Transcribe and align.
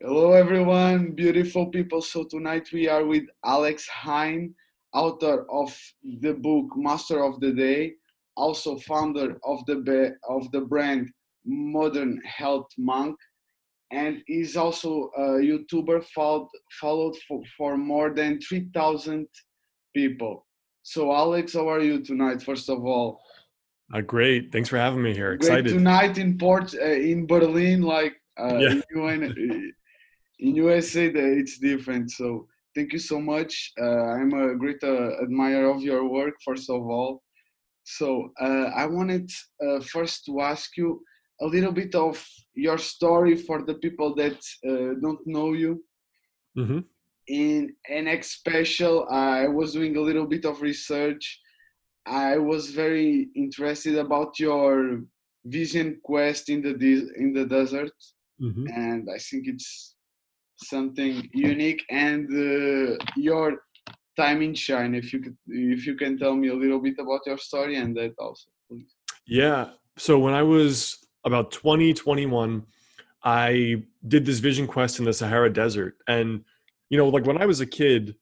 Hello, 0.00 0.32
everyone, 0.32 1.10
beautiful 1.10 1.66
people. 1.66 2.00
So, 2.00 2.22
tonight 2.22 2.68
we 2.72 2.88
are 2.88 3.04
with 3.04 3.24
Alex 3.44 3.88
Hine, 3.88 4.54
author 4.94 5.44
of 5.50 5.76
the 6.20 6.34
book 6.34 6.66
Master 6.76 7.24
of 7.24 7.40
the 7.40 7.52
Day, 7.52 7.94
also 8.36 8.78
founder 8.78 9.36
of 9.44 9.66
the, 9.66 9.74
be- 9.76 10.14
of 10.28 10.48
the 10.52 10.60
brand 10.60 11.10
Modern 11.44 12.20
Health 12.24 12.68
Monk, 12.78 13.16
and 13.90 14.22
is 14.28 14.56
also 14.56 15.10
a 15.16 15.22
YouTuber 15.40 16.04
followed, 16.14 16.46
followed 16.80 17.16
for, 17.26 17.42
for 17.56 17.76
more 17.76 18.14
than 18.14 18.40
3,000 18.40 19.26
people. 19.96 20.46
So, 20.84 21.12
Alex, 21.12 21.54
how 21.54 21.68
are 21.68 21.80
you 21.80 22.04
tonight, 22.04 22.40
first 22.40 22.70
of 22.70 22.84
all? 22.84 23.20
Uh, 23.92 24.02
great. 24.02 24.52
Thanks 24.52 24.68
for 24.68 24.78
having 24.78 25.02
me 25.02 25.12
here. 25.12 25.32
Excited. 25.32 25.64
Great 25.64 25.74
tonight 25.74 26.18
in 26.18 26.38
Port 26.38 26.72
uh, 26.72 26.84
in 26.84 27.26
Berlin, 27.26 27.82
like 27.82 28.14
uh, 28.38 28.58
Yeah. 28.58 28.80
in, 28.94 29.72
in 30.38 30.54
USA, 30.56 31.06
it's 31.06 31.58
different. 31.58 32.10
So 32.10 32.46
thank 32.74 32.92
you 32.92 32.98
so 32.98 33.20
much. 33.20 33.72
Uh, 33.80 34.04
I'm 34.18 34.32
a 34.34 34.54
great 34.56 34.82
uh, 34.82 35.10
admirer 35.22 35.70
of 35.70 35.82
your 35.82 36.08
work, 36.08 36.34
first 36.44 36.70
of 36.70 36.82
all. 36.82 37.22
So 37.84 38.32
uh, 38.40 38.70
I 38.76 38.86
wanted 38.86 39.30
uh, 39.66 39.80
first 39.80 40.24
to 40.26 40.40
ask 40.40 40.76
you 40.76 41.02
a 41.40 41.46
little 41.46 41.72
bit 41.72 41.94
of 41.94 42.24
your 42.54 42.78
story 42.78 43.36
for 43.36 43.64
the 43.64 43.74
people 43.74 44.14
that 44.16 44.38
uh, 44.68 44.94
don't 45.00 45.20
know 45.26 45.52
you. 45.52 45.84
hmm 46.54 46.80
In 47.28 47.74
special, 48.22 49.06
I 49.10 49.48
was 49.48 49.72
doing 49.72 49.96
a 49.96 50.00
little 50.00 50.26
bit 50.26 50.44
of 50.44 50.62
research. 50.62 51.40
I 52.06 52.38
was 52.38 52.70
very 52.70 53.28
interested 53.34 53.96
about 53.98 54.38
your 54.38 55.02
vision 55.44 56.00
quest 56.02 56.48
in 56.48 56.62
the 56.62 56.74
de- 56.74 57.10
in 57.22 57.32
the 57.32 57.44
desert, 57.44 57.96
hmm 58.40 58.66
and 58.84 59.08
I 59.16 59.18
think 59.18 59.46
it's 59.46 59.97
something 60.58 61.28
unique. 61.32 61.84
And 61.90 62.26
uh, 62.28 62.96
your 63.16 63.62
time 64.16 64.42
in 64.42 64.54
China, 64.54 64.98
if 64.98 65.12
you 65.12 65.20
could, 65.20 65.36
if 65.46 65.86
you 65.86 65.94
can 65.94 66.18
tell 66.18 66.34
me 66.34 66.48
a 66.48 66.54
little 66.54 66.80
bit 66.80 66.96
about 66.98 67.20
your 67.26 67.38
story 67.38 67.76
and 67.76 67.96
that 67.96 68.14
also, 68.18 68.50
please. 68.68 68.94
Yeah. 69.26 69.70
So 69.96 70.18
when 70.18 70.34
I 70.34 70.42
was 70.42 70.98
about 71.24 71.50
20, 71.50 71.94
21, 71.94 72.64
I 73.24 73.82
did 74.06 74.24
this 74.24 74.38
vision 74.38 74.66
quest 74.66 74.98
in 74.98 75.04
the 75.04 75.12
Sahara 75.12 75.52
Desert. 75.52 75.96
And, 76.06 76.44
you 76.88 76.98
know, 76.98 77.08
like 77.08 77.26
when 77.26 77.40
I 77.40 77.46
was 77.46 77.60
a 77.60 77.66
kid, 77.66 78.14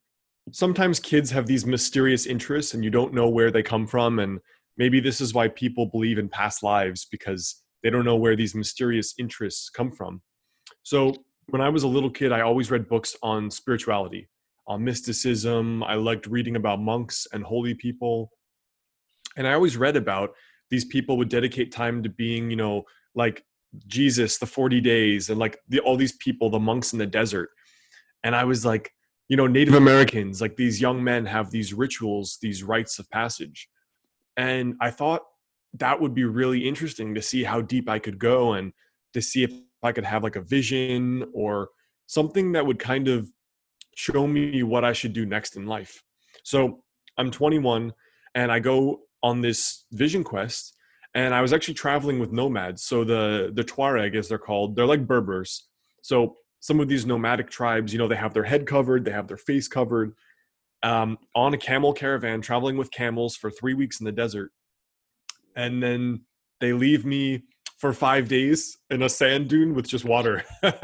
sometimes 0.52 1.00
kids 1.00 1.30
have 1.30 1.46
these 1.46 1.66
mysterious 1.66 2.26
interests 2.26 2.74
and 2.74 2.84
you 2.84 2.90
don't 2.90 3.12
know 3.12 3.28
where 3.28 3.50
they 3.50 3.62
come 3.62 3.86
from. 3.86 4.18
And 4.18 4.40
maybe 4.76 5.00
this 5.00 5.20
is 5.20 5.34
why 5.34 5.48
people 5.48 5.86
believe 5.86 6.18
in 6.18 6.28
past 6.28 6.62
lives 6.62 7.06
because 7.10 7.62
they 7.82 7.90
don't 7.90 8.04
know 8.04 8.16
where 8.16 8.36
these 8.36 8.54
mysterious 8.54 9.14
interests 9.18 9.68
come 9.68 9.92
from. 9.92 10.22
So 10.82 11.14
when 11.48 11.62
I 11.62 11.68
was 11.68 11.82
a 11.82 11.88
little 11.88 12.10
kid, 12.10 12.32
I 12.32 12.40
always 12.40 12.70
read 12.70 12.88
books 12.88 13.16
on 13.22 13.50
spirituality, 13.50 14.28
on 14.66 14.84
mysticism. 14.84 15.82
I 15.84 15.94
liked 15.94 16.26
reading 16.26 16.56
about 16.56 16.80
monks 16.80 17.26
and 17.32 17.44
holy 17.44 17.74
people. 17.74 18.30
And 19.36 19.46
I 19.46 19.52
always 19.52 19.76
read 19.76 19.96
about 19.96 20.30
these 20.70 20.84
people 20.84 21.16
would 21.18 21.28
dedicate 21.28 21.70
time 21.70 22.02
to 22.02 22.08
being, 22.08 22.50
you 22.50 22.56
know, 22.56 22.84
like 23.14 23.44
Jesus, 23.86 24.38
the 24.38 24.46
40 24.46 24.80
days, 24.80 25.30
and 25.30 25.38
like 25.38 25.58
the, 25.68 25.80
all 25.80 25.96
these 25.96 26.16
people, 26.16 26.50
the 26.50 26.58
monks 26.58 26.92
in 26.92 26.98
the 26.98 27.06
desert. 27.06 27.50
And 28.24 28.34
I 28.34 28.44
was 28.44 28.64
like, 28.64 28.90
you 29.28 29.36
know, 29.36 29.46
Native 29.46 29.74
Americans, 29.74 30.40
like 30.40 30.56
these 30.56 30.80
young 30.80 31.02
men 31.02 31.26
have 31.26 31.50
these 31.50 31.72
rituals, 31.74 32.38
these 32.40 32.62
rites 32.62 32.98
of 32.98 33.10
passage. 33.10 33.68
And 34.36 34.74
I 34.80 34.90
thought 34.90 35.22
that 35.74 36.00
would 36.00 36.14
be 36.14 36.24
really 36.24 36.66
interesting 36.66 37.14
to 37.14 37.22
see 37.22 37.44
how 37.44 37.60
deep 37.60 37.88
I 37.88 37.98
could 37.98 38.18
go 38.18 38.52
and 38.54 38.72
to 39.14 39.22
see 39.22 39.42
if 39.42 39.52
I 39.86 39.92
could 39.92 40.04
have 40.04 40.22
like 40.22 40.36
a 40.36 40.42
vision 40.42 41.24
or 41.32 41.70
something 42.06 42.52
that 42.52 42.66
would 42.66 42.78
kind 42.78 43.08
of 43.08 43.28
show 43.94 44.26
me 44.26 44.62
what 44.62 44.84
I 44.84 44.92
should 44.92 45.12
do 45.12 45.24
next 45.24 45.56
in 45.56 45.66
life. 45.66 46.02
So 46.44 46.82
I'm 47.16 47.30
21 47.30 47.92
and 48.34 48.52
I 48.52 48.58
go 48.58 49.00
on 49.22 49.40
this 49.40 49.86
vision 49.92 50.22
quest 50.22 50.76
and 51.14 51.34
I 51.34 51.40
was 51.40 51.52
actually 51.52 51.74
traveling 51.74 52.18
with 52.18 52.30
nomads. 52.30 52.84
So 52.84 53.02
the 53.02 53.50
the 53.54 53.64
Tuareg 53.64 54.14
as 54.14 54.28
they're 54.28 54.38
called, 54.38 54.76
they're 54.76 54.86
like 54.86 55.06
Berbers. 55.06 55.66
So 56.02 56.36
some 56.60 56.78
of 56.78 56.88
these 56.88 57.06
nomadic 57.06 57.48
tribes, 57.48 57.92
you 57.92 57.98
know, 57.98 58.06
they 58.06 58.16
have 58.16 58.34
their 58.34 58.44
head 58.44 58.66
covered, 58.66 59.04
they 59.04 59.12
have 59.12 59.28
their 59.28 59.36
face 59.36 59.66
covered, 59.66 60.12
um, 60.82 61.18
on 61.34 61.54
a 61.54 61.58
camel 61.58 61.92
caravan, 61.92 62.42
traveling 62.42 62.76
with 62.76 62.90
camels 62.90 63.34
for 63.34 63.50
three 63.50 63.74
weeks 63.74 63.98
in 64.00 64.04
the 64.04 64.12
desert, 64.12 64.52
and 65.56 65.82
then 65.82 66.22
they 66.60 66.72
leave 66.72 67.04
me 67.04 67.44
for 67.78 67.92
five 67.92 68.28
days 68.28 68.78
in 68.90 69.02
a 69.02 69.08
sand 69.08 69.48
dune 69.48 69.74
with 69.74 69.88
just 69.88 70.04
water. 70.04 70.44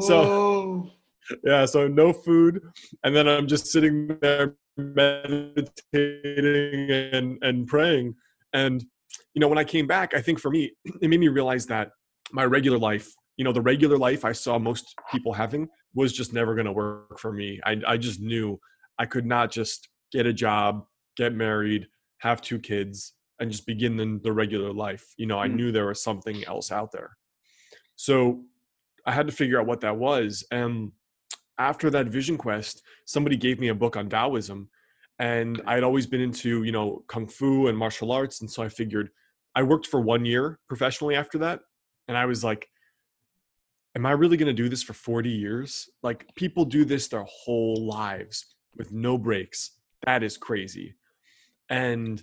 so 0.00 0.90
yeah 1.44 1.64
so 1.64 1.86
no 1.86 2.12
food 2.12 2.60
and 3.04 3.14
then 3.14 3.28
i'm 3.28 3.46
just 3.46 3.66
sitting 3.66 4.18
there 4.20 4.56
meditating 4.76 5.70
and 7.12 7.38
and 7.42 7.66
praying. 7.66 8.14
And 8.52 8.84
you 9.34 9.40
know 9.40 9.48
when 9.48 9.58
i 9.58 9.64
came 9.64 9.86
back 9.86 10.14
i 10.14 10.20
think 10.20 10.40
for 10.40 10.50
me 10.50 10.72
it 11.00 11.08
made 11.08 11.20
me 11.20 11.28
realize 11.28 11.66
that 11.66 11.90
my 12.32 12.44
regular 12.44 12.78
life 12.78 13.12
you 13.36 13.44
know 13.44 13.52
the 13.52 13.60
regular 13.60 13.98
life 13.98 14.24
i 14.24 14.32
saw 14.32 14.58
most 14.58 14.94
people 15.10 15.32
having 15.32 15.68
was 15.94 16.12
just 16.12 16.32
never 16.32 16.54
going 16.54 16.66
to 16.66 16.72
work 16.72 17.18
for 17.18 17.32
me. 17.32 17.60
I, 17.64 17.80
I 17.86 17.96
just 17.96 18.20
knew 18.20 18.58
i 18.98 19.06
could 19.06 19.26
not 19.26 19.50
just 19.50 19.88
get 20.12 20.26
a 20.26 20.32
job 20.32 20.84
get 21.16 21.34
married 21.34 21.86
have 22.18 22.40
two 22.40 22.58
kids 22.58 23.14
and 23.40 23.50
just 23.50 23.66
begin 23.66 23.96
the, 23.96 24.20
the 24.22 24.32
regular 24.32 24.72
life 24.72 25.04
you 25.16 25.26
know 25.26 25.38
i 25.38 25.48
Mm. 25.48 25.54
knew 25.54 25.72
there 25.72 25.86
was 25.86 26.02
something 26.02 26.44
else 26.46 26.70
out 26.70 26.92
there 26.92 27.16
so 27.96 28.44
i 29.06 29.12
had 29.12 29.26
to 29.26 29.32
figure 29.32 29.58
out 29.58 29.66
what 29.66 29.80
that 29.80 29.96
was 29.96 30.44
and 30.50 30.92
after 31.58 31.90
that 31.90 32.06
vision 32.06 32.38
quest, 32.38 32.82
somebody 33.04 33.36
gave 33.36 33.60
me 33.60 33.68
a 33.68 33.74
book 33.74 33.94
on 33.94 34.08
Taoism, 34.08 34.70
and 35.18 35.60
I 35.66 35.74
had 35.74 35.84
always 35.84 36.06
been 36.06 36.22
into 36.22 36.62
you 36.64 36.72
know 36.72 37.04
kung 37.06 37.26
fu 37.28 37.68
and 37.68 37.76
martial 37.76 38.10
arts, 38.12 38.40
and 38.40 38.50
so 38.50 38.62
I 38.62 38.70
figured 38.70 39.10
I 39.54 39.62
worked 39.62 39.86
for 39.86 40.00
one 40.00 40.24
year 40.24 40.58
professionally 40.68 41.16
after 41.16 41.36
that, 41.40 41.60
and 42.08 42.16
I 42.16 42.24
was 42.24 42.42
like, 42.42 42.70
"Am 43.94 44.06
I 44.06 44.12
really 44.12 44.38
going 44.38 44.54
to 44.56 44.62
do 44.62 44.70
this 44.70 44.82
for 44.82 44.94
forty 44.94 45.28
years? 45.30 45.90
Like 46.02 46.34
people 46.34 46.64
do 46.64 46.86
this 46.86 47.08
their 47.08 47.26
whole 47.28 47.76
lives 47.86 48.56
with 48.74 48.90
no 48.90 49.18
breaks. 49.18 49.72
That 50.06 50.22
is 50.22 50.38
crazy." 50.38 50.94
And 51.68 52.22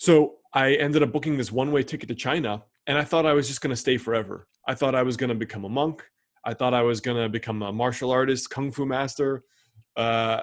so 0.00 0.12
I 0.52 0.66
ended 0.74 1.02
up 1.04 1.12
booking 1.12 1.36
this 1.36 1.52
one-way 1.52 1.82
ticket 1.82 2.08
to 2.08 2.14
China, 2.14 2.52
and 2.86 2.98
I 2.98 3.04
thought 3.04 3.26
I 3.26 3.34
was 3.34 3.46
just 3.46 3.60
going 3.60 3.74
to 3.76 3.82
stay 3.86 3.96
forever. 3.96 4.48
I 4.66 4.74
thought 4.74 4.94
I 4.94 5.04
was 5.04 5.16
going 5.16 5.28
to 5.28 5.40
become 5.46 5.64
a 5.64 5.68
monk. 5.68 6.02
I 6.44 6.54
thought 6.54 6.72
I 6.72 6.82
was 6.82 7.00
gonna 7.00 7.28
become 7.28 7.60
a 7.62 7.70
martial 7.70 8.10
artist, 8.10 8.48
kung 8.48 8.72
fu 8.72 8.86
master, 8.86 9.44
uh, 9.96 10.40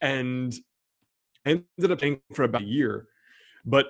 and 0.00 0.54
I 1.44 1.62
ended 1.78 1.90
up 1.90 1.98
staying 1.98 2.20
for 2.34 2.44
about 2.44 2.62
a 2.62 2.66
year. 2.66 3.08
But 3.64 3.86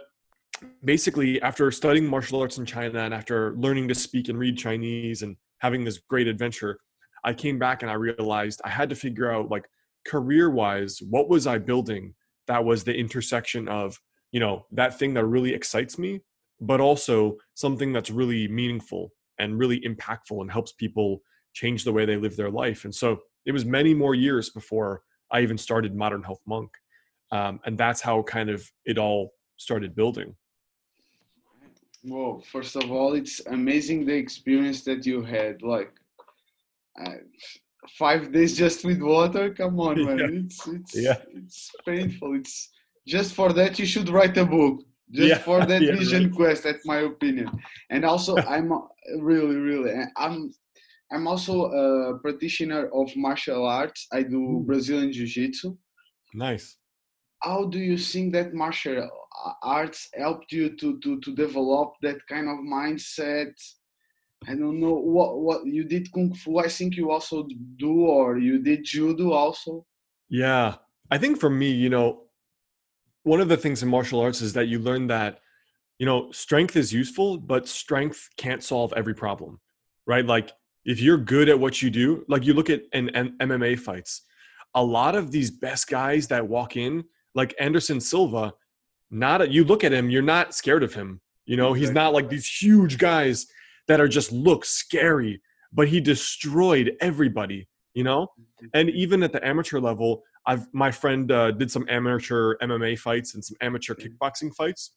basically, 0.85 1.41
after 1.43 1.71
studying 1.71 2.07
martial 2.07 2.41
arts 2.41 2.59
in 2.59 2.65
China 2.65 3.01
and 3.01 3.13
after 3.13 3.55
learning 3.57 3.89
to 3.89 3.95
speak 3.95 4.29
and 4.31 4.39
read 4.39 4.57
Chinese 4.57 5.21
and 5.23 5.37
having 5.59 5.85
this 5.85 5.99
great 5.99 6.29
adventure, 6.29 6.79
I 7.23 7.35
came 7.35 7.59
back 7.59 7.83
and 7.83 7.91
I 7.91 7.95
realized 7.95 8.63
I 8.65 8.71
had 8.71 8.89
to 8.89 8.97
figure 8.97 9.31
out, 9.31 9.51
like, 9.51 9.69
career-wise, 10.07 11.03
what 11.11 11.29
was 11.29 11.47
I 11.47 11.59
building 11.59 12.15
that 12.47 12.65
was 12.65 12.85
the 12.85 12.97
intersection 12.97 13.69
of, 13.69 14.01
you 14.33 14.41
know, 14.41 14.67
that 14.73 14.99
thing 14.99 15.15
that 15.15 15.25
really 15.25 15.53
excites 15.55 15.99
me, 15.99 16.21
but 16.61 16.81
also 16.81 17.37
something 17.55 17.93
that's 17.93 18.11
really 18.11 18.47
meaningful 18.49 19.13
and 19.39 19.59
really 19.59 19.81
impactful 19.81 20.41
and 20.41 20.51
helps 20.51 20.73
people 20.73 21.23
change 21.55 21.85
the 21.85 21.93
way 21.93 22.05
they 22.05 22.17
live 22.17 22.37
their 22.37 22.51
life. 22.51 22.85
And 22.85 22.95
so 22.95 23.21
it 23.47 23.53
was 23.53 23.65
many 23.65 23.95
more 23.95 24.15
years 24.15 24.51
before 24.51 25.03
I 25.33 25.41
even 25.41 25.59
started 25.59 25.95
Modern 25.95 26.23
Health 26.23 26.43
Monk. 26.47 26.71
Um, 27.33 27.61
and 27.65 27.79
that's 27.79 28.01
how 28.01 28.23
kind 28.23 28.51
of 28.51 28.71
it 28.85 28.99
all 28.99 29.33
started 29.57 29.95
building. 29.95 30.35
Whoa, 32.03 32.43
first 32.51 32.77
of 32.77 32.91
all, 32.91 33.15
it's 33.15 33.41
amazing 33.47 34.07
the 34.07 34.15
experience 34.15 34.83
that 34.85 35.05
you 35.07 35.23
had. 35.23 35.63
Like 35.63 35.93
uh, 37.05 37.17
five 37.99 38.33
days 38.33 38.57
just 38.57 38.85
with 38.85 39.01
water. 39.03 39.53
Come 39.55 39.79
on, 39.81 40.05
man. 40.05 40.19
Yeah. 40.19 40.27
It's 40.45 40.67
it's 40.69 40.97
Yeah. 40.97 41.17
it's 41.35 41.71
painful. 41.87 42.35
It's 42.37 42.71
just 43.07 43.35
for 43.35 43.53
that 43.55 43.79
you 43.79 43.87
should 43.87 44.09
write 44.09 44.37
a 44.37 44.45
book. 44.45 44.83
Just 45.13 45.29
Yeah, 45.29 45.39
for 45.39 45.67
that 45.67 45.83
yeah, 45.83 45.97
vision 45.97 46.25
right. 46.25 46.35
quest, 46.35 46.63
that's 46.65 46.87
my 46.87 46.99
opinion. 46.99 47.49
And 47.91 48.05
also, 48.05 48.37
I'm 48.55 48.71
uh, 48.73 48.79
really, 49.19 49.57
really, 49.57 49.93
uh, 49.93 50.07
I'm 50.17 50.53
I'm 51.13 51.27
also 51.27 51.65
a 51.67 52.19
practitioner 52.21 52.89
of 52.95 53.11
martial 53.17 53.67
arts. 53.67 54.07
I 54.13 54.23
do. 54.23 54.63
Brazilian 54.67 55.13
Jiu-Jitsu. 55.13 55.77
Nice. 56.35 56.77
how 57.43 57.65
do 57.67 57.79
you 57.79 57.97
think 57.97 58.33
that 58.35 58.53
martial 58.55 59.09
arts 59.63 60.09
helped 60.15 60.53
you 60.53 60.77
to 60.81 60.99
to 61.01 61.19
to 61.21 61.35
develop 61.35 61.89
that 62.03 62.19
kind 62.29 62.47
of 62.53 62.59
mindset 62.77 63.53
i 64.49 64.55
don't 64.55 64.79
know 64.85 64.95
what 65.17 65.31
what 65.47 65.61
you 65.67 65.85
did 65.85 66.05
kung 66.13 66.33
fu 66.35 66.59
i 66.59 66.69
think 66.69 66.97
you 66.97 67.11
also 67.11 67.47
do 67.85 67.93
or 68.17 68.39
you 68.39 68.59
did 68.69 68.81
judo 68.85 69.33
also 69.33 69.85
Yeah. 70.29 70.77
I 71.11 71.19
think 71.19 71.41
for 71.41 71.51
me, 71.51 71.71
you 71.73 71.91
know, 71.91 72.09
one 73.23 73.41
of 73.41 73.49
the 73.49 73.57
things 73.57 73.83
in 73.83 73.89
martial 73.89 74.21
arts 74.21 74.41
is 74.41 74.53
that 74.55 74.69
you 74.69 74.79
learn 74.79 75.07
that, 75.09 75.41
you 75.99 76.07
know, 76.07 76.31
strength 76.33 76.77
is 76.77 76.93
useful, 76.93 77.39
but 77.39 77.69
strength 77.69 78.29
can't 78.37 78.63
solve 78.63 78.93
every 78.97 79.15
problem, 79.15 79.61
right? 80.07 80.25
Like 80.25 80.53
if 80.85 81.01
you're 81.01 81.19
good 81.19 81.49
at 81.49 81.59
what 81.59 81.83
you 81.83 81.91
do, 81.91 82.25
like 82.29 82.45
you 82.45 82.55
look 82.55 82.71
at 82.71 82.83
an, 82.93 83.11
MMA 83.41 83.79
fights, 83.79 84.23
a 84.75 84.83
lot 84.83 85.15
of 85.15 85.31
these 85.31 85.51
best 85.51 85.89
guys 85.89 86.29
that 86.29 86.47
walk 86.47 86.77
in, 86.77 87.05
like 87.35 87.55
Anderson 87.61 88.01
Silva, 88.01 88.53
not 89.11 89.43
a, 89.43 89.51
you 89.51 89.65
look 89.65 89.85
at 89.85 89.93
him, 89.93 90.09
you're 90.09 90.23
not 90.23 90.55
scared 90.55 90.83
of 90.83 90.95
him. 90.95 91.21
You 91.45 91.57
know, 91.57 91.73
he's 91.73 91.91
not 91.91 92.13
like 92.13 92.29
these 92.29 92.47
huge 92.47 92.97
guys 92.97 93.47
that 93.89 94.01
are 94.01 94.09
just 94.09 94.31
look 94.31 94.65
scary, 94.65 95.43
but 95.73 95.89
he 95.89 96.01
destroyed 96.01 96.97
everybody. 97.01 97.67
You 97.93 98.05
know, 98.05 98.29
mm-hmm. 98.41 98.67
and 98.73 98.89
even 98.91 99.23
at 99.25 99.33
the 99.33 99.45
amateur 99.45 99.81
level, 99.81 100.23
I've 100.47 100.67
my 100.73 100.91
friend 100.91 101.31
uh, 101.31 101.51
did 101.53 101.71
some 101.71 101.87
amateur 101.89 102.57
MMA 102.59 102.99
fights 102.99 103.35
and 103.35 103.45
some 103.45 103.57
amateur 103.61 103.95
kickboxing 103.95 104.55
fights, 104.55 104.93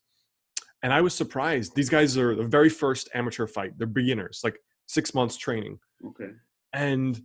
and 0.81 0.94
I 0.94 1.01
was 1.01 1.13
surprised. 1.13 1.75
These 1.75 1.90
guys 1.90 2.18
are 2.18 2.36
the 2.36 2.44
very 2.44 2.69
first 2.69 3.10
amateur 3.13 3.48
fight. 3.48 3.78
They're 3.78 3.88
beginners, 3.88 4.42
like 4.44 4.57
six 4.88 5.13
months 5.13 5.38
training. 5.38 5.80
Okay. 6.06 6.31
And 6.74 7.22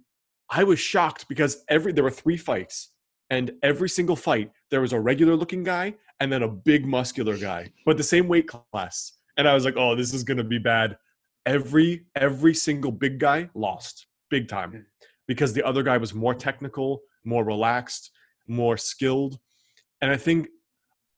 I 0.50 0.64
was 0.64 0.78
shocked 0.80 1.28
because 1.28 1.64
every 1.68 1.92
there 1.92 2.04
were 2.04 2.10
three 2.10 2.36
fights, 2.36 2.90
and 3.30 3.52
every 3.62 3.88
single 3.88 4.16
fight 4.16 4.50
there 4.70 4.80
was 4.80 4.92
a 4.92 5.00
regular 5.00 5.36
looking 5.36 5.62
guy 5.62 5.94
and 6.20 6.32
then 6.32 6.42
a 6.42 6.48
big 6.48 6.86
muscular 6.86 7.36
guy, 7.36 7.70
but 7.86 7.96
the 7.96 8.02
same 8.02 8.26
weight 8.26 8.48
class. 8.48 9.12
And 9.36 9.46
I 9.48 9.54
was 9.54 9.64
like, 9.64 9.76
oh, 9.76 9.94
this 9.94 10.12
is 10.12 10.24
gonna 10.24 10.44
be 10.44 10.58
bad. 10.58 10.98
Every 11.46 12.06
every 12.16 12.54
single 12.54 12.90
big 12.90 13.20
guy 13.20 13.48
lost 13.54 14.06
big 14.30 14.48
time 14.48 14.84
because 15.28 15.52
the 15.52 15.64
other 15.64 15.84
guy 15.84 15.96
was 15.96 16.12
more 16.12 16.34
technical, 16.34 17.02
more 17.24 17.44
relaxed, 17.44 18.10
more 18.48 18.76
skilled. 18.76 19.38
And 20.00 20.10
I 20.10 20.16
think 20.16 20.48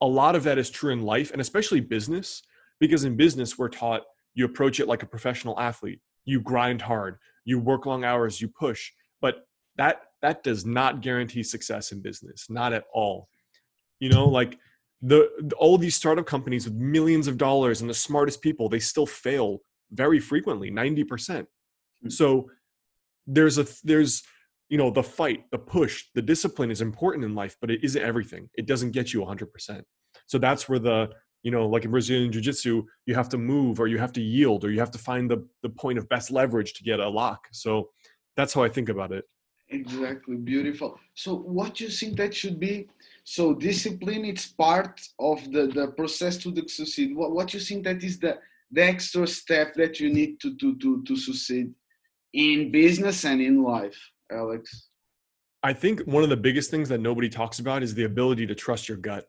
a 0.01 0.07
lot 0.07 0.35
of 0.35 0.43
that 0.43 0.57
is 0.57 0.69
true 0.69 0.91
in 0.91 1.03
life 1.03 1.31
and 1.31 1.39
especially 1.39 1.79
business 1.79 2.41
because 2.79 3.03
in 3.03 3.15
business 3.15 3.57
we're 3.57 3.69
taught 3.69 4.01
you 4.33 4.45
approach 4.45 4.79
it 4.79 4.87
like 4.87 5.03
a 5.03 5.07
professional 5.07 5.57
athlete 5.59 6.01
you 6.25 6.41
grind 6.41 6.81
hard 6.81 7.17
you 7.45 7.59
work 7.59 7.85
long 7.85 8.03
hours 8.03 8.41
you 8.41 8.47
push 8.47 8.91
but 9.21 9.45
that 9.77 10.01
that 10.21 10.43
does 10.43 10.65
not 10.65 11.01
guarantee 11.01 11.43
success 11.43 11.91
in 11.91 12.01
business 12.01 12.47
not 12.49 12.73
at 12.73 12.83
all 12.93 13.29
you 13.99 14.09
know 14.09 14.27
like 14.27 14.57
the, 15.03 15.51
all 15.57 15.79
these 15.79 15.95
startup 15.95 16.27
companies 16.27 16.65
with 16.65 16.75
millions 16.75 17.27
of 17.27 17.35
dollars 17.37 17.81
and 17.81 17.89
the 17.89 17.93
smartest 17.93 18.41
people 18.41 18.69
they 18.69 18.79
still 18.79 19.05
fail 19.05 19.59
very 19.91 20.19
frequently 20.19 20.71
90% 20.71 21.45
hmm. 22.01 22.09
so 22.09 22.49
there's 23.27 23.57
a 23.57 23.67
there's 23.83 24.23
you 24.69 24.77
know 24.77 24.89
the 24.89 25.03
fight 25.03 25.43
the 25.51 25.57
push 25.57 26.05
the 26.15 26.21
discipline 26.21 26.71
is 26.71 26.81
important 26.81 27.25
in 27.25 27.35
life 27.35 27.55
but 27.61 27.71
it 27.71 27.83
isn't 27.83 28.01
everything. 28.01 28.49
It 28.55 28.65
doesn't 28.65 28.91
get 28.91 29.13
you 29.13 29.21
100% 29.21 29.83
so 30.27 30.37
that's 30.37 30.69
where 30.69 30.79
the 30.79 31.09
you 31.43 31.51
know 31.51 31.67
like 31.67 31.85
in 31.85 31.91
brazilian 31.91 32.31
jiu-jitsu 32.31 32.83
you 33.05 33.15
have 33.15 33.29
to 33.29 33.37
move 33.37 33.79
or 33.79 33.87
you 33.87 33.97
have 33.97 34.13
to 34.13 34.21
yield 34.21 34.63
or 34.63 34.71
you 34.71 34.79
have 34.79 34.91
to 34.91 34.97
find 34.97 35.29
the, 35.29 35.45
the 35.63 35.69
point 35.69 35.97
of 35.97 36.07
best 36.07 36.31
leverage 36.31 36.73
to 36.73 36.83
get 36.83 36.99
a 36.99 37.09
lock. 37.09 37.47
So 37.51 37.89
that's 38.37 38.53
how 38.53 38.63
i 38.63 38.69
think 38.69 38.89
about 38.89 39.11
it. 39.11 39.25
Exactly. 39.73 40.35
Beautiful. 40.35 40.99
So 41.13 41.33
what 41.33 41.79
you 41.79 41.87
think 41.87 42.17
that 42.17 42.33
should 42.33 42.59
be? 42.59 42.89
So 43.23 43.53
discipline 43.53 44.25
it's 44.25 44.47
part 44.47 44.99
of 45.17 45.39
the 45.53 45.63
the 45.77 45.87
process 45.99 46.35
to 46.43 46.49
succeed. 46.67 47.15
What, 47.15 47.31
what 47.31 47.53
you 47.53 47.61
think 47.61 47.85
that 47.85 48.03
is 48.03 48.19
the 48.19 48.33
the 48.69 48.83
extra 48.83 49.25
step 49.27 49.73
that 49.75 49.93
you 50.01 50.09
need 50.19 50.39
to 50.41 50.49
to 50.61 50.75
to, 50.81 51.03
to 51.07 51.15
succeed 51.15 51.67
in 52.33 52.71
business 52.71 53.25
and 53.25 53.41
in 53.41 53.63
life 53.63 53.99
alex 54.31 54.87
i 55.63 55.73
think 55.73 56.01
one 56.01 56.23
of 56.23 56.29
the 56.29 56.37
biggest 56.37 56.71
things 56.71 56.89
that 56.89 56.99
nobody 56.99 57.29
talks 57.29 57.59
about 57.59 57.83
is 57.83 57.93
the 57.93 58.03
ability 58.03 58.45
to 58.45 58.55
trust 58.55 58.87
your 58.87 58.97
gut 58.97 59.25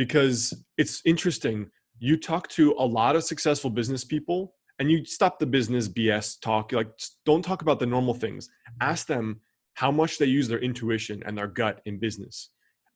because 0.00 0.54
it's 0.78 1.02
interesting. 1.04 1.70
You 1.98 2.16
talk 2.16 2.48
to 2.48 2.74
a 2.78 2.86
lot 2.86 3.16
of 3.16 3.22
successful 3.22 3.68
business 3.68 4.02
people 4.02 4.54
and 4.78 4.90
you 4.90 5.04
stop 5.04 5.38
the 5.38 5.44
business 5.44 5.90
BS 5.90 6.40
talk. 6.40 6.72
Like, 6.72 6.88
don't 7.26 7.44
talk 7.44 7.60
about 7.60 7.78
the 7.78 7.84
normal 7.84 8.14
things. 8.14 8.48
Ask 8.80 9.06
them 9.06 9.42
how 9.74 9.90
much 9.90 10.16
they 10.16 10.24
use 10.24 10.48
their 10.48 10.58
intuition 10.58 11.22
and 11.26 11.36
their 11.36 11.48
gut 11.48 11.82
in 11.84 11.98
business. 11.98 12.48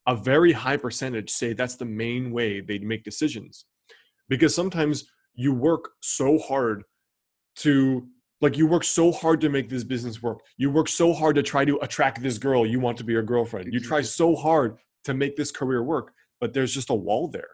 A 0.07 0.15
very 0.15 0.51
high 0.51 0.77
percentage 0.77 1.29
say 1.29 1.53
that's 1.53 1.75
the 1.75 1.85
main 1.85 2.31
way 2.31 2.59
they 2.59 2.79
make 2.79 3.03
decisions. 3.03 3.65
Because 4.27 4.55
sometimes 4.55 5.05
you 5.35 5.53
work 5.53 5.91
so 6.01 6.39
hard 6.39 6.85
to 7.57 8.07
like 8.45 8.57
you 8.57 8.67
work 8.67 8.83
so 8.83 9.11
hard 9.11 9.41
to 9.41 9.49
make 9.49 9.69
this 9.69 9.83
business 9.83 10.21
work. 10.21 10.39
You 10.57 10.69
work 10.69 10.87
so 10.87 11.13
hard 11.13 11.35
to 11.35 11.43
try 11.43 11.65
to 11.65 11.77
attract 11.79 12.21
this 12.21 12.37
girl 12.37 12.65
you 12.65 12.79
want 12.79 12.97
to 12.99 13.03
be 13.03 13.13
your 13.13 13.23
girlfriend. 13.23 13.73
You 13.73 13.79
try 13.79 14.01
so 14.01 14.35
hard 14.35 14.77
to 15.03 15.13
make 15.13 15.35
this 15.35 15.51
career 15.51 15.83
work 15.83 16.13
but 16.39 16.53
there's 16.53 16.73
just 16.73 16.89
a 16.89 16.93
wall 16.93 17.27
there. 17.27 17.49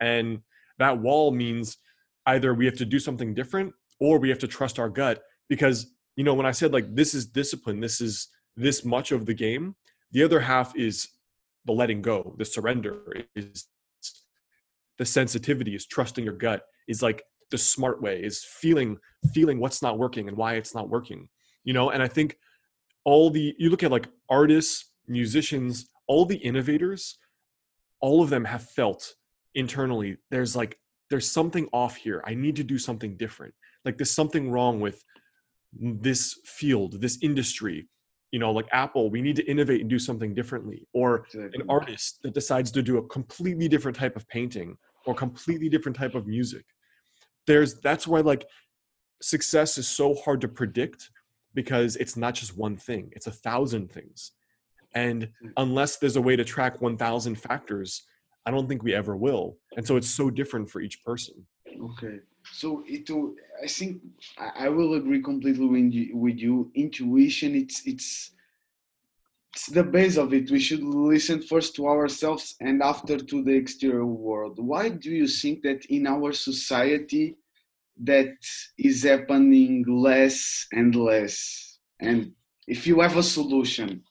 And 0.00 0.40
that 0.78 0.98
wall 0.98 1.30
means 1.30 1.78
either 2.26 2.54
we 2.54 2.66
have 2.66 2.76
to 2.78 2.84
do 2.84 2.98
something 2.98 3.34
different 3.34 3.72
or 4.00 4.18
we 4.18 4.28
have 4.28 4.38
to 4.40 4.48
trust 4.48 4.78
our 4.78 4.88
gut 4.88 5.22
because 5.48 5.86
you 6.16 6.24
know 6.24 6.34
when 6.34 6.46
I 6.46 6.50
said 6.50 6.72
like 6.72 6.94
this 6.94 7.14
is 7.14 7.26
discipline, 7.26 7.80
this 7.80 8.00
is 8.00 8.28
this 8.56 8.84
much 8.84 9.12
of 9.12 9.26
the 9.26 9.34
game, 9.34 9.76
the 10.12 10.22
other 10.22 10.40
half 10.40 10.76
is 10.76 11.08
the 11.64 11.72
letting 11.72 12.02
go, 12.02 12.34
the 12.38 12.44
surrender 12.44 12.98
is 13.34 13.66
the 14.98 15.06
sensitivity 15.06 15.74
is 15.74 15.86
trusting 15.86 16.24
your 16.24 16.34
gut 16.34 16.62
is 16.88 17.02
like 17.02 17.22
the 17.50 17.58
smart 17.58 18.02
way 18.02 18.20
is 18.20 18.44
feeling 18.44 18.98
feeling 19.32 19.60
what's 19.60 19.82
not 19.82 19.98
working 19.98 20.28
and 20.28 20.36
why 20.36 20.54
it's 20.54 20.74
not 20.74 20.88
working 20.88 21.28
you 21.64 21.72
know? 21.72 21.90
And 21.90 22.02
i 22.02 22.08
think 22.08 22.36
all 23.04 23.30
the 23.30 23.54
you 23.58 23.70
look 23.70 23.82
at 23.82 23.90
like 23.90 24.08
artists 24.28 24.92
musicians 25.08 25.88
all 26.08 26.24
the 26.24 26.36
innovators 26.36 27.18
all 28.00 28.22
of 28.22 28.30
them 28.30 28.44
have 28.44 28.62
felt 28.62 29.14
internally 29.54 30.16
there's 30.30 30.54
like 30.54 30.78
there's 31.10 31.30
something 31.30 31.68
off 31.72 31.96
here. 31.96 32.22
I 32.26 32.34
need 32.34 32.56
to 32.56 32.64
do 32.64 32.78
something 32.78 33.16
different. 33.16 33.54
Like 33.84 33.96
there's 33.96 34.10
something 34.10 34.50
wrong 34.50 34.80
with 34.80 35.02
this 35.72 36.38
field 36.44 37.00
this 37.00 37.18
industry. 37.22 37.88
You 38.32 38.40
know 38.40 38.50
like 38.50 38.66
apple 38.72 39.08
we 39.08 39.22
need 39.22 39.36
to 39.36 39.44
innovate 39.44 39.80
and 39.80 39.88
do 39.88 39.98
something 39.98 40.34
differently. 40.34 40.86
Or 40.92 41.26
an 41.34 41.62
artist 41.68 42.18
that 42.22 42.34
decides 42.34 42.70
to 42.72 42.82
do 42.82 42.98
a 42.98 43.06
completely 43.06 43.68
different 43.68 43.96
type 43.96 44.16
of 44.16 44.28
painting 44.28 44.76
or 45.06 45.14
completely 45.14 45.68
different 45.68 45.96
type 45.96 46.14
of 46.14 46.26
music 46.26 46.64
there's 47.46 47.80
that's 47.80 48.06
why 48.06 48.20
like 48.20 48.46
success 49.22 49.78
is 49.78 49.88
so 49.88 50.14
hard 50.14 50.40
to 50.40 50.48
predict 50.48 51.10
because 51.54 51.96
it's 51.96 52.16
not 52.16 52.34
just 52.34 52.56
one 52.56 52.76
thing 52.76 53.10
it's 53.14 53.26
a 53.26 53.32
thousand 53.32 53.90
things 53.90 54.32
and 54.96 55.28
hmm. 55.40 55.48
unless 55.58 55.98
there's 55.98 56.16
a 56.16 56.20
way 56.20 56.34
to 56.34 56.44
track 56.44 56.80
1000 56.80 57.36
factors, 57.36 58.02
I 58.46 58.50
don't 58.50 58.66
think 58.66 58.82
we 58.82 58.94
ever 58.94 59.14
will. 59.14 59.58
And 59.76 59.86
so 59.86 59.96
it's 59.96 60.10
so 60.10 60.30
different 60.30 60.70
for 60.70 60.80
each 60.80 61.04
person. 61.04 61.46
Okay. 61.92 62.20
So 62.52 62.82
it, 62.86 63.08
I 63.62 63.66
think 63.66 64.00
I 64.38 64.68
will 64.68 64.94
agree 64.94 65.22
completely 65.22 65.66
with 65.66 65.92
you, 65.92 66.16
with 66.16 66.38
you. 66.38 66.70
Intuition, 66.74 67.54
it's, 67.54 67.82
it's, 67.84 67.84
it's 67.86 68.30
the 69.66 69.82
base 69.82 70.16
of 70.16 70.34
it. 70.34 70.50
We 70.50 70.60
should 70.60 70.82
listen 70.82 71.42
first 71.42 71.74
to 71.76 71.86
ourselves 71.86 72.56
and 72.60 72.82
after 72.82 73.16
to 73.18 73.42
the 73.42 73.54
exterior 73.54 74.06
world. 74.06 74.58
Why 74.58 74.88
do 74.88 75.10
you 75.10 75.26
think 75.26 75.62
that 75.62 75.84
in 75.86 76.06
our 76.06 76.32
society 76.32 77.36
that 78.02 78.34
is 78.78 79.02
happening 79.02 79.84
less 79.88 80.66
and 80.72 80.94
less? 80.94 81.78
And 82.00 82.32
if 82.66 82.86
you 82.86 83.00
have 83.00 83.16
a 83.16 83.22
solution, 83.22 84.02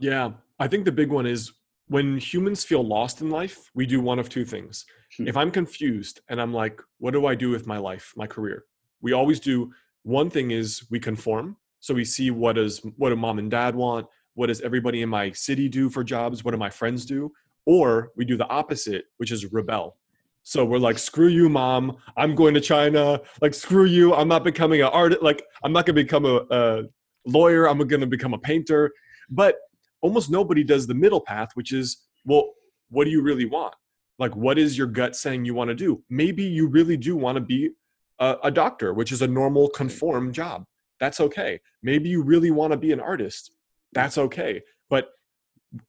yeah, 0.00 0.32
I 0.58 0.68
think 0.68 0.84
the 0.84 0.92
big 0.92 1.10
one 1.10 1.26
is 1.26 1.52
when 1.88 2.18
humans 2.18 2.64
feel 2.64 2.82
lost 2.82 3.20
in 3.20 3.30
life, 3.30 3.70
we 3.74 3.86
do 3.86 4.00
one 4.00 4.18
of 4.18 4.28
two 4.28 4.44
things. 4.44 4.84
Hmm. 5.16 5.28
If 5.28 5.36
I'm 5.36 5.50
confused 5.50 6.20
and 6.28 6.40
I'm 6.40 6.52
like, 6.52 6.80
what 6.98 7.12
do 7.12 7.26
I 7.26 7.34
do 7.34 7.50
with 7.50 7.66
my 7.66 7.78
life, 7.78 8.12
my 8.16 8.26
career? 8.26 8.64
We 9.00 9.12
always 9.12 9.40
do 9.40 9.72
one 10.02 10.30
thing 10.30 10.50
is 10.50 10.84
we 10.90 11.00
conform. 11.00 11.56
So 11.80 11.94
we 11.94 12.04
see 12.04 12.30
what 12.30 12.56
does 12.56 12.78
what 12.96 13.10
do 13.10 13.16
mom 13.16 13.38
and 13.38 13.50
dad 13.50 13.74
want? 13.74 14.06
What 14.34 14.46
does 14.46 14.60
everybody 14.60 15.02
in 15.02 15.08
my 15.08 15.32
city 15.32 15.68
do 15.68 15.88
for 15.88 16.04
jobs? 16.04 16.44
What 16.44 16.52
do 16.52 16.58
my 16.58 16.70
friends 16.70 17.04
do? 17.04 17.32
Or 17.66 18.10
we 18.16 18.24
do 18.24 18.36
the 18.36 18.48
opposite, 18.48 19.06
which 19.16 19.32
is 19.32 19.52
rebel. 19.52 19.96
So 20.42 20.64
we're 20.64 20.78
like, 20.78 20.98
screw 20.98 21.28
you, 21.28 21.48
mom. 21.48 21.96
I'm 22.18 22.34
going 22.34 22.52
to 22.54 22.60
China. 22.60 23.20
Like, 23.40 23.54
screw 23.54 23.86
you. 23.86 24.14
I'm 24.14 24.28
not 24.28 24.44
becoming 24.44 24.82
an 24.82 24.88
artist. 24.88 25.22
Like, 25.22 25.42
I'm 25.62 25.72
not 25.72 25.86
going 25.86 25.96
to 25.96 26.02
become 26.02 26.26
a, 26.26 26.44
a 26.50 26.82
lawyer. 27.26 27.66
I'm 27.66 27.78
going 27.78 28.00
to 28.00 28.06
become 28.06 28.34
a 28.34 28.38
painter. 28.38 28.92
But 29.30 29.56
almost 30.02 30.30
nobody 30.30 30.62
does 30.62 30.86
the 30.86 30.94
middle 30.94 31.20
path, 31.20 31.50
which 31.54 31.72
is, 31.72 32.02
well, 32.26 32.50
what 32.90 33.04
do 33.04 33.10
you 33.10 33.22
really 33.22 33.46
want? 33.46 33.74
Like, 34.18 34.36
what 34.36 34.58
is 34.58 34.76
your 34.76 34.86
gut 34.86 35.16
saying 35.16 35.46
you 35.46 35.54
want 35.54 35.68
to 35.68 35.74
do? 35.74 36.02
Maybe 36.10 36.44
you 36.44 36.68
really 36.68 36.98
do 36.98 37.16
want 37.16 37.36
to 37.36 37.40
be 37.40 37.70
a, 38.18 38.36
a 38.44 38.50
doctor, 38.50 38.92
which 38.92 39.12
is 39.12 39.22
a 39.22 39.26
normal 39.26 39.70
conform 39.70 40.30
job. 40.30 40.66
That's 41.00 41.20
okay. 41.20 41.58
Maybe 41.82 42.10
you 42.10 42.22
really 42.22 42.50
want 42.50 42.72
to 42.72 42.76
be 42.76 42.92
an 42.92 43.00
artist. 43.00 43.52
That's 43.94 44.18
okay. 44.18 44.62
But 44.90 45.10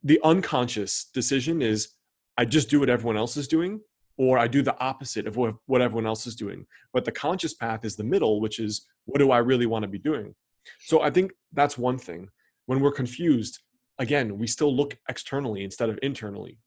the 0.04 0.20
unconscious 0.24 1.10
decision 1.14 1.62
is 1.62 1.90
I 2.38 2.46
just 2.46 2.70
do 2.70 2.80
what 2.80 2.90
everyone 2.90 3.18
else 3.18 3.38
is 3.38 3.48
doing, 3.48 3.82
or 4.18 4.38
I 4.38 4.48
do 4.48 4.62
the 4.62 4.80
opposite 4.80 5.28
of 5.28 5.38
what, 5.38 5.82
everyone 5.82 6.06
else 6.06 6.26
is 6.28 6.36
doing. 6.36 6.66
But 6.94 7.06
the 7.06 7.12
conscious 7.12 7.54
path 7.54 7.84
is 7.84 7.96
the 7.96 8.04
middle, 8.04 8.40
which 8.42 8.60
is 8.60 8.86
what 9.06 9.20
do 9.20 9.32
I 9.32 9.40
really 9.40 9.66
want 9.66 9.84
to 9.84 9.90
be 9.90 10.00
doing? 10.00 10.34
So 10.80 11.02
I 11.02 11.10
think 11.10 11.34
that's 11.54 11.78
one 11.78 11.98
thing. 11.98 12.30
When 12.66 12.80
we're 12.80 12.92
confused, 12.92 13.60
again, 14.00 14.38
we 14.38 14.48
still 14.48 14.76
look 14.76 14.98
externally 15.10 15.64
instead 15.64 15.90
of 15.90 16.00
internally. 16.02 16.58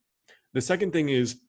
The 0.55 0.61
second 0.61 0.93
thing 0.93 1.09
is 1.09 1.41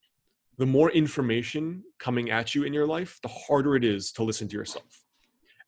the 0.58 0.66
more 0.66 0.90
information 0.90 1.82
coming 1.98 2.30
at 2.30 2.54
you 2.54 2.64
in 2.64 2.74
your 2.74 2.86
life, 2.86 3.18
the 3.22 3.28
harder 3.28 3.76
it 3.76 3.84
is 3.84 4.12
to 4.12 4.24
listen 4.24 4.48
to 4.48 4.56
yourself. 4.56 5.04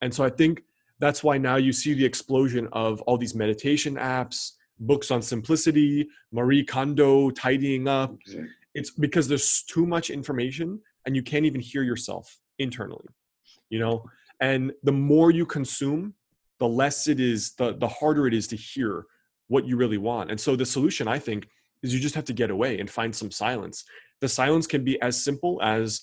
And 0.01 0.13
so 0.13 0.25
I 0.25 0.31
think 0.31 0.65
that's 1.03 1.23
why 1.23 1.37
now 1.37 1.57
you 1.57 1.73
see 1.73 1.93
the 1.93 2.05
explosion 2.05 2.69
of 2.73 3.03
all 3.03 3.19
these 3.19 3.35
meditation 3.35 3.97
apps 3.97 4.53
books 4.81 5.11
on 5.11 5.21
simplicity 5.21 6.09
marie 6.33 6.65
kondo 6.65 7.31
tidying 7.31 7.87
up. 7.87 8.15
Exactly. 8.27 8.49
it's 8.75 8.91
because 8.91 9.29
there's 9.29 9.63
too 9.75 9.87
much 9.87 10.09
information 10.11 10.81
and 11.05 11.15
you 11.15 11.23
can't 11.23 11.45
even 11.45 11.61
hear 11.61 11.83
yourself 11.83 12.39
internally 12.59 13.09
you 13.73 13.81
know? 13.81 14.05
And 14.41 14.73
the 14.85 14.93
more 14.93 15.31
you 15.33 15.47
consume 15.47 16.15
the 16.61 16.69
less 16.69 17.09
it 17.09 17.19
is 17.19 17.55
the 17.55 17.75
the 17.75 17.89
harder 17.89 18.29
it 18.29 18.35
is 18.35 18.47
to 18.49 18.57
hear 18.57 19.07
what 19.49 19.67
you 19.67 19.77
really 19.77 19.99
want. 19.99 20.31
And 20.31 20.41
so 20.41 20.55
the 20.55 20.67
solution 20.67 21.09
i 21.09 21.19
think 21.19 21.49
is 21.83 21.93
you 21.93 21.99
just 21.99 22.15
have 22.15 22.25
to 22.27 22.33
get 22.33 22.51
away 22.51 22.79
and 22.79 22.89
find 22.89 23.15
some 23.15 23.33
silence. 23.33 23.85
The 24.21 24.29
silence 24.29 24.69
can 24.69 24.85
be 24.85 25.01
as 25.03 25.25
simple 25.29 25.61
as 25.63 26.03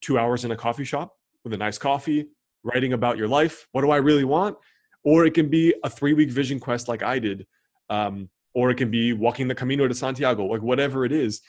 2 0.00 0.18
hours 0.18 0.46
in 0.46 0.52
a 0.52 0.56
coffee 0.56 0.84
shop 0.84 1.08
with 1.44 1.52
a 1.52 1.56
nice 1.58 1.76
coffee 1.76 2.28
writing 2.64 2.92
about 2.92 3.18
your 3.18 3.28
life. 3.28 3.66
What 3.72 3.82
do 3.82 3.90
i 3.90 3.96
really 3.96 4.24
want? 4.24 4.56
Or 5.04 5.26
it 5.26 5.34
can 5.34 5.48
be 5.48 5.74
a 5.84 5.90
3 5.90 6.12
week 6.14 6.30
vision 6.30 6.60
quest 6.60 6.88
like 6.88 7.02
i 7.02 7.18
did 7.18 7.46
um, 7.90 8.28
or 8.54 8.70
it 8.70 8.76
can 8.76 8.90
be 8.90 9.12
walking 9.12 9.48
the 9.48 9.54
camino 9.54 9.88
de 9.88 9.94
santiago 9.94 10.44
like 10.44 10.62
whatever 10.62 11.04
it 11.04 11.12
is 11.12 11.40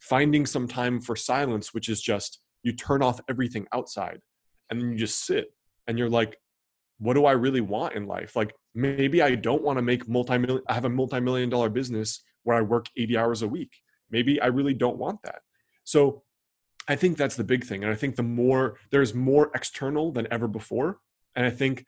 finding 0.00 0.46
some 0.46 0.66
time 0.66 1.00
for 1.00 1.16
silence 1.16 1.74
which 1.74 1.88
is 1.88 2.00
just 2.00 2.40
you 2.62 2.72
turn 2.72 3.02
off 3.02 3.20
everything 3.28 3.66
outside 3.72 4.20
and 4.70 4.80
then 4.80 4.92
you 4.92 4.98
just 4.98 5.26
sit 5.26 5.52
and 5.86 5.98
you're 5.98 6.08
like 6.08 6.38
what 6.98 7.14
do 7.14 7.26
i 7.26 7.32
really 7.32 7.60
want 7.60 7.94
in 7.94 8.06
life? 8.06 8.36
Like 8.36 8.54
maybe 8.74 9.22
i 9.22 9.34
don't 9.34 9.62
want 9.62 9.78
to 9.78 9.82
make 9.82 10.08
multi-million 10.08 10.62
i 10.68 10.74
have 10.74 10.84
a 10.84 10.88
multi-million 10.88 11.48
dollar 11.48 11.68
business 11.68 12.22
where 12.42 12.56
i 12.56 12.60
work 12.60 12.86
80 12.96 13.16
hours 13.16 13.42
a 13.42 13.48
week. 13.48 13.70
Maybe 14.10 14.40
i 14.40 14.46
really 14.46 14.74
don't 14.74 14.98
want 14.98 15.20
that. 15.24 15.40
So 15.84 16.22
i 16.88 16.96
think 16.96 17.16
that's 17.16 17.36
the 17.36 17.44
big 17.44 17.64
thing 17.64 17.82
and 17.82 17.92
i 17.92 17.96
think 17.96 18.16
the 18.16 18.22
more 18.22 18.76
there's 18.90 19.14
more 19.14 19.50
external 19.54 20.12
than 20.12 20.26
ever 20.30 20.48
before 20.48 20.98
and 21.36 21.46
i 21.46 21.50
think 21.50 21.84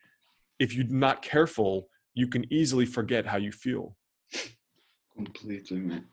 if 0.59 0.75
you're 0.75 0.87
not 0.89 1.23
careful 1.23 1.89
you 2.15 2.27
can 2.27 2.51
easily 2.53 2.87
forget 2.87 3.27
how 3.27 3.37
you 3.37 3.53
feel 3.53 3.97
Completely, 5.17 5.79
man. 5.79 6.05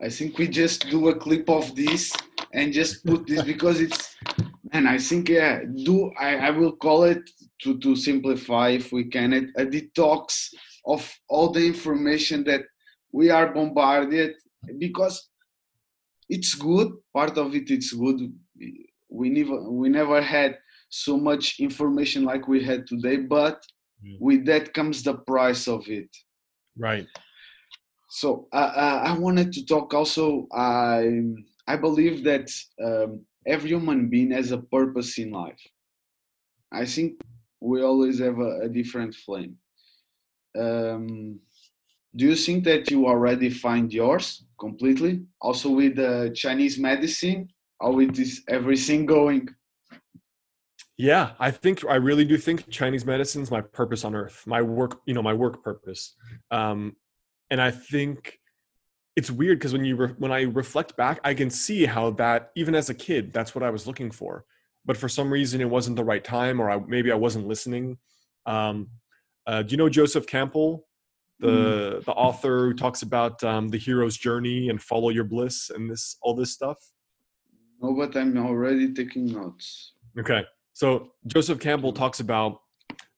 I 0.00 0.10
think 0.10 0.36
we 0.36 0.46
just 0.46 0.90
do 0.90 1.08
a 1.08 1.14
clip 1.14 1.48
of 1.48 1.74
this 1.74 2.12
and 2.52 2.72
just 2.72 3.04
put 3.06 3.26
this 3.26 3.42
because 3.52 3.80
it's, 3.80 4.14
and 4.72 4.86
I 4.86 4.98
think 4.98 5.30
yeah, 5.30 5.60
do 5.84 6.12
I, 6.20 6.36
I 6.36 6.50
will 6.50 6.72
call 6.76 7.04
it 7.04 7.22
to 7.62 7.78
to 7.78 7.96
simplify 7.96 8.68
if 8.70 8.92
we 8.92 9.04
can 9.04 9.32
it 9.32 9.46
a 9.56 9.64
detox 9.64 10.52
of 10.84 11.10
all 11.28 11.50
the 11.50 11.64
information 11.64 12.44
that 12.44 12.62
we 13.12 13.30
are 13.30 13.54
bombarded 13.54 14.34
because 14.78 15.30
it's 16.36 16.54
good. 16.54 16.88
Part 17.14 17.36
of 17.38 17.54
it, 17.54 17.70
it's 17.70 17.92
good. 17.92 18.18
We 19.10 19.28
never 19.30 19.56
we 19.70 19.88
never 19.88 20.20
had 20.22 20.58
so 20.88 21.16
much 21.16 21.60
information 21.60 22.24
like 22.24 22.48
we 22.48 22.64
had 22.64 22.86
today, 22.86 23.18
but 23.18 23.58
with 24.20 24.46
that 24.46 24.74
comes 24.74 25.02
the 25.02 25.14
price 25.32 25.68
of 25.68 25.88
it. 25.88 26.10
right 26.76 27.06
So 28.08 28.48
uh, 28.52 28.72
uh, 28.84 29.02
I 29.06 29.18
wanted 29.18 29.52
to 29.54 29.64
talk 29.66 29.94
also. 29.94 30.46
I 30.52 31.22
I 31.66 31.76
believe 31.76 32.24
that 32.24 32.50
um, 32.86 33.26
every 33.46 33.70
human 33.70 34.08
being 34.08 34.30
has 34.32 34.52
a 34.52 34.58
purpose 34.58 35.18
in 35.18 35.30
life. 35.30 35.62
I 36.72 36.86
think 36.86 37.20
we 37.60 37.82
always 37.82 38.18
have 38.18 38.38
a, 38.38 38.62
a 38.62 38.68
different 38.68 39.14
flame. 39.14 39.58
Um, 40.58 41.40
do 42.14 42.26
you 42.26 42.36
think 42.36 42.64
that 42.64 42.90
you 42.90 43.06
already 43.06 43.50
find 43.50 43.92
yours 43.92 44.44
completely? 44.58 45.22
Also 45.40 45.70
with 45.70 45.96
the 45.96 46.32
Chinese 46.34 46.78
medicine, 46.78 47.48
or 47.80 47.92
with 47.92 48.14
this 48.14 48.42
everything 48.48 49.06
going? 49.06 49.48
Yeah, 50.98 51.32
I 51.40 51.50
think 51.50 51.84
I 51.88 51.96
really 51.96 52.24
do 52.24 52.36
think 52.36 52.68
Chinese 52.70 53.04
medicine 53.04 53.42
is 53.42 53.50
my 53.50 53.60
purpose 53.60 54.04
on 54.04 54.14
earth, 54.14 54.44
my 54.46 54.62
work, 54.62 55.00
you 55.06 55.14
know, 55.14 55.22
my 55.22 55.32
work 55.32 55.64
purpose. 55.64 56.14
Um, 56.50 56.96
and 57.50 57.60
I 57.60 57.70
think 57.70 58.38
it's 59.16 59.30
weird 59.30 59.58
because 59.58 59.72
when 59.72 59.84
you 59.84 59.96
re- 59.96 60.14
when 60.18 60.30
I 60.30 60.42
reflect 60.42 60.96
back, 60.96 61.18
I 61.24 61.34
can 61.34 61.50
see 61.50 61.86
how 61.86 62.10
that 62.12 62.52
even 62.56 62.74
as 62.74 62.88
a 62.88 62.94
kid, 62.94 63.32
that's 63.32 63.54
what 63.54 63.64
I 63.64 63.70
was 63.70 63.86
looking 63.86 64.10
for. 64.10 64.44
But 64.84 64.96
for 64.96 65.08
some 65.08 65.32
reason, 65.32 65.60
it 65.60 65.68
wasn't 65.68 65.96
the 65.96 66.04
right 66.04 66.22
time, 66.22 66.60
or 66.60 66.70
I, 66.70 66.78
maybe 66.86 67.10
I 67.10 67.16
wasn't 67.16 67.46
listening. 67.46 67.98
Um, 68.46 68.88
uh, 69.46 69.62
do 69.62 69.72
you 69.72 69.76
know 69.76 69.88
Joseph 69.88 70.26
Campbell, 70.26 70.86
the 71.42 72.02
the 72.04 72.12
author 72.12 72.66
who 72.66 72.74
talks 72.74 73.02
about 73.02 73.42
um, 73.44 73.68
the 73.68 73.78
hero's 73.78 74.16
journey 74.16 74.68
and 74.68 74.80
follow 74.80 75.10
your 75.10 75.24
bliss 75.24 75.70
and 75.70 75.90
this 75.90 76.16
all 76.22 76.34
this 76.34 76.52
stuff? 76.52 76.78
No, 77.80 77.94
but 77.94 78.16
I'm 78.16 78.36
already 78.38 78.92
taking 78.94 79.26
notes. 79.26 79.92
Okay. 80.18 80.44
So 80.72 81.12
Joseph 81.26 81.58
Campbell 81.58 81.92
talks 81.92 82.20
about 82.20 82.60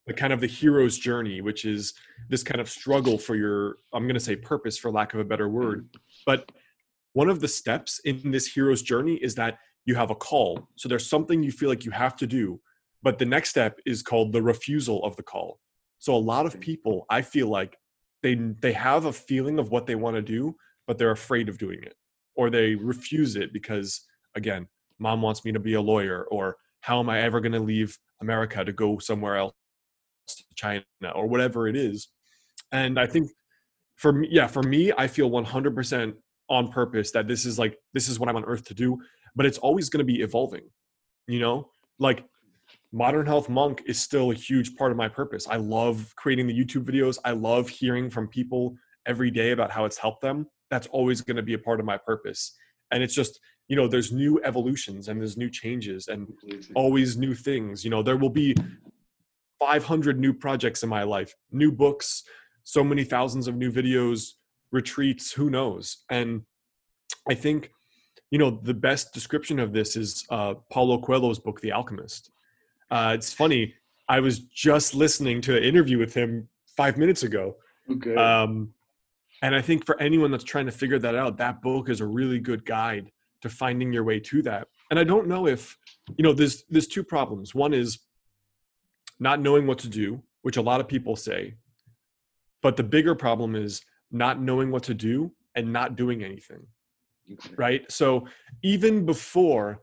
the 0.07 0.15
kind 0.15 0.33
of 0.33 0.41
the 0.41 0.47
hero's 0.47 0.99
journey, 0.99 1.41
which 1.41 1.65
is 1.65 1.95
this 2.29 2.43
kind 2.43 2.61
of 2.61 2.69
struggle 2.69 3.17
for 3.19 3.37
your, 3.37 3.77
I'm 3.93 4.05
going 4.05 4.15
to 4.15 4.21
say 4.21 4.37
purpose 4.37 4.77
for 4.77 4.91
lack 4.91 5.15
of 5.15 5.21
a 5.21 5.25
better 5.25 5.49
word. 5.49 5.89
But 6.27 6.51
one 7.13 7.29
of 7.29 7.41
the 7.41 7.49
steps 7.49 8.01
in 8.05 8.31
this 8.31 8.47
hero's 8.47 8.83
journey 8.83 9.15
is 9.15 9.35
that 9.37 9.59
you 9.87 9.95
have 9.95 10.11
a 10.11 10.15
call. 10.15 10.69
So 10.77 10.89
there's 10.89 11.09
something 11.09 11.43
you 11.43 11.53
feel 11.53 11.69
like 11.69 11.85
you 11.85 11.91
have 11.91 12.17
to 12.17 12.27
do. 12.27 12.61
But 13.03 13.19
the 13.19 13.27
next 13.27 13.51
step 13.51 13.79
is 13.87 14.03
called 14.03 14.33
the 14.33 14.43
refusal 14.43 15.05
of 15.05 15.15
the 15.17 15.23
call. 15.23 15.61
So 15.99 16.15
a 16.15 16.17
lot 16.17 16.47
of 16.47 16.59
people, 16.61 17.07
I 17.09 17.23
feel 17.23 17.49
like 17.49 17.77
they 18.25 18.35
they 18.35 18.73
have 18.73 19.05
a 19.05 19.13
feeling 19.13 19.59
of 19.59 19.71
what 19.71 19.87
they 19.87 19.95
want 19.95 20.17
to 20.17 20.23
do, 20.23 20.57
but 20.87 20.97
they're 20.97 21.11
afraid 21.11 21.51
of 21.51 21.59
doing 21.59 21.81
it. 21.83 21.95
Or 22.35 22.49
they 22.49 22.75
refuse 22.75 23.37
it 23.37 23.53
because 23.53 24.01
again, 24.35 24.67
mom 24.99 25.21
wants 25.21 25.45
me 25.45 25.53
to 25.53 25.61
be 25.61 25.75
a 25.75 25.81
lawyer 25.81 26.25
or 26.31 26.57
how 26.81 27.01
am 27.01 27.11
I 27.11 27.21
ever 27.21 27.41
going 27.41 27.53
to 27.53 27.61
leave 27.61 27.99
America 28.21 28.65
to 28.65 28.73
go 28.73 28.99
somewhere 28.99 29.37
else 29.37 29.53
to 30.29 30.45
China 30.55 30.85
or 31.15 31.27
whatever 31.27 31.69
it 31.69 31.77
is. 31.77 32.09
And 32.73 32.99
I 32.99 33.07
think 33.07 33.31
for 33.97 34.13
me, 34.13 34.29
yeah, 34.31 34.47
for 34.47 34.63
me, 34.63 34.91
I 34.97 35.07
feel 35.07 35.31
100% 35.31 36.15
on 36.49 36.69
purpose 36.69 37.11
that 37.13 37.29
this 37.29 37.45
is 37.45 37.59
like, 37.59 37.77
this 37.93 38.09
is 38.09 38.19
what 38.19 38.29
I'm 38.31 38.37
on 38.37 38.45
earth 38.45 38.65
to 38.67 38.75
do, 38.75 38.99
but 39.37 39.45
it's 39.45 39.59
always 39.59 39.91
going 39.91 40.05
to 40.07 40.13
be 40.13 40.23
evolving, 40.23 40.65
you 41.27 41.41
know, 41.41 41.71
like 41.99 42.25
modern 42.95 43.27
health 43.27 43.49
monk 43.49 43.83
is 43.87 44.01
still 44.01 44.31
a 44.31 44.35
huge 44.35 44.77
part 44.77 44.93
of 44.93 44.97
my 44.97 45.09
purpose. 45.09 45.49
I 45.49 45.57
love 45.57 46.15
creating 46.17 46.47
the 46.47 46.57
YouTube 46.57 46.85
videos. 46.85 47.19
I 47.25 47.33
love 47.33 47.69
hearing 47.69 48.09
from 48.09 48.29
people 48.29 48.77
every 49.05 49.33
day 49.33 49.51
about 49.51 49.73
how 49.73 49.85
it's 49.85 49.99
helped 49.99 50.23
them. 50.23 50.47
That's 50.71 50.87
always 50.87 51.21
going 51.21 51.37
to 51.37 51.43
be 51.43 51.55
a 51.55 51.59
part 51.59 51.81
of 51.81 51.87
my 51.87 51.99
purpose. 51.99 52.57
And 52.93 53.03
it's 53.03 53.15
just, 53.15 53.41
you 53.67 53.75
know, 53.75 53.89
there's 53.89 54.13
new 54.13 54.41
evolutions 54.45 55.09
and 55.09 55.21
there's 55.21 55.37
new 55.37 55.51
changes 55.51 56.07
and 56.07 56.29
always 56.77 57.17
new 57.17 57.35
things. 57.35 57.85
You 57.85 57.91
know, 57.91 58.01
there 58.01 58.17
will 58.17 58.31
be 58.31 58.55
500 59.59 60.21
new 60.21 60.33
projects 60.33 60.85
in 60.85 60.89
my 60.89 61.03
life, 61.03 61.35
new 61.51 61.73
books, 61.73 62.23
so 62.63 62.85
many 62.85 63.03
thousands 63.03 63.49
of 63.49 63.57
new 63.57 63.73
videos, 63.73 64.35
retreats, 64.71 65.33
who 65.33 65.51
knows? 65.51 66.05
And 66.11 66.43
I 67.29 67.35
think, 67.35 67.73
you 68.31 68.39
know, 68.39 68.53
the 68.63 68.75
best 68.75 69.13
description 69.13 69.59
of 69.59 69.73
this 69.73 69.97
is 69.97 70.25
uh, 70.31 70.55
Paulo 70.71 71.01
Coelho's 71.01 71.41
book, 71.41 71.61
The 71.61 71.73
Alchemist. 71.73 72.31
Uh, 72.95 73.13
it's 73.15 73.33
funny. 73.33 73.75
I 74.09 74.21
was 74.21 74.41
just 74.41 74.95
listening 74.95 75.41
to 75.43 75.57
an 75.57 75.65
interview 75.65 75.99
with 75.99 76.15
him 76.15 76.49
five 76.77 76.97
minutes 76.97 77.23
ago. 77.25 77.57
Okay. 77.91 78.15
Um, 78.15 78.73
and 79.43 79.55
I 79.55 79.61
think 79.61 79.85
for 79.85 80.01
anyone 80.01 80.31
that's 80.31 80.45
trying 80.45 80.67
to 80.67 80.73
figure 80.73 80.99
that 81.01 81.15
out, 81.15 81.37
that 81.39 81.61
book 81.61 81.89
is 81.89 82.01
a 82.01 82.07
really 82.07 82.39
good 82.39 82.65
guide 82.65 83.11
to 83.43 83.49
finding 83.49 83.93
your 83.93 84.05
way 84.05 84.21
to 84.21 84.43
that. 84.43 84.69
And 84.91 84.99
I 84.99 85.05
don't 85.05 85.27
know 85.27 85.47
if, 85.47 85.77
you 86.17 86.23
know, 86.23 86.33
there's 86.33 86.65
there's 86.71 86.87
two 86.87 87.03
problems. 87.03 87.55
One 87.55 87.75
is 87.75 87.99
not 89.19 89.41
knowing 89.41 89.67
what 89.67 89.79
to 89.79 89.89
do, 89.89 90.23
which 90.43 90.57
a 90.57 90.63
lot 90.63 90.81
of 90.81 90.87
people 90.87 91.17
say. 91.17 91.55
But 92.63 92.77
the 92.77 92.85
bigger 92.85 93.15
problem 93.15 93.57
is 93.57 93.83
not 94.11 94.41
knowing 94.41 94.71
what 94.71 94.85
to 94.85 94.95
do 94.95 95.33
and 95.57 95.73
not 95.73 95.97
doing 95.97 96.23
anything 96.23 96.67
okay. 97.33 97.55
right? 97.57 97.93
So 97.93 98.27
even 98.63 99.05
before 99.05 99.81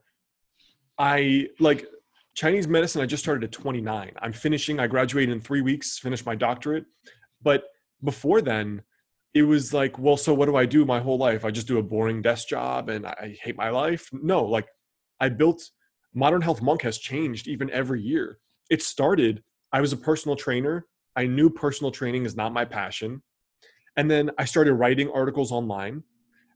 I 0.98 1.48
like 1.60 1.86
Chinese 2.36 2.68
medicine, 2.68 3.02
I 3.02 3.06
just 3.06 3.24
started 3.24 3.44
at 3.44 3.52
29. 3.52 4.14
I'm 4.22 4.34
finishing, 4.34 4.80
I 4.80 4.88
graduated 4.88 5.34
in 5.34 5.42
three 5.42 5.62
weeks, 5.62 6.00
finished 6.00 6.26
my 6.26 6.36
doctorate. 6.36 6.86
But 7.42 7.66
before 8.04 8.42
then, 8.42 8.84
it 9.34 9.44
was 9.44 9.74
like, 9.74 9.98
well, 9.98 10.18
so 10.18 10.34
what 10.34 10.46
do 10.46 10.56
I 10.56 10.66
do 10.66 10.86
my 10.86 11.00
whole 11.00 11.18
life? 11.18 11.46
I 11.46 11.52
just 11.52 11.68
do 11.68 11.78
a 11.78 11.84
boring 11.84 12.22
desk 12.22 12.48
job 12.48 12.90
and 12.90 13.06
I 13.06 13.38
hate 13.42 13.58
my 13.58 13.70
life. 13.70 14.10
No, 14.12 14.44
like 14.44 14.68
I 15.20 15.30
built 15.30 15.70
Modern 16.14 16.42
Health 16.42 16.62
Monk 16.62 16.82
has 16.82 16.98
changed 16.98 17.48
even 17.48 17.70
every 17.70 18.02
year. 18.02 18.40
It 18.70 18.82
started, 18.82 19.44
I 19.72 19.80
was 19.80 19.94
a 19.94 19.98
personal 19.98 20.36
trainer. 20.36 20.86
I 21.16 21.28
knew 21.28 21.50
personal 21.50 21.92
training 21.92 22.26
is 22.26 22.36
not 22.36 22.54
my 22.54 22.66
passion. 22.66 23.22
And 23.96 24.10
then 24.10 24.32
I 24.38 24.46
started 24.46 24.74
writing 24.74 25.10
articles 25.14 25.52
online 25.52 26.04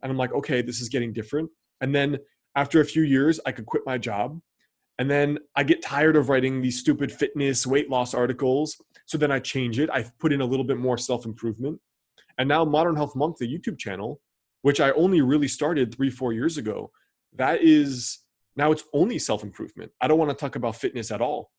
and 0.01 0.12
I'm 0.12 0.17
like, 0.17 0.34
okay, 0.34 0.62
this 0.62 0.82
is 0.82 0.89
getting 0.89 1.13
different. 1.13 1.50
And 1.82 1.94
then 1.94 2.17
after 2.55 2.82
a 2.82 2.86
few 2.86 3.03
years, 3.03 3.39
I 3.46 3.51
could 3.51 3.65
quit 3.65 3.84
my 3.86 3.98
job. 3.98 4.39
And 4.98 5.10
then 5.10 5.40
I 5.56 5.64
get 5.64 5.82
tired 5.82 6.16
of 6.16 6.30
writing 6.30 6.62
these 6.62 6.80
stupid 6.80 7.12
fitness, 7.12 7.68
weight 7.68 7.90
loss 7.90 8.14
articles. 8.14 8.82
So 9.06 9.18
then 9.18 9.32
I 9.32 9.40
change 9.40 9.80
it. 9.80 9.90
I 9.92 10.06
put 10.20 10.32
in 10.32 10.42
a 10.42 10.46
little 10.46 10.66
bit 10.66 10.78
more 10.78 10.98
self 10.98 11.25
improvement. 11.25 11.80
And 12.38 12.48
now 12.48 12.66
Modern 12.66 12.96
Health 12.96 13.16
Monk, 13.16 13.38
the 13.38 13.48
YouTube 13.48 13.78
channel, 13.78 14.22
which 14.62 14.80
I 14.80 14.92
only 14.92 15.22
really 15.22 15.48
started 15.48 15.94
three, 15.94 16.10
four 16.10 16.34
years 16.34 16.58
ago, 16.58 16.92
that 17.36 17.62
is 17.62 18.20
now 18.56 18.72
it's 18.72 18.84
only 18.94 19.20
self 19.20 19.44
improvement. 19.44 19.92
I 20.02 20.08
don't 20.08 20.18
want 20.18 20.32
to 20.32 20.36
talk 20.36 20.56
about 20.56 20.75
fitness 20.75 21.12
at 21.12 21.22
all. 21.22 21.52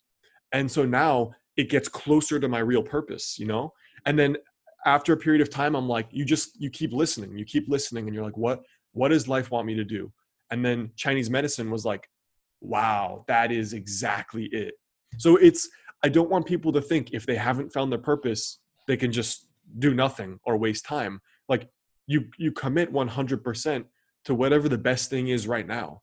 And 0.52 0.70
so 0.70 0.84
now 0.84 1.32
it 1.56 1.70
gets 1.70 1.88
closer 1.88 2.40
to 2.40 2.48
my 2.48 2.58
real 2.58 2.82
purpose, 2.82 3.38
you 3.38 3.46
know? 3.46 3.72
And 4.06 4.18
then 4.18 4.36
after 4.84 5.12
a 5.12 5.16
period 5.16 5.42
of 5.42 5.50
time, 5.50 5.74
I'm 5.74 5.88
like, 5.88 6.06
you 6.10 6.24
just 6.24 6.60
you 6.60 6.70
keep 6.70 6.92
listening, 6.92 7.36
you 7.36 7.44
keep 7.44 7.68
listening, 7.68 8.06
and 8.06 8.14
you're 8.14 8.24
like, 8.24 8.36
what 8.36 8.62
what 8.92 9.08
does 9.08 9.28
life 9.28 9.50
want 9.50 9.66
me 9.66 9.74
to 9.74 9.84
do? 9.84 10.12
And 10.50 10.64
then 10.64 10.92
Chinese 10.96 11.28
medicine 11.28 11.70
was 11.70 11.84
like, 11.84 12.08
wow, 12.60 13.24
that 13.28 13.52
is 13.52 13.72
exactly 13.72 14.44
it. 14.46 14.74
So 15.18 15.36
it's 15.36 15.68
I 16.02 16.08
don't 16.08 16.30
want 16.30 16.46
people 16.46 16.72
to 16.72 16.80
think 16.80 17.12
if 17.12 17.26
they 17.26 17.36
haven't 17.36 17.72
found 17.72 17.90
their 17.90 17.98
purpose, 17.98 18.58
they 18.86 18.96
can 18.96 19.12
just 19.12 19.48
do 19.78 19.94
nothing 19.94 20.38
or 20.44 20.56
waste 20.56 20.84
time. 20.84 21.20
Like 21.48 21.68
you 22.06 22.26
you 22.38 22.52
commit 22.52 22.92
100% 22.92 23.84
to 24.24 24.34
whatever 24.34 24.68
the 24.68 24.78
best 24.78 25.10
thing 25.10 25.28
is 25.28 25.46
right 25.46 25.66
now. 25.66 26.02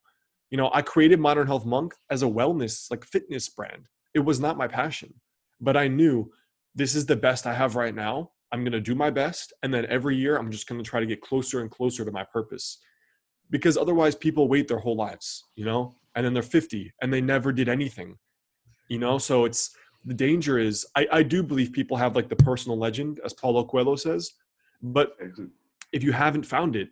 You 0.49 0.57
know, 0.57 0.69
I 0.73 0.81
created 0.81 1.19
Modern 1.19 1.47
Health 1.47 1.65
Monk 1.65 1.93
as 2.09 2.23
a 2.23 2.27
wellness 2.27 2.89
like 2.91 3.05
fitness 3.05 3.49
brand. 3.49 3.87
It 4.13 4.19
was 4.19 4.39
not 4.39 4.57
my 4.57 4.67
passion, 4.67 5.13
but 5.59 5.75
I 5.75 5.87
knew 5.87 6.31
this 6.75 6.95
is 6.95 7.05
the 7.05 7.15
best 7.15 7.47
I 7.47 7.53
have 7.53 7.75
right 7.75 7.95
now. 7.95 8.31
I'm 8.51 8.61
going 8.61 8.73
to 8.73 8.79
do 8.79 8.93
my 8.93 9.09
best 9.09 9.51
and 9.63 9.73
then 9.73 9.87
every 9.89 10.15
year 10.15 10.37
I'm 10.37 10.51
just 10.51 10.67
going 10.67 10.81
to 10.81 10.87
try 10.87 10.99
to 10.99 11.05
get 11.07 11.21
closer 11.21 11.61
and 11.61 11.71
closer 11.71 12.05
to 12.05 12.11
my 12.11 12.23
purpose. 12.23 12.77
Because 13.49 13.77
otherwise 13.77 14.15
people 14.15 14.47
wait 14.47 14.67
their 14.67 14.79
whole 14.79 14.95
lives, 14.95 15.43
you 15.55 15.65
know? 15.65 15.95
And 16.15 16.25
then 16.25 16.33
they're 16.33 16.43
50 16.43 16.93
and 17.01 17.11
they 17.11 17.21
never 17.21 17.51
did 17.51 17.69
anything. 17.69 18.17
You 18.89 18.99
know, 18.99 19.17
so 19.17 19.45
it's 19.45 19.75
the 20.05 20.13
danger 20.13 20.59
is 20.59 20.85
I, 20.95 21.07
I 21.11 21.23
do 21.23 21.43
believe 21.43 21.71
people 21.71 21.97
have 21.97 22.15
like 22.15 22.29
the 22.29 22.35
personal 22.35 22.77
legend, 22.77 23.19
as 23.23 23.33
Paulo 23.33 23.63
Coelho 23.63 23.95
says, 23.95 24.31
but 24.81 25.15
if 25.91 26.03
you 26.03 26.11
haven't 26.11 26.45
found 26.45 26.75
it, 26.75 26.89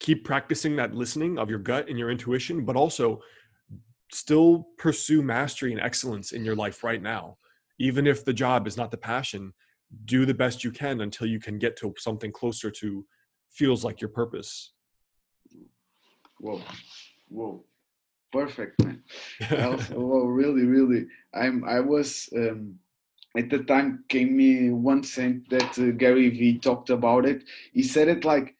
keep 0.00 0.24
practicing 0.24 0.76
that 0.76 0.94
listening 0.94 1.38
of 1.38 1.48
your 1.48 1.58
gut 1.58 1.88
and 1.88 1.98
your 1.98 2.10
intuition, 2.10 2.64
but 2.64 2.76
also 2.76 3.20
still 4.12 4.68
pursue 4.76 5.22
mastery 5.22 5.72
and 5.72 5.80
excellence 5.80 6.32
in 6.32 6.44
your 6.44 6.54
life 6.54 6.84
right 6.84 7.02
now. 7.02 7.38
Even 7.78 8.06
if 8.06 8.24
the 8.24 8.32
job 8.32 8.66
is 8.66 8.76
not 8.76 8.90
the 8.90 8.96
passion, 8.96 9.52
do 10.04 10.26
the 10.26 10.34
best 10.34 10.62
you 10.62 10.70
can 10.70 11.00
until 11.00 11.26
you 11.26 11.40
can 11.40 11.58
get 11.58 11.76
to 11.78 11.94
something 11.98 12.32
closer 12.32 12.70
to 12.70 13.06
feels 13.50 13.84
like 13.84 14.00
your 14.00 14.10
purpose. 14.10 14.72
Whoa, 16.38 16.60
whoa 17.28 17.64
perfect 18.34 18.74
man 18.84 18.98
well 19.50 19.76
really 20.40 20.64
really 20.64 21.06
i'm 21.34 21.64
i 21.64 21.78
was 21.78 22.28
um, 22.36 22.74
at 23.36 23.48
the 23.50 23.62
time 23.72 24.04
came 24.08 24.36
me 24.36 24.70
one 24.70 25.02
sent 25.02 25.48
that 25.50 25.78
uh, 25.78 25.90
gary 26.02 26.28
vee 26.28 26.58
talked 26.58 26.90
about 26.90 27.24
it 27.24 27.44
he 27.72 27.82
said 27.82 28.08
it 28.08 28.24
like 28.24 28.54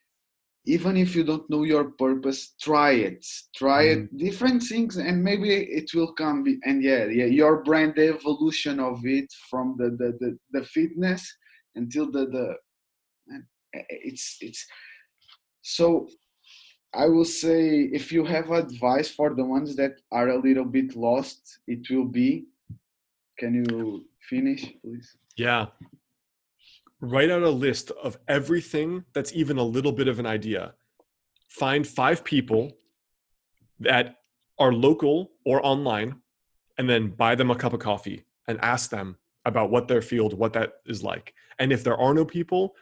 even 0.67 0.97
if 0.97 1.15
you 1.15 1.25
don't 1.25 1.49
know 1.51 1.63
your 1.63 1.85
purpose 2.05 2.55
try 2.61 2.93
it 2.93 3.27
try 3.55 3.85
mm. 3.85 3.93
it 3.93 3.99
mm-hmm. 3.99 4.17
different 4.27 4.63
things 4.63 4.97
and 4.97 5.23
maybe 5.23 5.51
it 5.53 5.91
will 5.95 6.13
come 6.13 6.39
and 6.65 6.83
yeah 6.83 7.05
yeah 7.07 7.27
your 7.41 7.63
brand 7.65 7.95
the 7.97 8.09
evolution 8.09 8.81
of 8.81 9.05
it 9.05 9.31
from 9.51 9.77
the 9.79 9.91
the 10.01 10.09
the, 10.21 10.31
the 10.53 10.65
fitness 10.67 11.23
until 11.75 12.11
the 12.11 12.25
the 12.37 12.47
it's 13.89 14.37
it's 14.41 14.67
so 15.63 16.09
I 16.97 17.07
will 17.07 17.25
say 17.25 17.91
if 17.93 18.13
you 18.13 18.25
have 18.25 18.51
advice 18.51 19.11
for 19.11 19.35
the 19.35 19.45
ones 19.45 19.75
that 19.77 20.01
are 20.13 20.29
a 20.29 20.41
little 20.41 20.65
bit 20.65 20.95
lost, 20.95 21.59
it 21.67 21.89
will 21.91 22.05
be 22.07 22.47
can 23.39 23.55
you 23.55 24.05
finish, 24.21 24.73
please? 24.83 25.17
Yeah. 25.37 25.67
Write 27.01 27.31
out 27.31 27.43
a 27.43 27.51
list 27.51 27.91
of 28.03 28.17
everything 28.29 29.05
that's 29.13 29.33
even 29.35 29.59
a 29.59 29.63
little 29.63 29.93
bit 29.93 30.09
of 30.09 30.19
an 30.19 30.27
idea. 30.27 30.75
Find 31.49 31.87
five 31.87 32.25
people 32.25 32.73
that 33.81 34.17
are 34.59 34.73
local 34.73 35.33
or 35.45 35.65
online, 35.67 36.21
and 36.79 36.89
then 36.89 37.09
buy 37.09 37.35
them 37.35 37.51
a 37.51 37.57
cup 37.57 37.73
of 37.73 37.81
coffee 37.81 38.25
and 38.47 38.59
ask 38.63 38.91
them 38.91 39.17
about 39.45 39.71
what 39.71 39.89
their 39.89 40.03
field, 40.03 40.35
what 40.35 40.53
that 40.53 40.75
is 40.87 41.03
like. 41.03 41.35
And 41.59 41.73
if 41.73 41.85
there 41.85 41.97
are 41.97 42.15
no 42.15 42.25
people, 42.25 42.75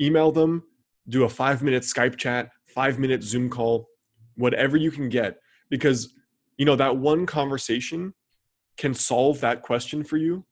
email 0.00 0.32
them, 0.32 0.64
do 1.08 1.24
a 1.24 1.28
five 1.28 1.62
minute 1.62 1.84
Skype 1.84 2.16
chat, 2.16 2.50
five 2.74 2.98
minute 2.98 3.22
Zoom 3.22 3.50
call, 3.50 3.88
whatever 4.36 4.76
you 4.76 4.90
can 4.90 5.08
get, 5.08 5.38
because 5.68 6.14
you 6.56 6.64
know 6.64 6.76
that 6.76 6.96
one 6.96 7.26
conversation 7.26 8.14
can 8.76 8.94
solve 8.94 9.40
that 9.40 9.62
question 9.62 10.02
for 10.02 10.16
you 10.16 10.44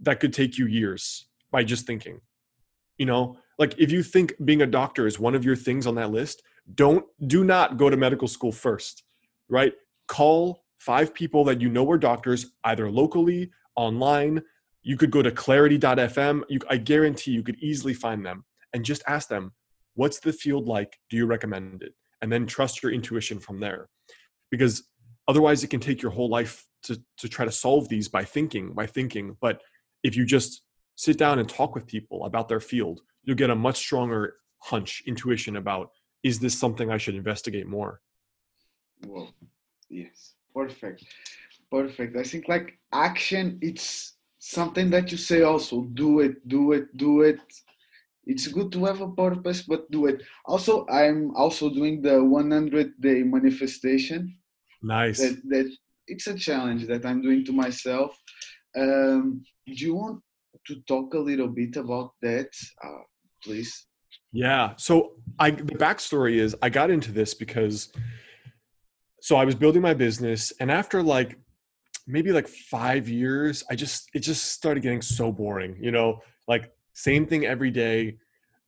that 0.00 0.20
could 0.20 0.32
take 0.32 0.58
you 0.58 0.66
years 0.66 1.26
by 1.50 1.62
just 1.64 1.86
thinking. 1.86 2.20
You 2.98 3.06
know, 3.06 3.36
like 3.58 3.74
if 3.78 3.90
you 3.90 4.02
think 4.02 4.34
being 4.44 4.62
a 4.62 4.66
doctor 4.66 5.06
is 5.06 5.18
one 5.18 5.34
of 5.34 5.44
your 5.44 5.56
things 5.56 5.86
on 5.86 5.94
that 5.96 6.10
list, 6.10 6.42
don't 6.74 7.04
do 7.26 7.44
not 7.44 7.76
go 7.76 7.90
to 7.90 7.96
medical 7.96 8.28
school 8.28 8.52
first, 8.52 9.04
right? 9.48 9.72
Call 10.08 10.64
five 10.78 11.14
people 11.14 11.44
that 11.44 11.60
you 11.60 11.68
know 11.68 11.88
are 11.90 11.98
doctors, 11.98 12.52
either 12.64 12.90
locally, 12.90 13.50
online. 13.76 14.42
You 14.82 14.96
could 14.96 15.10
go 15.10 15.22
to 15.22 15.30
clarity.fm. 15.30 16.42
You, 16.48 16.58
I 16.68 16.76
guarantee 16.76 17.30
you 17.32 17.42
could 17.42 17.58
easily 17.60 17.94
find 17.94 18.24
them 18.24 18.44
and 18.72 18.84
just 18.84 19.02
ask 19.06 19.28
them, 19.28 19.52
what's 19.94 20.20
the 20.20 20.32
field 20.32 20.66
like? 20.66 20.98
Do 21.10 21.16
you 21.16 21.26
recommend 21.26 21.82
it? 21.82 21.94
And 22.20 22.32
then 22.32 22.46
trust 22.46 22.82
your 22.82 22.92
intuition 22.92 23.38
from 23.38 23.60
there. 23.60 23.88
Because 24.50 24.84
otherwise 25.28 25.64
it 25.64 25.68
can 25.68 25.80
take 25.80 26.02
your 26.02 26.12
whole 26.12 26.28
life 26.28 26.64
to, 26.84 27.00
to 27.18 27.28
try 27.28 27.44
to 27.44 27.52
solve 27.52 27.88
these 27.88 28.08
by 28.08 28.24
thinking 28.24 28.72
by 28.72 28.86
thinking. 28.86 29.36
But 29.40 29.62
if 30.02 30.16
you 30.16 30.24
just 30.24 30.62
sit 30.96 31.16
down 31.18 31.38
and 31.38 31.48
talk 31.48 31.74
with 31.74 31.86
people 31.86 32.24
about 32.24 32.48
their 32.48 32.60
field 32.60 33.00
you'll 33.24 33.36
get 33.36 33.50
a 33.50 33.54
much 33.54 33.76
stronger 33.76 34.34
hunch 34.58 35.02
intuition 35.06 35.56
about 35.56 35.90
is 36.22 36.38
this 36.38 36.58
something 36.58 36.90
i 36.90 36.98
should 36.98 37.14
investigate 37.14 37.66
more? 37.66 38.00
Well 39.06 39.32
yes. 39.88 40.34
Perfect. 40.54 41.04
Perfect. 41.70 42.16
I 42.16 42.22
think 42.22 42.48
like 42.48 42.78
action 42.92 43.58
it's 43.62 44.14
something 44.38 44.90
that 44.90 45.10
you 45.10 45.18
say 45.18 45.42
also 45.42 45.82
do 45.94 46.20
it 46.20 46.46
do 46.48 46.72
it 46.72 46.96
do 46.96 47.22
it 47.22 47.40
it's 48.26 48.46
good 48.46 48.70
to 48.72 48.84
have 48.84 49.00
a 49.00 49.10
purpose 49.10 49.62
but 49.62 49.90
do 49.90 50.06
it. 50.06 50.22
Also 50.46 50.86
i'm 50.88 51.34
also 51.36 51.70
doing 51.70 52.02
the 52.02 52.22
100 52.22 53.00
day 53.00 53.22
manifestation. 53.22 54.36
Nice. 54.82 55.18
That, 55.18 55.40
that 55.48 55.72
it's 56.06 56.26
a 56.26 56.34
challenge 56.36 56.86
that 56.86 57.04
i'm 57.06 57.22
doing 57.22 57.44
to 57.46 57.52
myself. 57.52 58.16
Um, 58.76 59.44
do 59.66 59.84
you 59.86 59.94
want 59.94 60.22
to 60.66 60.80
talk 60.86 61.14
a 61.14 61.18
little 61.18 61.48
bit 61.48 61.76
about 61.76 62.12
that? 62.22 62.48
Uh, 62.82 63.02
please. 63.42 63.86
Yeah. 64.32 64.74
So 64.76 65.12
i 65.38 65.50
the 65.50 65.74
backstory 65.86 66.36
is 66.36 66.56
i 66.62 66.68
got 66.68 66.90
into 66.90 67.10
this 67.12 67.34
because 67.34 67.92
so 69.20 69.36
i 69.36 69.44
was 69.44 69.54
building 69.54 69.82
my 69.82 69.94
business 69.94 70.52
and 70.60 70.70
after 70.70 71.02
like 71.02 71.38
maybe 72.06 72.32
like 72.32 72.48
five 72.48 73.08
years 73.08 73.62
i 73.70 73.74
just 73.74 74.10
it 74.14 74.20
just 74.20 74.52
started 74.52 74.82
getting 74.82 75.00
so 75.00 75.30
boring 75.32 75.76
you 75.80 75.90
know? 75.90 76.20
Like 76.48 76.72
same 76.92 77.26
thing 77.26 77.46
every 77.46 77.70
day. 77.70 78.16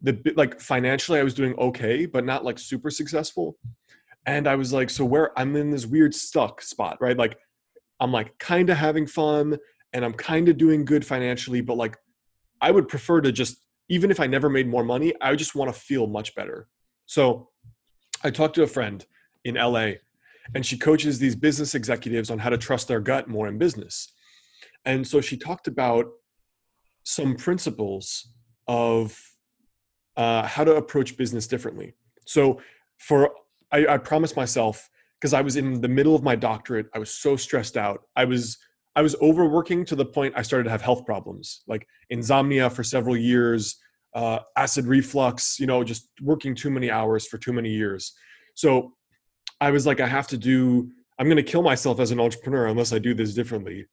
The 0.03 0.33
like 0.37 0.61
financially 0.61 1.19
i 1.19 1.23
was 1.23 1.35
doing 1.35 1.55
okay 1.57 2.07
but 2.07 2.25
not 2.25 2.45
like 2.45 2.59
super 2.59 2.91
successful. 2.91 3.57
And 4.27 4.47
i 4.47 4.55
was 4.55 4.73
like 4.73 4.91
so 4.91 5.05
where 5.05 5.39
i'm 5.39 5.57
in 5.57 5.71
this 5.71 5.87
weird 5.87 6.15
stuck 6.15 6.63
spot 6.63 6.99
right? 7.01 7.17
Like 7.17 7.39
i'm 8.01 8.13
like 8.13 8.37
kind 8.39 8.71
of 8.71 8.77
having 8.77 9.07
fun 9.07 9.59
and 9.93 10.05
i'm 10.05 10.13
kind 10.13 10.49
of 10.49 10.59
doing 10.59 10.85
good 10.85 11.07
financially 11.07 11.61
but 11.61 11.77
like 11.77 11.97
i 12.61 12.71
would 12.71 12.89
prefer 12.89 13.21
to 13.21 13.31
just 13.31 13.59
even 13.89 14.11
if 14.11 14.19
i 14.19 14.27
never 14.27 14.51
made 14.51 14.67
more 14.67 14.83
money 14.83 15.15
i 15.21 15.35
just 15.37 15.55
want 15.55 15.73
to 15.73 15.79
feel 15.79 16.07
much 16.07 16.35
better. 16.35 16.69
So 17.07 17.51
i 18.23 18.31
talked 18.31 18.57
to 18.57 18.63
a 18.63 18.67
friend 18.67 19.07
in 19.45 19.55
la 19.55 19.93
and 20.55 20.67
she 20.67 20.77
coaches 20.77 21.19
these 21.19 21.37
business 21.37 21.75
executives 21.75 22.31
on 22.31 22.39
how 22.39 22.51
to 22.51 22.59
trust 22.59 22.89
their 22.89 23.01
gut 23.01 23.29
more 23.29 23.49
in 23.49 23.57
business. 23.57 24.13
And 24.85 25.07
so 25.07 25.21
she 25.21 25.37
talked 25.37 25.69
about 25.69 26.07
some 27.05 27.37
principles 27.37 28.33
of 28.67 29.19
uh, 30.17 30.47
how 30.47 30.65
to 30.65 30.77
approach 30.77 31.17
business 31.17 31.47
differently. 31.47 31.95
So, 32.27 32.61
for 32.99 33.31
I, 33.71 33.87
I 33.87 33.99
promised 33.99 34.37
myself 34.37 34.89
because 35.21 35.35
I 35.35 35.41
was 35.41 35.57
in 35.57 35.81
the 35.81 35.89
middle 35.89 36.15
of 36.15 36.23
my 36.23 36.37
doctorate, 36.37 36.87
I 36.95 36.99
was 36.99 37.11
so 37.11 37.37
stressed 37.37 37.77
out. 37.77 38.03
I 38.17 38.25
was 38.25 38.59
I 38.97 39.03
was 39.03 39.17
overworking 39.21 39.85
to 39.87 39.97
the 39.97 40.05
point 40.05 40.35
I 40.37 40.43
started 40.43 40.65
to 40.65 40.71
have 40.71 40.83
health 40.83 41.05
problems, 41.05 41.63
like 41.67 41.87
insomnia 42.11 42.71
for 42.71 42.85
several 42.85 43.17
years, 43.17 43.77
uh, 44.15 44.39
acid 44.57 44.87
reflux. 44.87 45.59
You 45.61 45.67
know, 45.67 45.85
just 45.85 46.09
working 46.21 46.55
too 46.55 46.71
many 46.71 46.91
hours 46.91 47.27
for 47.27 47.39
too 47.39 47.53
many 47.53 47.71
years. 47.71 48.13
So, 48.55 48.95
I 49.61 49.71
was 49.71 49.87
like, 49.87 50.01
I 50.01 50.07
have 50.07 50.29
to 50.29 50.39
do. 50.39 50.91
I'm 51.19 51.27
going 51.27 51.37
to 51.37 51.43
kill 51.43 51.63
myself 51.63 52.01
as 52.01 52.11
an 52.11 52.19
entrepreneur 52.19 52.67
unless 52.67 52.93
I 52.93 52.99
do 52.99 53.15
this 53.15 53.35
differently. 53.35 53.87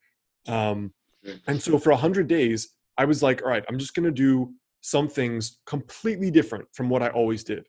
Um, 0.47 0.91
and 1.45 1.61
so 1.61 1.77
for 1.77 1.91
100 1.91 2.27
days 2.27 2.69
I 2.97 3.05
was 3.05 3.23
like, 3.23 3.41
all 3.41 3.49
right, 3.49 3.63
I'm 3.69 3.77
just 3.77 3.93
going 3.93 4.05
to 4.05 4.11
do 4.11 4.53
some 4.81 5.07
things 5.07 5.59
completely 5.65 6.31
different 6.31 6.67
from 6.73 6.89
what 6.89 7.01
I 7.01 7.09
always 7.09 7.43
did. 7.43 7.67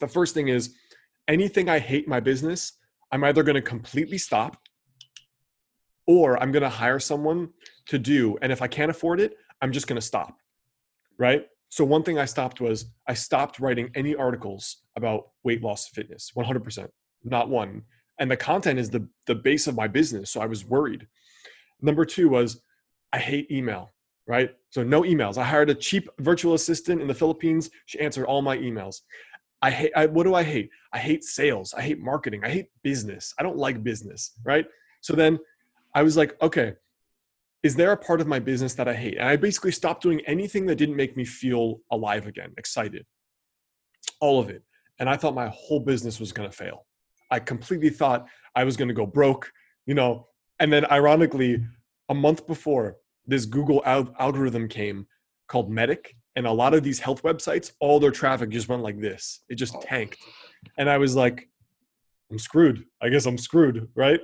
The 0.00 0.08
first 0.08 0.34
thing 0.34 0.48
is 0.48 0.74
anything 1.26 1.68
I 1.68 1.78
hate 1.78 2.08
my 2.08 2.20
business, 2.20 2.74
I'm 3.12 3.24
either 3.24 3.42
going 3.42 3.54
to 3.54 3.62
completely 3.62 4.18
stop 4.18 4.56
or 6.06 6.40
I'm 6.42 6.52
going 6.52 6.62
to 6.62 6.68
hire 6.68 6.98
someone 6.98 7.50
to 7.86 7.98
do. 7.98 8.38
And 8.42 8.52
if 8.52 8.62
I 8.62 8.66
can't 8.66 8.90
afford 8.90 9.20
it, 9.20 9.36
I'm 9.60 9.72
just 9.72 9.86
going 9.86 10.00
to 10.00 10.06
stop. 10.06 10.38
Right. 11.18 11.46
So, 11.70 11.84
one 11.84 12.02
thing 12.02 12.18
I 12.18 12.24
stopped 12.24 12.60
was 12.60 12.86
I 13.06 13.14
stopped 13.14 13.60
writing 13.60 13.90
any 13.94 14.14
articles 14.14 14.78
about 14.96 15.30
weight 15.44 15.62
loss 15.62 15.88
fitness 15.88 16.32
100%, 16.36 16.88
not 17.24 17.50
one. 17.50 17.82
And 18.18 18.30
the 18.30 18.36
content 18.36 18.78
is 18.78 18.90
the, 18.90 19.06
the 19.26 19.34
base 19.34 19.66
of 19.66 19.76
my 19.76 19.86
business. 19.86 20.30
So 20.30 20.40
I 20.40 20.46
was 20.46 20.64
worried. 20.64 21.06
Number 21.80 22.04
two 22.04 22.28
was 22.28 22.60
I 23.12 23.18
hate 23.18 23.50
email, 23.50 23.90
right? 24.28 24.50
So 24.70 24.84
no 24.84 25.02
emails. 25.02 25.38
I 25.38 25.44
hired 25.44 25.70
a 25.70 25.74
cheap 25.74 26.08
virtual 26.20 26.54
assistant 26.54 27.00
in 27.00 27.08
the 27.08 27.14
Philippines. 27.14 27.70
She 27.86 27.98
answered 27.98 28.26
all 28.26 28.42
my 28.42 28.56
emails. 28.58 29.00
I 29.62 29.70
hate, 29.70 29.92
I, 29.96 30.06
what 30.06 30.24
do 30.24 30.34
I 30.34 30.44
hate? 30.44 30.70
I 30.92 30.98
hate 30.98 31.24
sales. 31.24 31.74
I 31.74 31.82
hate 31.82 31.98
marketing. 31.98 32.44
I 32.44 32.50
hate 32.50 32.66
business. 32.84 33.34
I 33.38 33.42
don't 33.42 33.56
like 33.56 33.82
business, 33.82 34.38
right? 34.44 34.66
So 35.00 35.14
then 35.14 35.38
I 35.94 36.02
was 36.02 36.16
like, 36.16 36.40
okay, 36.42 36.74
is 37.62 37.74
there 37.74 37.90
a 37.90 37.96
part 37.96 38.20
of 38.20 38.28
my 38.28 38.38
business 38.38 38.74
that 38.74 38.86
I 38.86 38.94
hate? 38.94 39.16
And 39.16 39.26
I 39.26 39.36
basically 39.36 39.72
stopped 39.72 40.02
doing 40.02 40.20
anything 40.26 40.66
that 40.66 40.76
didn't 40.76 40.94
make 40.94 41.16
me 41.16 41.24
feel 41.24 41.80
alive 41.90 42.26
again, 42.26 42.52
excited, 42.56 43.04
all 44.20 44.38
of 44.38 44.48
it. 44.50 44.62
And 45.00 45.08
I 45.08 45.16
thought 45.16 45.34
my 45.34 45.48
whole 45.48 45.80
business 45.80 46.20
was 46.20 46.32
going 46.32 46.48
to 46.48 46.56
fail. 46.56 46.86
I 47.30 47.40
completely 47.40 47.90
thought 47.90 48.26
I 48.54 48.64
was 48.64 48.76
going 48.76 48.88
to 48.88 48.94
go 48.94 49.06
broke, 49.06 49.50
you 49.86 49.94
know. 49.94 50.28
And 50.60 50.72
then, 50.72 50.84
ironically, 50.86 51.64
a 52.08 52.14
month 52.14 52.46
before, 52.46 52.96
this 53.28 53.44
Google 53.44 53.82
al- 53.84 54.12
algorithm 54.18 54.68
came 54.68 55.06
called 55.46 55.70
Medic, 55.70 56.16
and 56.34 56.46
a 56.46 56.52
lot 56.52 56.74
of 56.74 56.82
these 56.82 56.98
health 56.98 57.22
websites, 57.22 57.72
all 57.78 58.00
their 58.00 58.10
traffic 58.10 58.50
just 58.50 58.68
went 58.68 58.82
like 58.82 59.00
this. 59.00 59.44
It 59.48 59.54
just 59.54 59.76
oh. 59.76 59.80
tanked, 59.80 60.18
and 60.76 60.90
I 60.90 60.98
was 60.98 61.14
like, 61.14 61.48
"I'm 62.30 62.38
screwed. 62.38 62.84
I 63.00 63.10
guess 63.10 63.26
I'm 63.26 63.38
screwed." 63.38 63.88
Right? 63.94 64.20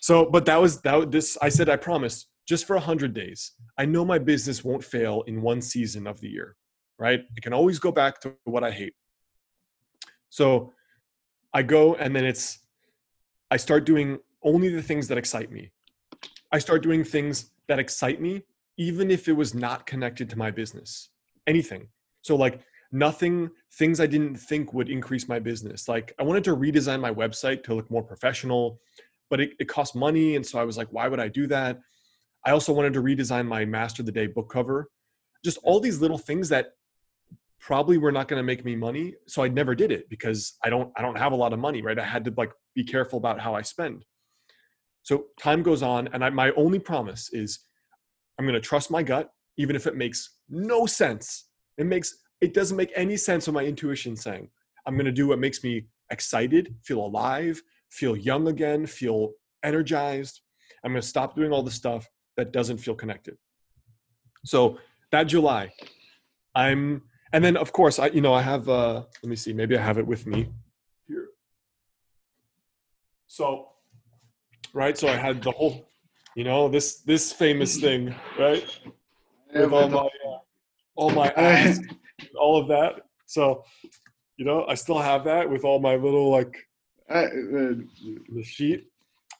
So, 0.00 0.28
but 0.28 0.44
that 0.46 0.60
was 0.60 0.82
that. 0.82 1.10
This 1.10 1.38
I 1.40 1.48
said 1.48 1.68
I 1.68 1.76
promise 1.76 2.26
just 2.46 2.66
for 2.66 2.76
a 2.76 2.80
hundred 2.80 3.14
days. 3.14 3.52
I 3.78 3.86
know 3.86 4.04
my 4.04 4.18
business 4.18 4.64
won't 4.64 4.84
fail 4.84 5.22
in 5.26 5.40
one 5.40 5.62
season 5.62 6.06
of 6.06 6.20
the 6.20 6.28
year. 6.28 6.56
Right? 6.98 7.20
I 7.20 7.40
can 7.40 7.54
always 7.54 7.78
go 7.78 7.92
back 7.92 8.20
to 8.22 8.34
what 8.44 8.62
I 8.62 8.70
hate. 8.70 8.94
So 10.28 10.72
I 11.54 11.62
go 11.62 11.94
and 11.94 12.14
then 12.14 12.24
it's 12.24 12.58
I 13.50 13.56
start 13.56 13.84
doing 13.84 14.18
only 14.42 14.68
the 14.68 14.82
things 14.82 15.08
that 15.08 15.18
excite 15.18 15.50
me. 15.50 15.70
I 16.52 16.58
start 16.58 16.82
doing 16.82 17.04
things 17.04 17.50
that 17.70 17.78
excite 17.78 18.20
me 18.20 18.42
even 18.76 19.10
if 19.10 19.28
it 19.28 19.32
was 19.32 19.54
not 19.54 19.86
connected 19.86 20.28
to 20.28 20.36
my 20.36 20.50
business. 20.50 21.10
Anything. 21.46 21.86
So 22.22 22.34
like 22.34 22.60
nothing 22.90 23.50
things 23.74 24.00
I 24.00 24.06
didn't 24.06 24.36
think 24.36 24.72
would 24.72 24.88
increase 24.88 25.28
my 25.28 25.38
business. 25.38 25.86
Like 25.86 26.12
I 26.18 26.24
wanted 26.24 26.42
to 26.44 26.56
redesign 26.56 27.00
my 27.00 27.12
website 27.12 27.62
to 27.64 27.74
look 27.74 27.88
more 27.90 28.02
professional, 28.02 28.80
but 29.28 29.40
it, 29.40 29.50
it 29.60 29.68
cost 29.68 29.94
money 29.94 30.34
and 30.34 30.44
so 30.44 30.58
I 30.58 30.64
was 30.64 30.76
like 30.76 30.88
why 30.90 31.06
would 31.06 31.20
I 31.20 31.28
do 31.28 31.46
that? 31.46 31.78
I 32.44 32.50
also 32.50 32.72
wanted 32.72 32.92
to 32.94 33.02
redesign 33.02 33.46
my 33.46 33.64
Master 33.64 34.02
the 34.02 34.12
Day 34.12 34.26
book 34.26 34.50
cover. 34.50 34.90
Just 35.44 35.58
all 35.62 35.78
these 35.78 36.00
little 36.00 36.18
things 36.18 36.48
that 36.48 36.72
probably 37.60 37.98
were 37.98 38.10
not 38.10 38.26
going 38.26 38.40
to 38.40 38.42
make 38.42 38.64
me 38.64 38.74
money 38.74 39.14
so 39.28 39.42
i 39.42 39.48
never 39.48 39.74
did 39.74 39.92
it 39.92 40.08
because 40.08 40.56
i 40.64 40.70
don't 40.70 40.90
i 40.96 41.02
don't 41.02 41.18
have 41.18 41.32
a 41.32 41.36
lot 41.36 41.52
of 41.52 41.58
money 41.58 41.82
right 41.82 41.98
i 41.98 42.02
had 42.02 42.24
to 42.24 42.32
like 42.38 42.50
be 42.74 42.82
careful 42.82 43.18
about 43.18 43.38
how 43.38 43.54
i 43.54 43.60
spend 43.60 44.02
so 45.10 45.26
time 45.38 45.62
goes 45.62 45.82
on 45.82 46.08
and 46.12 46.20
I, 46.24 46.30
my 46.30 46.48
only 46.52 46.78
promise 46.78 47.22
is 47.42 47.50
i'm 48.36 48.46
going 48.46 48.60
to 48.62 48.68
trust 48.72 48.90
my 48.90 49.02
gut 49.02 49.26
even 49.60 49.76
if 49.76 49.86
it 49.86 49.94
makes 49.94 50.36
no 50.48 50.86
sense. 50.86 51.48
It 51.76 51.84
makes 51.84 52.16
it 52.40 52.54
doesn't 52.54 52.76
make 52.76 52.92
any 52.96 53.16
sense 53.16 53.46
what 53.46 53.54
my 53.54 53.64
intuition 53.64 54.16
saying. 54.16 54.48
I'm 54.86 54.94
going 54.94 55.04
to 55.04 55.12
do 55.12 55.28
what 55.28 55.38
makes 55.38 55.62
me 55.62 55.86
excited 56.10 56.74
feel 56.82 57.00
alive 57.04 57.62
feel 57.90 58.16
young 58.16 58.48
again 58.48 58.86
feel 58.86 59.32
energized. 59.62 60.40
I'm 60.82 60.92
going 60.92 61.02
to 61.02 61.06
stop 61.06 61.36
doing 61.36 61.52
all 61.52 61.62
the 61.62 61.70
stuff 61.70 62.08
that 62.36 62.52
doesn't 62.52 62.78
feel 62.78 62.94
connected. 62.94 63.36
So 64.44 64.78
that 65.12 65.24
july 65.24 65.72
i'm 66.54 67.02
and 67.32 67.44
then 67.44 67.56
of 67.56 67.72
course 67.72 67.98
i 67.98 68.06
you 68.06 68.20
know 68.20 68.32
i 68.32 68.42
have 68.42 68.68
uh 68.68 69.02
let 69.22 69.28
me 69.32 69.36
see 69.36 69.52
maybe 69.52 69.76
i 69.76 69.82
have 69.82 69.98
it 69.98 70.06
with 70.06 70.24
me 70.26 70.48
here. 71.08 71.28
So 73.26 73.68
right 74.72 74.96
so 74.98 75.08
i 75.08 75.16
had 75.16 75.42
the 75.42 75.50
whole 75.50 75.86
you 76.36 76.44
know 76.44 76.68
this 76.68 77.00
this 77.00 77.32
famous 77.32 77.78
thing 77.80 78.14
right 78.38 78.64
with 79.54 79.72
all 79.72 79.88
my 79.88 80.08
uh, 80.26 80.38
all 80.96 81.10
my 81.10 81.28
ads, 81.36 81.80
all 82.38 82.60
of 82.60 82.68
that 82.68 83.02
so 83.26 83.64
you 84.36 84.44
know 84.44 84.64
i 84.68 84.74
still 84.74 84.98
have 84.98 85.24
that 85.24 85.48
with 85.48 85.64
all 85.64 85.80
my 85.80 85.94
little 85.96 86.30
like 86.30 86.54
Uh, 87.10 87.26
the 88.36 88.42
sheet 88.44 88.80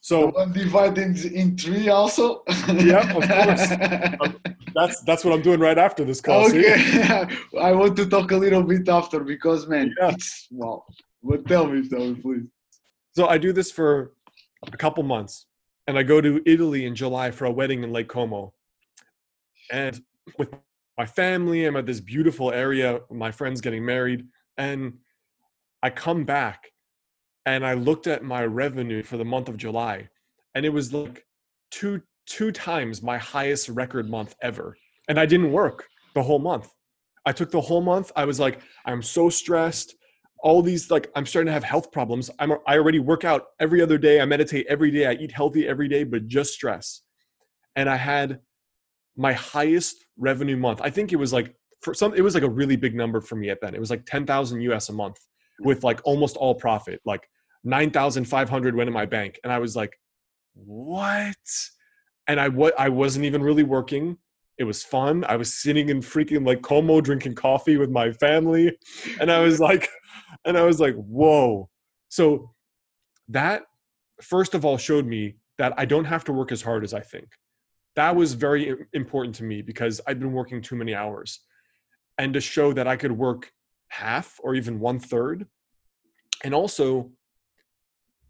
so 0.03 0.15
one 0.43 0.51
divided 0.51 1.15
in 1.39 1.55
three 1.55 1.87
also. 1.99 2.25
Yeah, 2.89 3.05
of 3.17 3.23
course. 3.31 3.65
that's 4.77 4.97
that's 5.07 5.23
what 5.23 5.31
i'm 5.35 5.43
doing 5.49 5.59
right 5.69 5.77
after 5.87 6.03
this 6.09 6.19
call 6.25 6.49
see? 6.49 6.59
okay, 6.59 7.27
I 7.69 7.71
want 7.79 7.93
to 8.01 8.05
talk 8.15 8.27
a 8.31 8.39
little 8.45 8.63
bit 8.63 8.89
after 8.89 9.17
because 9.33 9.61
man, 9.73 9.87
Yeah. 9.99 10.11
it's 10.15 10.47
wow. 10.51 10.83
But 11.23 11.39
tell 11.51 11.65
me, 11.71 11.87
tell 11.87 12.05
me, 12.09 12.15
please. 12.23 12.47
So 13.17 13.21
I 13.33 13.37
do 13.45 13.53
this 13.59 13.69
for 13.77 13.91
a 14.67 14.77
couple 14.77 15.03
months, 15.03 15.47
and 15.87 15.97
I 15.97 16.03
go 16.03 16.21
to 16.21 16.41
Italy 16.45 16.85
in 16.85 16.95
July 16.95 17.31
for 17.31 17.45
a 17.45 17.51
wedding 17.51 17.83
in 17.83 17.91
Lake 17.91 18.07
Como, 18.07 18.53
and 19.71 20.01
with 20.37 20.53
my 20.97 21.05
family, 21.05 21.65
I'm 21.65 21.77
at 21.77 21.85
this 21.85 21.99
beautiful 21.99 22.51
area. 22.51 22.99
My 23.09 23.31
friends 23.31 23.61
getting 23.61 23.85
married, 23.85 24.27
and 24.57 24.93
I 25.81 25.89
come 25.89 26.25
back, 26.25 26.71
and 27.45 27.65
I 27.65 27.73
looked 27.73 28.07
at 28.07 28.23
my 28.23 28.45
revenue 28.45 29.03
for 29.03 29.17
the 29.17 29.25
month 29.25 29.49
of 29.49 29.57
July, 29.57 30.09
and 30.53 30.65
it 30.65 30.69
was 30.69 30.93
like 30.93 31.25
two 31.71 32.01
two 32.27 32.51
times 32.51 33.01
my 33.01 33.17
highest 33.17 33.69
record 33.69 34.09
month 34.09 34.35
ever, 34.41 34.77
and 35.07 35.19
I 35.19 35.25
didn't 35.25 35.51
work 35.51 35.87
the 36.13 36.23
whole 36.23 36.39
month. 36.39 36.69
I 37.25 37.31
took 37.31 37.51
the 37.51 37.61
whole 37.61 37.81
month. 37.81 38.11
I 38.15 38.25
was 38.25 38.39
like, 38.39 38.61
I'm 38.85 39.01
so 39.01 39.29
stressed 39.29 39.95
all 40.41 40.61
these 40.61 40.89
like 40.89 41.11
i'm 41.15 41.25
starting 41.25 41.47
to 41.47 41.53
have 41.53 41.63
health 41.63 41.91
problems. 41.91 42.29
I'm 42.39 42.53
i 42.67 42.77
already 42.77 42.99
work 42.99 43.23
out 43.23 43.47
every 43.59 43.81
other 43.81 43.97
day. 43.97 44.21
I 44.21 44.25
meditate 44.25 44.65
every 44.67 44.91
day. 44.91 45.05
I 45.05 45.13
eat 45.13 45.31
healthy 45.31 45.67
every 45.67 45.87
day 45.87 46.03
but 46.03 46.27
just 46.27 46.53
stress. 46.53 47.01
And 47.75 47.89
i 47.89 47.95
had 47.95 48.39
my 49.17 49.33
highest 49.33 50.05
revenue 50.17 50.57
month. 50.57 50.81
I 50.81 50.89
think 50.89 51.11
it 51.11 51.17
was 51.17 51.33
like 51.33 51.55
for 51.81 51.93
some 51.93 52.13
it 52.13 52.21
was 52.21 52.33
like 52.33 52.43
a 52.43 52.49
really 52.49 52.75
big 52.75 52.95
number 52.95 53.21
for 53.21 53.35
me 53.35 53.49
at 53.49 53.59
then. 53.61 53.75
It 53.75 53.79
was 53.79 53.89
like 53.89 54.05
10000 54.05 54.61
us 54.71 54.89
a 54.89 54.93
month 54.93 55.17
with 55.59 55.83
like 55.83 55.99
almost 56.03 56.37
all 56.37 56.55
profit. 56.55 57.01
Like 57.05 57.27
9500 57.63 58.75
went 58.75 58.87
in 58.87 58.93
my 58.93 59.05
bank. 59.05 59.39
And 59.43 59.51
i 59.53 59.59
was 59.59 59.75
like 59.75 59.97
what? 60.53 61.35
And 62.27 62.39
i 62.39 62.47
what 62.47 62.79
i 62.79 62.89
wasn't 62.89 63.25
even 63.25 63.43
really 63.43 63.63
working 63.63 64.17
it 64.57 64.63
was 64.63 64.83
fun. 64.83 65.23
I 65.27 65.37
was 65.37 65.53
sitting 65.53 65.89
in 65.89 66.01
freaking 66.01 66.45
like 66.45 66.61
como 66.61 67.01
drinking 67.01 67.35
coffee 67.35 67.77
with 67.77 67.89
my 67.89 68.11
family 68.11 68.77
and 69.19 69.31
i 69.31 69.39
was 69.39 69.59
like 69.59 69.89
and 70.45 70.57
i 70.57 70.63
was 70.63 70.79
like 70.79 70.95
whoa. 70.95 71.69
So 72.09 72.51
that 73.29 73.63
first 74.21 74.53
of 74.53 74.65
all 74.65 74.77
showed 74.77 75.05
me 75.05 75.35
that 75.57 75.73
i 75.77 75.85
don't 75.85 76.05
have 76.05 76.23
to 76.25 76.33
work 76.33 76.51
as 76.51 76.61
hard 76.61 76.83
as 76.83 76.93
i 76.93 76.99
think. 76.99 77.27
That 77.95 78.15
was 78.15 78.33
very 78.33 78.73
important 78.93 79.35
to 79.35 79.43
me 79.43 79.61
because 79.61 80.01
i'd 80.07 80.19
been 80.19 80.33
working 80.33 80.61
too 80.61 80.75
many 80.75 80.93
hours. 80.93 81.39
And 82.17 82.33
to 82.33 82.41
show 82.41 82.73
that 82.73 82.87
i 82.87 82.97
could 82.97 83.11
work 83.11 83.51
half 83.87 84.39
or 84.43 84.55
even 84.55 84.79
one 84.79 84.99
third 84.99 85.47
and 86.43 86.53
also 86.53 87.11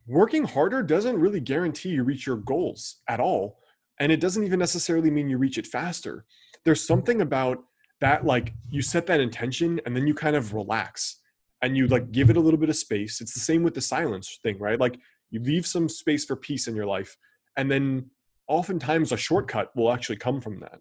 working 0.07 0.43
harder 0.43 0.81
doesn't 0.81 1.19
really 1.19 1.39
guarantee 1.39 1.89
you 1.89 2.03
reach 2.03 2.25
your 2.25 2.37
goals 2.37 3.01
at 3.07 3.19
all 3.19 3.60
and 4.01 4.11
it 4.11 4.19
doesn't 4.19 4.43
even 4.43 4.59
necessarily 4.59 5.09
mean 5.09 5.29
you 5.29 5.37
reach 5.37 5.57
it 5.57 5.67
faster 5.67 6.25
there's 6.65 6.85
something 6.85 7.21
about 7.21 7.63
that 8.01 8.25
like 8.25 8.53
you 8.69 8.81
set 8.81 9.05
that 9.07 9.21
intention 9.21 9.79
and 9.85 9.95
then 9.95 10.05
you 10.05 10.13
kind 10.13 10.35
of 10.35 10.53
relax 10.53 11.21
and 11.61 11.77
you 11.77 11.87
like 11.87 12.11
give 12.11 12.29
it 12.29 12.37
a 12.37 12.39
little 12.39 12.59
bit 12.59 12.69
of 12.69 12.75
space 12.75 13.21
it's 13.21 13.33
the 13.33 13.39
same 13.39 13.63
with 13.63 13.73
the 13.73 13.81
silence 13.81 14.39
thing 14.43 14.57
right 14.59 14.79
like 14.79 14.99
you 15.29 15.39
leave 15.39 15.65
some 15.65 15.87
space 15.87 16.25
for 16.25 16.35
peace 16.35 16.67
in 16.67 16.75
your 16.75 16.85
life 16.85 17.15
and 17.55 17.71
then 17.71 18.05
oftentimes 18.47 19.13
a 19.13 19.17
shortcut 19.17 19.73
will 19.75 19.93
actually 19.93 20.17
come 20.17 20.41
from 20.41 20.59
that 20.59 20.79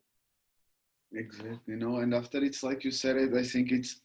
Exactly. 1.12 1.58
You 1.66 1.76
know, 1.76 1.96
and 1.96 2.14
after 2.14 2.42
it's 2.42 2.62
like 2.62 2.84
you 2.84 2.90
said 2.90 3.16
it, 3.16 3.34
I 3.34 3.42
think 3.42 3.72
it's 3.72 4.00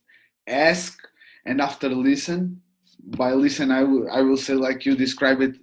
ask 0.48 0.98
and 1.46 1.62
after 1.62 1.90
listen. 1.90 2.62
By 3.08 3.34
listen, 3.34 3.72
I 3.72 3.84
will 3.84 4.10
I 4.10 4.22
will 4.22 4.38
say 4.38 4.54
like 4.54 4.86
you 4.86 4.96
describe 4.96 5.42
it, 5.42 5.56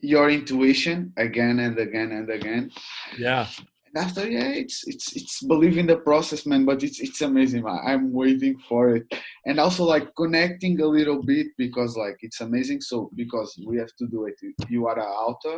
your 0.00 0.30
intuition 0.30 1.12
again 1.16 1.58
and 1.60 1.78
again 1.78 2.12
and 2.12 2.28
again. 2.30 2.70
yeah 3.18 3.46
And 3.86 4.04
after 4.06 4.22
yeah, 4.36 4.50
it's 4.62 4.78
it's 4.92 5.06
it's 5.18 5.36
believe 5.52 5.76
in 5.82 5.86
the 5.92 5.98
process, 6.08 6.46
man. 6.50 6.62
But 6.70 6.78
it's 6.86 7.00
it's 7.06 7.20
amazing. 7.30 7.62
I- 7.66 7.84
I'm 7.92 8.04
waiting 8.22 8.54
for 8.68 8.82
it, 8.96 9.04
and 9.48 9.56
also 9.64 9.82
like 9.94 10.06
connecting 10.22 10.74
a 10.80 10.86
little 10.98 11.20
bit 11.32 11.48
because 11.64 11.92
like 12.04 12.18
it's 12.26 12.40
amazing. 12.40 12.80
So 12.90 12.96
because 13.22 13.50
we 13.68 13.74
have 13.82 13.94
to 14.00 14.06
do 14.14 14.20
it. 14.30 14.36
You 14.74 14.80
are 14.90 14.98
an 15.06 15.12
author, 15.28 15.56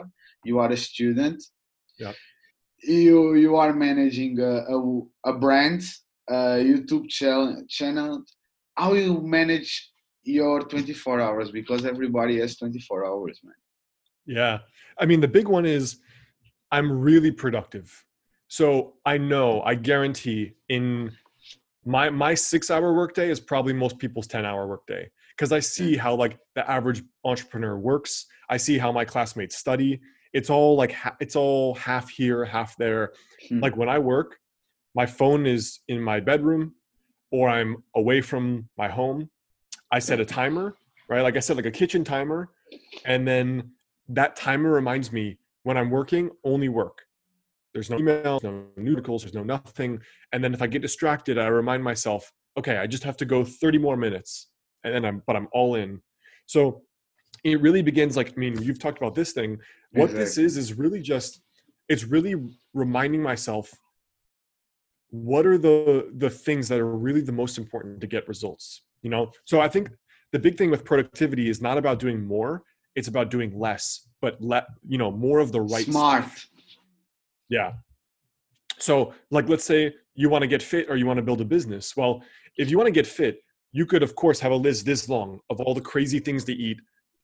you 0.48 0.55
are 0.62 0.70
a 0.72 0.81
student. 0.88 1.38
Yeah. 2.02 2.14
You 2.83 3.35
you 3.44 3.52
are 3.62 3.72
managing 3.87 4.35
a 4.40 4.55
a, 4.74 4.78
a 5.31 5.33
brand, 5.44 5.81
a 6.28 6.37
YouTube 6.70 7.07
channel 7.16 7.62
channel. 7.68 8.24
How 8.81 8.90
you 8.94 9.20
manage 9.38 9.70
your 10.24 10.57
24 10.62 11.20
hours 11.20 11.50
because 11.50 11.85
everybody 11.85 12.35
has 12.40 12.57
24 12.57 13.05
hours, 13.11 13.38
man. 13.44 13.61
Yeah. 14.26 14.58
I 14.98 15.06
mean, 15.06 15.20
the 15.20 15.28
big 15.28 15.48
one 15.48 15.66
is 15.66 15.98
I'm 16.70 17.00
really 17.00 17.30
productive. 17.30 18.04
So 18.48 18.94
I 19.04 19.18
know, 19.18 19.62
I 19.62 19.74
guarantee 19.74 20.54
in 20.68 21.12
my 21.85 22.11
my 22.11 22.35
6-hour 22.35 22.94
workday 22.94 23.30
is 23.30 23.40
probably 23.40 23.72
most 23.72 23.98
people's 23.98 24.28
10-hour 24.28 24.66
workday 24.68 25.11
because 25.37 25.50
I 25.52 25.61
see 25.61 25.96
how 25.96 26.14
like 26.14 26.38
the 26.54 26.68
average 26.70 27.02
entrepreneur 27.24 27.76
works. 27.78 28.26
I 28.48 28.56
see 28.58 28.78
how 28.78 28.92
my 28.92 29.04
classmates 29.04 29.56
study. 29.56 30.00
it's 30.35 30.48
all 30.50 30.76
like 30.76 30.92
ha- 30.92 31.16
it's 31.20 31.37
all 31.37 31.74
half 31.74 32.08
here 32.08 32.44
half 32.44 32.76
there 32.76 33.12
Hmm. 33.48 33.61
like 33.64 33.76
when 33.76 33.88
i 33.96 33.98
work 33.98 34.30
my 34.94 35.04
phone 35.18 35.46
is 35.46 35.80
in 35.88 36.00
my 36.00 36.20
bedroom 36.20 36.74
or 37.30 37.48
i'm 37.56 37.72
away 38.00 38.20
from 38.22 38.68
my 38.78 38.88
home 38.88 39.28
i 39.90 39.98
set 39.98 40.20
a 40.20 40.24
timer 40.24 40.66
right 41.11 41.22
like 41.26 41.37
i 41.37 41.40
said 41.40 41.56
like 41.56 41.66
a 41.74 41.76
kitchen 41.80 42.02
timer 42.04 42.40
and 43.04 43.26
then 43.30 43.72
that 44.14 44.37
timer 44.37 44.70
reminds 44.70 45.12
me 45.12 45.38
when 45.62 45.77
i'm 45.77 45.90
working 45.90 46.31
only 46.44 46.68
work. 46.68 47.03
There's 47.72 47.90
no 47.90 47.96
emails 47.98 48.42
no 48.42 48.64
nudicles 48.77 49.22
there's 49.22 49.35
no 49.35 49.44
nothing 49.44 50.01
and 50.33 50.42
then 50.44 50.53
if 50.53 50.61
i 50.61 50.66
get 50.66 50.83
distracted 50.83 51.38
i 51.38 51.46
remind 51.46 51.83
myself 51.83 52.31
okay 52.59 52.77
i 52.77 52.87
just 52.87 53.05
have 53.05 53.16
to 53.16 53.25
go 53.25 53.44
30 53.44 53.79
more 53.79 53.96
minutes 53.96 54.48
and 54.85 54.94
then 54.94 55.05
i'm 55.05 55.22
but 55.27 55.37
i'm 55.37 55.48
all 55.53 55.75
in. 55.77 56.01
So 56.46 56.83
it 57.44 57.61
really 57.61 57.83
begins 57.83 58.16
like 58.16 58.31
i 58.31 58.37
mean 58.37 58.61
you've 58.62 58.79
talked 58.79 58.98
about 58.98 59.14
this 59.14 59.33
thing. 59.33 59.59
What 59.92 60.12
this 60.12 60.38
is 60.38 60.57
is 60.57 60.75
really 60.75 61.01
just 61.01 61.40
it's 61.88 62.05
really 62.05 62.35
reminding 62.72 63.22
myself 63.22 63.72
what 65.11 65.46
are 65.46 65.59
the 65.59 66.11
the 66.16 66.31
things 66.31 66.68
that 66.68 66.81
are 66.81 66.96
really 66.96 67.20
the 67.20 67.33
most 67.33 67.59
important 67.59 68.01
to 68.01 68.07
get 68.07 68.27
results 68.29 68.83
you 69.03 69.11
know? 69.11 69.31
So 69.44 69.61
i 69.61 69.68
think 69.68 69.90
the 70.33 70.38
big 70.38 70.57
thing 70.57 70.70
with 70.70 70.85
productivity 70.85 71.51
is 71.51 71.61
not 71.61 71.77
about 71.77 71.98
doing 71.98 72.25
more 72.27 72.62
it's 72.94 73.09
about 73.09 73.31
doing 73.31 73.59
less 73.59 74.09
but 74.20 74.40
let 74.40 74.66
you 74.87 74.98
know 74.98 75.11
more 75.11 75.40
of 75.40 75.50
the 75.52 75.61
right 75.61 75.85
Smart. 75.85 76.24
stuff. 76.24 76.48
yeah. 77.48 77.72
So 78.78 79.14
like 79.31 79.48
let's 79.48 79.64
say 79.64 79.94
you 80.14 80.28
want 80.28 80.42
to 80.42 80.48
get 80.48 80.62
fit 80.62 80.88
or 80.88 80.96
you 80.96 81.07
want 81.07 81.18
to 81.18 81.22
build 81.22 81.40
a 81.40 81.44
business. 81.44 81.96
Well 81.96 82.22
if 82.57 82.70
you 82.70 82.76
want 82.76 82.87
to 82.87 82.92
get 82.92 83.07
fit 83.07 83.42
you 83.72 83.87
could 83.87 84.02
of 84.02 84.14
course 84.14 84.38
have 84.40 84.52
a 84.52 84.57
list 84.57 84.85
this 84.85 85.09
long 85.09 85.40
of 85.50 85.61
all 85.61 85.74
the 85.74 85.81
crazy 85.81 86.18
things 86.18 86.44
to 86.44 86.52
eat 86.52 86.78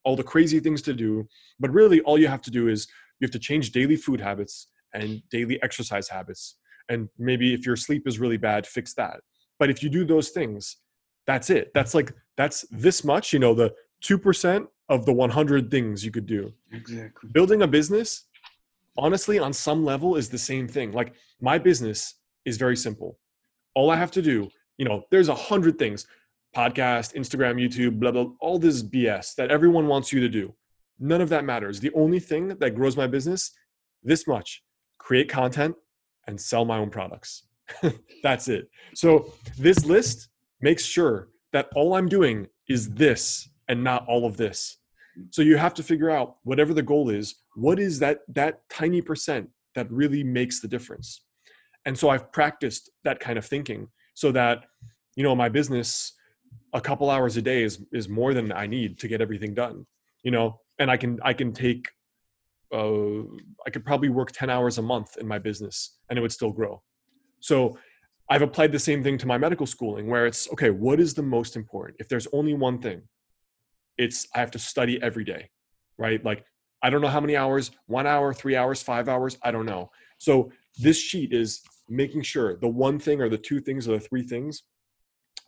all 0.04 0.16
the 0.16 0.22
crazy 0.22 0.60
things 0.60 0.80
to 0.82 0.94
do 0.94 1.28
but 1.60 1.70
really 1.70 2.00
all 2.00 2.18
you 2.18 2.28
have 2.28 2.40
to 2.42 2.50
do 2.50 2.68
is 2.68 2.86
you 3.20 3.26
have 3.26 3.32
to 3.32 3.38
change 3.38 3.72
daily 3.72 3.96
food 3.96 4.20
habits 4.20 4.68
and 4.94 5.22
daily 5.30 5.62
exercise 5.62 6.08
habits. 6.08 6.56
And 6.88 7.08
maybe 7.18 7.52
if 7.52 7.66
your 7.66 7.76
sleep 7.76 8.08
is 8.08 8.18
really 8.18 8.38
bad 8.38 8.66
fix 8.66 8.94
that. 8.94 9.20
But 9.58 9.68
if 9.70 9.82
you 9.82 9.90
do 9.90 10.04
those 10.04 10.30
things 10.30 10.78
that's 11.28 11.50
it. 11.50 11.70
That's 11.74 11.94
like 11.94 12.12
that's 12.38 12.64
this 12.70 13.04
much 13.04 13.32
you 13.34 13.38
know 13.38 13.54
the 13.54 13.74
2% 14.04 14.66
of 14.88 15.04
the 15.04 15.12
100 15.12 15.70
things 15.70 16.04
you 16.04 16.10
could 16.10 16.26
do. 16.26 16.52
Exactly. 16.72 17.30
building 17.32 17.62
a 17.62 17.66
business 17.66 18.24
honestly 18.96 19.38
on 19.38 19.52
some 19.52 19.84
level 19.84 20.16
is 20.16 20.28
the 20.28 20.38
same 20.38 20.66
thing. 20.66 20.92
Like 20.92 21.12
my 21.40 21.58
business 21.58 22.14
is 22.44 22.56
very 22.56 22.76
simple. 22.76 23.18
All 23.74 23.90
i 23.90 23.96
have 23.96 24.10
to 24.12 24.22
do 24.22 24.48
you 24.76 24.84
know 24.84 25.02
there's 25.10 25.28
a 25.28 25.34
hundred 25.34 25.78
things. 25.78 26.06
Podcast 26.56 27.14
instagram 27.14 27.56
youtube 27.62 28.00
blah 28.00 28.10
blah 28.10 28.28
all 28.40 28.58
this 28.58 28.82
bs 28.82 29.34
that 29.34 29.50
everyone 29.50 29.86
wants 29.86 30.12
you 30.12 30.20
to 30.20 30.28
do. 30.28 30.54
None 30.98 31.20
of 31.20 31.28
that 31.28 31.44
matters. 31.44 31.78
The 31.78 31.92
only 31.94 32.20
thing 32.20 32.48
that 32.48 32.70
grows 32.70 32.96
my 32.96 33.06
business 33.06 33.52
this 34.02 34.26
much 34.26 34.62
create 34.98 35.28
content 35.28 35.74
and 36.26 36.40
sell 36.40 36.64
my 36.64 36.78
own 36.78 36.90
products. 36.90 37.44
That's 38.22 38.48
it. 38.48 38.68
So 38.94 39.32
this 39.58 39.84
list 39.84 40.28
makes 40.60 40.84
sure 40.84 41.28
that 41.52 41.68
all 41.74 41.94
i'm 41.94 42.08
doing 42.08 42.46
is 42.68 42.90
this 42.90 43.48
and 43.68 43.82
not 43.82 44.06
all 44.06 44.26
of 44.26 44.36
this 44.36 44.78
so 45.30 45.42
you 45.42 45.56
have 45.56 45.74
to 45.74 45.82
figure 45.82 46.10
out 46.10 46.36
whatever 46.44 46.74
the 46.74 46.82
goal 46.82 47.10
is, 47.10 47.36
what 47.54 47.78
is 47.78 47.98
that 48.00 48.20
that 48.28 48.60
tiny 48.70 49.00
percent 49.00 49.48
that 49.74 49.90
really 49.90 50.22
makes 50.22 50.60
the 50.60 50.68
difference? 50.68 51.22
And 51.84 51.98
so 51.98 52.08
I've 52.08 52.30
practiced 52.32 52.90
that 53.04 53.20
kind 53.20 53.38
of 53.38 53.44
thinking 53.44 53.88
so 54.14 54.32
that 54.32 54.66
you 55.16 55.22
know 55.22 55.34
my 55.34 55.48
business 55.48 56.12
a 56.72 56.80
couple 56.80 57.10
hours 57.10 57.36
a 57.36 57.42
day 57.42 57.62
is 57.62 57.84
is 57.92 58.08
more 58.08 58.34
than 58.34 58.52
I 58.52 58.66
need 58.66 58.98
to 59.00 59.08
get 59.08 59.20
everything 59.20 59.54
done. 59.54 59.86
You 60.22 60.30
know, 60.30 60.60
and 60.78 60.90
I 60.90 60.96
can 60.96 61.18
I 61.22 61.32
can 61.32 61.52
take 61.52 61.88
uh 62.72 63.22
I 63.66 63.70
could 63.72 63.84
probably 63.84 64.10
work 64.10 64.30
10 64.32 64.50
hours 64.50 64.78
a 64.78 64.82
month 64.82 65.16
in 65.18 65.26
my 65.26 65.38
business 65.38 65.98
and 66.08 66.18
it 66.18 66.22
would 66.22 66.32
still 66.32 66.52
grow. 66.52 66.82
So 67.40 67.78
I've 68.30 68.42
applied 68.42 68.72
the 68.72 68.78
same 68.78 69.02
thing 69.02 69.16
to 69.18 69.26
my 69.26 69.38
medical 69.38 69.66
schooling 69.66 70.06
where 70.08 70.26
it's 70.26 70.50
okay, 70.52 70.70
what 70.70 71.00
is 71.00 71.14
the 71.14 71.22
most 71.22 71.56
important? 71.56 71.96
If 71.98 72.08
there's 72.08 72.26
only 72.32 72.52
one 72.52 72.78
thing, 72.78 73.02
it's 73.98 74.26
I 74.34 74.38
have 74.38 74.50
to 74.52 74.58
study 74.58 75.02
every 75.02 75.24
day, 75.24 75.50
right? 75.98 76.24
Like 76.24 76.44
I 76.82 76.90
don't 76.90 77.00
know 77.00 77.08
how 77.08 77.20
many 77.20 77.36
hours, 77.36 77.70
one 77.86 78.06
hour, 78.06 78.32
three 78.32 78.56
hours, 78.56 78.82
five 78.82 79.08
hours, 79.08 79.36
I 79.42 79.50
don't 79.50 79.66
know. 79.66 79.90
So 80.18 80.52
this 80.78 80.98
sheet 80.98 81.32
is 81.32 81.60
making 81.88 82.22
sure 82.22 82.56
the 82.56 82.68
one 82.68 82.98
thing 82.98 83.20
or 83.20 83.28
the 83.28 83.38
two 83.38 83.60
things 83.60 83.88
or 83.88 83.92
the 83.92 84.00
three 84.00 84.22
things, 84.22 84.62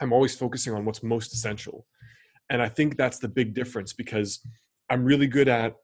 I'm 0.00 0.12
always 0.12 0.34
focusing 0.34 0.74
on 0.74 0.84
what's 0.84 1.02
most 1.02 1.32
essential. 1.32 1.86
And 2.50 2.60
I 2.60 2.68
think 2.68 2.96
that's 2.96 3.18
the 3.18 3.28
big 3.28 3.54
difference 3.54 3.92
because 3.92 4.40
I'm 4.88 5.04
really 5.04 5.28
good 5.28 5.48
at 5.48 5.76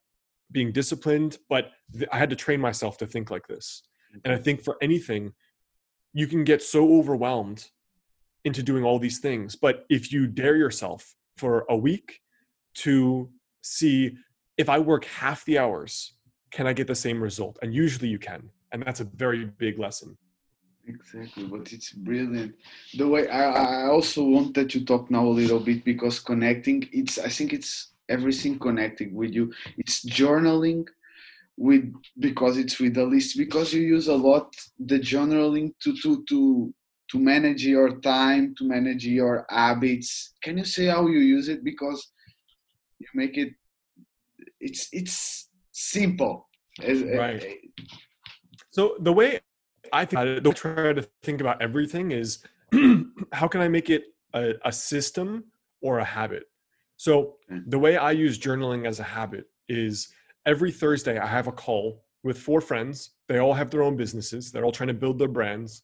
being 0.50 0.72
disciplined, 0.72 1.38
but 1.48 1.70
th- 1.92 2.08
I 2.12 2.18
had 2.18 2.30
to 2.30 2.36
train 2.36 2.60
myself 2.60 2.98
to 2.98 3.06
think 3.06 3.30
like 3.30 3.46
this. 3.46 3.82
And 4.24 4.34
I 4.34 4.38
think 4.38 4.62
for 4.62 4.76
anything, 4.82 5.32
you 6.12 6.26
can 6.26 6.44
get 6.44 6.62
so 6.62 6.98
overwhelmed 6.98 7.68
into 8.44 8.62
doing 8.62 8.84
all 8.84 8.98
these 8.98 9.18
things. 9.18 9.54
But 9.54 9.84
if 9.90 10.12
you 10.12 10.26
dare 10.26 10.56
yourself 10.56 11.14
for 11.36 11.66
a 11.68 11.76
week 11.76 12.20
to 12.76 13.28
see 13.62 14.16
if 14.56 14.68
I 14.68 14.78
work 14.78 15.04
half 15.04 15.44
the 15.44 15.58
hours, 15.58 16.12
can 16.50 16.66
I 16.66 16.72
get 16.72 16.86
the 16.86 16.94
same 16.94 17.22
result? 17.22 17.58
And 17.62 17.74
usually 17.74 18.08
you 18.08 18.18
can. 18.18 18.50
And 18.72 18.82
that's 18.82 19.00
a 19.00 19.04
very 19.04 19.44
big 19.44 19.78
lesson. 19.78 20.16
Exactly, 20.88 21.44
but 21.44 21.72
it's 21.72 21.92
brilliant. 21.92 22.54
The 22.96 23.08
way 23.08 23.28
I, 23.28 23.84
I 23.84 23.86
also 23.88 24.22
wanted 24.22 24.70
to 24.70 24.84
talk 24.84 25.10
now 25.10 25.26
a 25.26 25.38
little 25.40 25.58
bit 25.58 25.84
because 25.84 26.20
connecting, 26.20 26.88
it's 26.92 27.18
I 27.18 27.28
think 27.28 27.52
it's 27.52 27.92
everything 28.08 28.58
connecting 28.58 29.12
with 29.14 29.32
you. 29.34 29.52
It's 29.76 30.04
journaling 30.04 30.86
with 31.56 31.92
because 32.18 32.56
it's 32.56 32.78
with 32.78 32.94
the 32.94 33.04
list 33.04 33.36
because 33.36 33.72
you 33.72 33.80
use 33.80 34.08
a 34.08 34.14
lot 34.14 34.54
the 34.78 35.00
journaling 35.00 35.72
to 35.82 35.96
to 36.02 36.24
to 36.28 36.72
to 37.10 37.18
manage 37.18 37.64
your 37.64 38.00
time, 38.00 38.54
to 38.58 38.64
manage 38.64 39.06
your 39.06 39.46
habits. 39.48 40.34
Can 40.42 40.58
you 40.58 40.64
say 40.64 40.86
how 40.86 41.06
you 41.08 41.18
use 41.18 41.48
it? 41.48 41.64
Because 41.64 42.12
you 42.98 43.06
make 43.14 43.36
it 43.36 43.50
it's 44.60 44.88
it's 44.92 45.48
simple. 45.72 46.48
As- 46.82 47.02
uh, 47.02 47.16
Right. 47.16 47.42
Uh, 47.42 47.84
so 48.70 48.96
the 49.00 49.12
way 49.12 49.40
I 49.92 50.04
think 50.04 50.12
about 50.12 50.28
it, 50.28 50.42
the 50.42 50.50
way 50.50 50.54
I 50.54 50.54
try 50.54 50.92
to 50.92 51.08
think 51.22 51.40
about 51.40 51.62
everything 51.62 52.10
is 52.10 52.44
how 53.32 53.48
can 53.48 53.60
I 53.60 53.68
make 53.68 53.90
it 53.90 54.04
a, 54.34 54.54
a 54.64 54.72
system 54.72 55.44
or 55.80 55.98
a 56.00 56.04
habit? 56.04 56.44
So 56.96 57.36
the 57.48 57.78
way 57.78 57.96
I 57.96 58.10
use 58.12 58.38
journaling 58.38 58.86
as 58.86 59.00
a 59.00 59.04
habit 59.04 59.44
is 59.68 60.08
every 60.46 60.72
Thursday 60.72 61.18
I 61.18 61.26
have 61.26 61.46
a 61.46 61.52
call 61.52 62.04
with 62.22 62.38
four 62.38 62.60
friends. 62.60 63.12
They 63.28 63.38
all 63.38 63.54
have 63.54 63.70
their 63.70 63.82
own 63.82 63.96
businesses. 63.96 64.50
They're 64.50 64.64
all 64.64 64.72
trying 64.72 64.88
to 64.88 64.94
build 64.94 65.18
their 65.18 65.28
brands. 65.28 65.82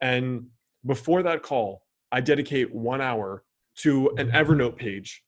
And 0.00 0.46
before 0.86 1.22
that 1.22 1.42
call, 1.42 1.82
I 2.10 2.20
dedicate 2.20 2.74
one 2.74 3.00
hour 3.00 3.44
to 3.78 4.10
an 4.16 4.30
Evernote 4.30 4.76
page. 4.76 5.22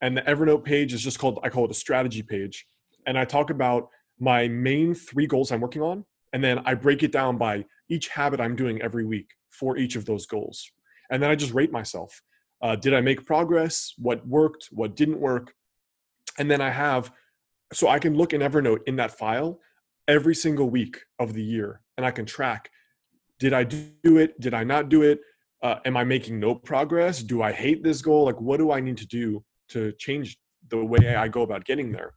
And 0.00 0.16
the 0.16 0.22
Evernote 0.22 0.64
page 0.64 0.92
is 0.92 1.02
just 1.02 1.18
called, 1.18 1.38
I 1.42 1.48
call 1.48 1.64
it 1.64 1.70
a 1.70 1.74
strategy 1.74 2.22
page. 2.22 2.66
And 3.06 3.18
I 3.18 3.24
talk 3.24 3.50
about 3.50 3.88
my 4.18 4.48
main 4.48 4.94
three 4.94 5.26
goals 5.26 5.52
I'm 5.52 5.60
working 5.60 5.82
on. 5.82 6.04
And 6.32 6.42
then 6.42 6.60
I 6.66 6.74
break 6.74 7.02
it 7.02 7.12
down 7.12 7.38
by 7.38 7.64
each 7.88 8.08
habit 8.08 8.40
I'm 8.40 8.56
doing 8.56 8.82
every 8.82 9.04
week 9.04 9.30
for 9.50 9.76
each 9.76 9.96
of 9.96 10.04
those 10.04 10.26
goals. 10.26 10.70
And 11.10 11.22
then 11.22 11.30
I 11.30 11.34
just 11.34 11.54
rate 11.54 11.72
myself. 11.72 12.20
Uh, 12.60 12.76
did 12.76 12.94
I 12.94 13.00
make 13.00 13.24
progress? 13.24 13.94
What 13.96 14.26
worked? 14.26 14.68
What 14.70 14.96
didn't 14.96 15.20
work? 15.20 15.54
And 16.38 16.50
then 16.50 16.60
I 16.60 16.70
have, 16.70 17.12
so 17.72 17.88
I 17.88 17.98
can 17.98 18.16
look 18.16 18.32
in 18.32 18.40
Evernote 18.40 18.80
in 18.86 18.96
that 18.96 19.16
file 19.16 19.60
every 20.08 20.34
single 20.34 20.68
week 20.68 21.00
of 21.18 21.32
the 21.32 21.42
year 21.42 21.80
and 21.96 22.04
I 22.04 22.10
can 22.10 22.26
track 22.26 22.70
did 23.38 23.52
I 23.52 23.64
do 23.64 24.18
it? 24.18 24.40
Did 24.40 24.54
I 24.54 24.64
not 24.64 24.88
do 24.88 25.02
it? 25.02 25.20
Uh, 25.62 25.76
am 25.84 25.96
I 25.96 26.04
making 26.04 26.40
no 26.40 26.54
progress? 26.54 27.22
Do 27.22 27.42
I 27.42 27.52
hate 27.52 27.82
this 27.82 28.02
goal? 28.02 28.24
Like, 28.24 28.40
what 28.40 28.58
do 28.58 28.70
I 28.70 28.80
need 28.80 28.96
to 28.98 29.06
do 29.06 29.44
to 29.68 29.92
change 29.98 30.38
the 30.68 30.84
way 30.84 31.14
I 31.14 31.28
go 31.28 31.42
about 31.42 31.64
getting 31.64 31.92
there? 31.92 32.14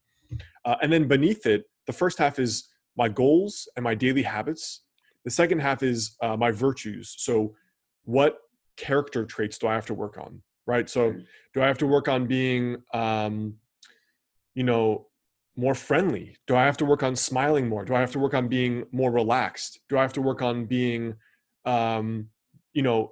Uh, 0.65 0.75
and 0.81 0.91
then 0.91 1.07
beneath 1.07 1.45
it, 1.45 1.65
the 1.87 1.93
first 1.93 2.17
half 2.17 2.39
is 2.39 2.67
my 2.97 3.09
goals 3.09 3.67
and 3.75 3.83
my 3.83 3.95
daily 3.95 4.23
habits. 4.23 4.83
The 5.25 5.31
second 5.31 5.59
half 5.59 5.83
is 5.83 6.15
uh, 6.21 6.37
my 6.37 6.51
virtues. 6.51 7.15
So, 7.17 7.55
what 8.03 8.37
character 8.77 9.25
traits 9.25 9.57
do 9.57 9.67
I 9.67 9.73
have 9.73 9.85
to 9.87 9.93
work 9.93 10.17
on? 10.17 10.41
Right. 10.65 10.89
So, 10.89 11.13
do 11.53 11.61
I 11.61 11.67
have 11.67 11.77
to 11.79 11.87
work 11.87 12.07
on 12.07 12.27
being, 12.27 12.77
um, 12.93 13.55
you 14.53 14.63
know, 14.63 15.07
more 15.55 15.75
friendly? 15.75 16.37
Do 16.47 16.55
I 16.55 16.65
have 16.65 16.77
to 16.77 16.85
work 16.85 17.03
on 17.03 17.15
smiling 17.15 17.67
more? 17.67 17.83
Do 17.83 17.95
I 17.95 17.99
have 17.99 18.11
to 18.11 18.19
work 18.19 18.33
on 18.33 18.47
being 18.47 18.85
more 18.91 19.11
relaxed? 19.11 19.79
Do 19.89 19.97
I 19.97 20.01
have 20.01 20.13
to 20.13 20.21
work 20.21 20.41
on 20.41 20.65
being, 20.65 21.15
um, 21.65 22.29
you 22.73 22.81
know, 22.81 23.11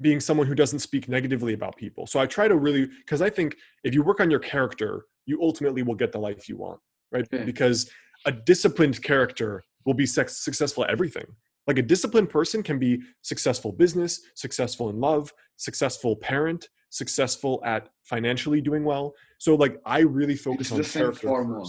being 0.00 0.20
someone 0.20 0.46
who 0.46 0.54
doesn't 0.54 0.80
speak 0.80 1.08
negatively 1.08 1.54
about 1.54 1.76
people? 1.76 2.06
So 2.06 2.20
I 2.20 2.26
try 2.26 2.48
to 2.48 2.56
really, 2.56 2.86
because 2.86 3.22
I 3.22 3.30
think 3.30 3.56
if 3.84 3.94
you 3.94 4.02
work 4.02 4.20
on 4.20 4.30
your 4.30 4.40
character, 4.40 5.06
you 5.26 5.40
ultimately 5.42 5.82
will 5.82 5.94
get 5.94 6.12
the 6.12 6.18
life 6.18 6.48
you 6.48 6.56
want, 6.56 6.80
right? 7.12 7.26
Okay. 7.32 7.44
Because 7.44 7.90
a 8.24 8.32
disciplined 8.32 9.02
character 9.02 9.62
will 9.84 9.94
be 9.94 10.06
sex- 10.06 10.38
successful 10.38 10.84
at 10.84 10.90
everything. 10.90 11.26
Like 11.66 11.78
a 11.78 11.82
disciplined 11.82 12.30
person 12.30 12.62
can 12.62 12.78
be 12.78 13.00
successful 13.22 13.72
business, 13.72 14.20
successful 14.34 14.88
in 14.88 15.00
love, 15.00 15.32
successful 15.56 16.16
parent, 16.16 16.68
successful 16.90 17.60
at 17.64 17.88
financially 18.04 18.60
doing 18.60 18.84
well. 18.84 19.14
So 19.38 19.54
like 19.54 19.80
I 19.84 20.00
really 20.00 20.36
focus 20.36 20.68
It's 20.68 20.72
on 20.72 20.78
the 20.78 20.84
character 20.84 21.28
formula. 21.28 21.66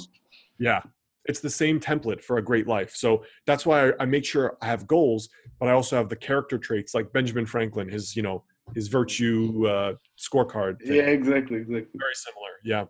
Yeah, 0.59 0.81
it's 1.27 1.39
the 1.39 1.49
same 1.49 1.79
template 1.79 2.23
for 2.23 2.37
a 2.37 2.41
great 2.41 2.67
life. 2.67 2.95
So 2.95 3.23
that's 3.45 3.65
why 3.65 3.89
I, 3.89 3.93
I 4.01 4.05
make 4.05 4.25
sure 4.25 4.57
I 4.61 4.65
have 4.65 4.87
goals, 4.87 5.29
but 5.59 5.69
I 5.69 5.73
also 5.73 5.95
have 5.95 6.09
the 6.09 6.15
character 6.15 6.57
traits 6.57 6.93
like 6.93 7.11
Benjamin 7.13 7.45
Franklin, 7.45 7.89
his 7.89 8.15
you 8.15 8.23
know 8.23 8.43
his 8.75 8.87
virtue 8.87 9.67
uh, 9.67 9.93
scorecard. 10.17 10.81
Thing. 10.81 10.95
Yeah, 10.95 11.03
exactly, 11.03 11.57
exactly. 11.57 11.99
Very 11.99 12.15
similar. 12.15 12.51
Yeah. 12.63 12.85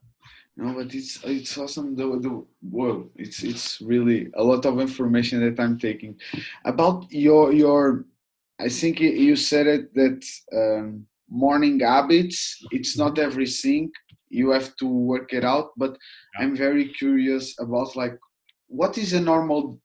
No, 0.56 0.73
but 0.73 0.93
it's 0.93 1.19
it's 1.23 1.56
awesome. 1.58 1.95
The 1.95 2.06
the 2.19 2.45
well, 2.63 3.08
it's 3.15 3.43
it's 3.43 3.80
really 3.80 4.30
a 4.34 4.43
lot 4.43 4.65
of 4.65 4.80
information 4.80 5.39
that 5.41 5.62
I'm 5.62 5.78
taking 5.78 6.19
about 6.65 7.06
your 7.12 7.54
your. 7.54 8.06
I 8.60 8.69
think 8.69 9.00
you 9.00 9.36
said 9.36 9.67
it 9.67 9.93
that 9.93 10.26
um, 10.52 11.06
morning 11.30 11.80
habits. 11.82 12.65
It's 12.71 12.97
not 12.97 13.13
mm-hmm. 13.13 13.26
everything. 13.26 13.91
You 14.30 14.50
have 14.50 14.76
to 14.78 14.88
work 14.88 15.32
it 15.32 15.45
out. 15.45 15.73
But 15.78 15.91
yeah. 15.91 16.45
I'm 16.45 16.56
very 16.56 16.88
curious 16.89 17.56
about 17.60 17.95
like 17.95 18.17
what 18.67 18.97
is 18.97 19.13
a 19.13 19.19
normal 19.21 19.80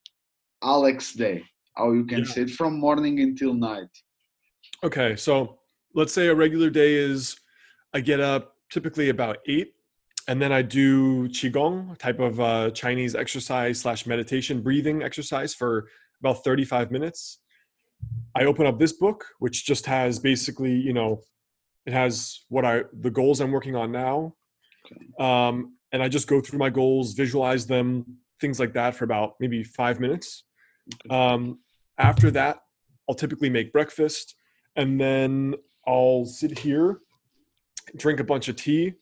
Alex 0.63 1.13
day? 1.13 1.45
How 1.77 1.93
you 1.93 2.05
can 2.05 2.21
yeah. 2.21 2.25
say 2.25 2.43
it 2.43 2.51
from 2.51 2.79
morning 2.79 3.21
until 3.21 3.55
night. 3.55 3.89
Okay, 4.85 5.17
so 5.17 5.59
let's 5.95 6.13
say 6.13 6.29
a 6.29 6.35
regular 6.35 6.71
day 6.71 6.95
is 6.95 7.37
I 7.95 8.01
get 8.01 8.21
up 8.21 8.57
typically 8.71 9.09
about 9.09 9.39
eight, 9.47 9.75
and 10.29 10.41
then 10.41 10.53
I 10.53 10.63
do 10.63 11.29
qigong 11.29 11.97
type 11.99 12.21
of 12.21 12.41
uh, 12.41 12.71
Chinese 12.71 13.15
exercise 13.15 13.81
slash 13.81 14.07
meditation 14.07 14.61
breathing 14.61 15.03
exercise 15.03 15.55
for 15.55 15.89
about 16.21 16.45
35 16.45 16.91
minutes. 16.91 17.39
I 18.35 18.45
open 18.45 18.67
up 18.67 18.79
this 18.79 18.93
book, 18.93 19.25
which 19.39 19.65
just 19.65 19.87
has 19.87 20.19
basically, 20.19 20.75
you 20.75 20.93
know, 20.93 21.23
it 21.87 21.93
has 21.93 22.45
what 22.49 22.65
I 22.65 22.83
the 22.93 23.11
goals 23.11 23.41
I'm 23.41 23.51
working 23.51 23.77
on 23.77 23.93
now, 23.93 24.35
um, 25.19 25.77
and 25.93 26.03
I 26.03 26.09
just 26.09 26.29
go 26.29 26.41
through 26.41 26.59
my 26.59 26.71
goals, 26.71 27.15
visualize 27.15 27.67
them, 27.67 28.19
things 28.43 28.61
like 28.61 28.75
that 28.75 28.95
for 28.95 29.05
about 29.05 29.37
maybe 29.41 29.63
five 29.63 29.99
minutes. 29.99 30.45
Um, 31.09 31.61
after 31.97 32.31
that, 32.33 32.59
I'll 33.09 33.15
typically 33.15 33.49
make 33.49 33.73
breakfast, 33.73 34.35
and 34.77 35.01
then 35.01 35.55
I'll 35.87 36.27
sit 36.27 36.59
here, 36.59 36.99
drink 37.97 38.21
a 38.21 38.25
bunch 38.25 38.49
of 38.49 38.57
tea 38.57 38.95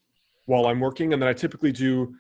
while 0.47 0.67
I'm 0.67 0.79
working, 0.79 1.13
and 1.13 1.21
then 1.21 1.29
I 1.29 1.33
typically 1.33 1.73
do 1.73 2.15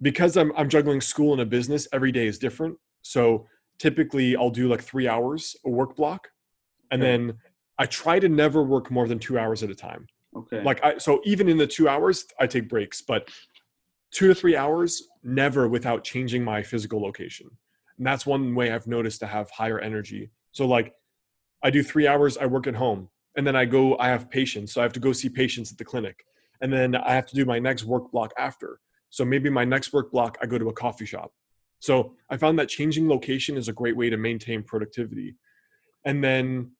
because 0.00 0.36
I'm 0.36 0.52
I'm 0.56 0.68
juggling 0.68 1.00
school 1.00 1.32
and 1.32 1.40
a 1.40 1.46
business. 1.46 1.86
Every 1.92 2.10
day 2.10 2.26
is 2.26 2.38
different, 2.38 2.76
so 3.02 3.46
typically 3.78 4.34
I'll 4.36 4.50
do 4.50 4.68
like 4.68 4.82
three 4.82 5.06
hours 5.06 5.54
a 5.64 5.70
work 5.70 5.94
block, 5.94 6.28
and 6.90 7.00
then 7.00 7.34
I 7.78 7.86
try 7.86 8.18
to 8.18 8.28
never 8.28 8.62
work 8.64 8.90
more 8.90 9.06
than 9.06 9.18
two 9.18 9.38
hours 9.38 9.62
at 9.62 9.70
a 9.70 9.74
time. 9.74 10.06
Okay. 10.34 10.62
Like 10.62 10.82
I 10.82 10.98
so 10.98 11.20
even 11.24 11.48
in 11.48 11.58
the 11.58 11.66
two 11.66 11.88
hours 11.88 12.24
I 12.40 12.46
take 12.46 12.68
breaks, 12.68 13.02
but 13.02 13.28
two 14.12 14.28
to 14.28 14.34
three 14.34 14.56
hours 14.56 15.08
never 15.22 15.66
without 15.68 16.04
changing 16.04 16.44
my 16.44 16.62
physical 16.62 17.00
location. 17.00 17.50
And 17.98 18.06
that's 18.06 18.26
one 18.26 18.54
way 18.54 18.72
I've 18.72 18.86
noticed 18.86 19.20
to 19.20 19.26
have 19.26 19.50
higher 19.50 19.78
energy. 19.78 20.30
So 20.52 20.66
like 20.66 20.94
I 21.62 21.70
do 21.70 21.82
three 21.82 22.06
hours, 22.06 22.36
I 22.36 22.46
work 22.46 22.66
at 22.66 22.74
home 22.74 23.08
and 23.36 23.46
then 23.46 23.56
I 23.56 23.64
go, 23.64 23.96
I 23.98 24.08
have 24.08 24.30
patients. 24.30 24.72
So 24.72 24.80
I 24.80 24.84
have 24.84 24.92
to 24.94 25.00
go 25.00 25.12
see 25.12 25.28
patients 25.28 25.72
at 25.72 25.78
the 25.78 25.84
clinic. 25.84 26.24
And 26.60 26.72
then 26.72 26.94
I 26.94 27.14
have 27.14 27.26
to 27.26 27.34
do 27.34 27.44
my 27.44 27.58
next 27.58 27.84
work 27.84 28.12
block 28.12 28.32
after. 28.38 28.80
So 29.10 29.24
maybe 29.24 29.50
my 29.50 29.64
next 29.64 29.92
work 29.92 30.12
block, 30.12 30.38
I 30.40 30.46
go 30.46 30.58
to 30.58 30.68
a 30.68 30.72
coffee 30.72 31.06
shop. 31.06 31.32
So 31.80 32.14
I 32.30 32.36
found 32.36 32.58
that 32.58 32.68
changing 32.68 33.08
location 33.08 33.56
is 33.56 33.68
a 33.68 33.72
great 33.72 33.96
way 33.96 34.10
to 34.10 34.16
maintain 34.16 34.62
productivity. 34.62 35.36
And 36.04 36.22
then 36.22 36.72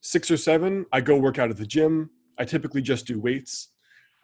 six 0.00 0.30
or 0.30 0.36
seven, 0.36 0.86
I 0.92 1.00
go 1.00 1.16
work 1.16 1.38
out 1.38 1.50
at 1.50 1.56
the 1.56 1.66
gym. 1.66 2.10
I 2.38 2.44
typically 2.44 2.82
just 2.82 3.06
do 3.06 3.20
weights. 3.20 3.68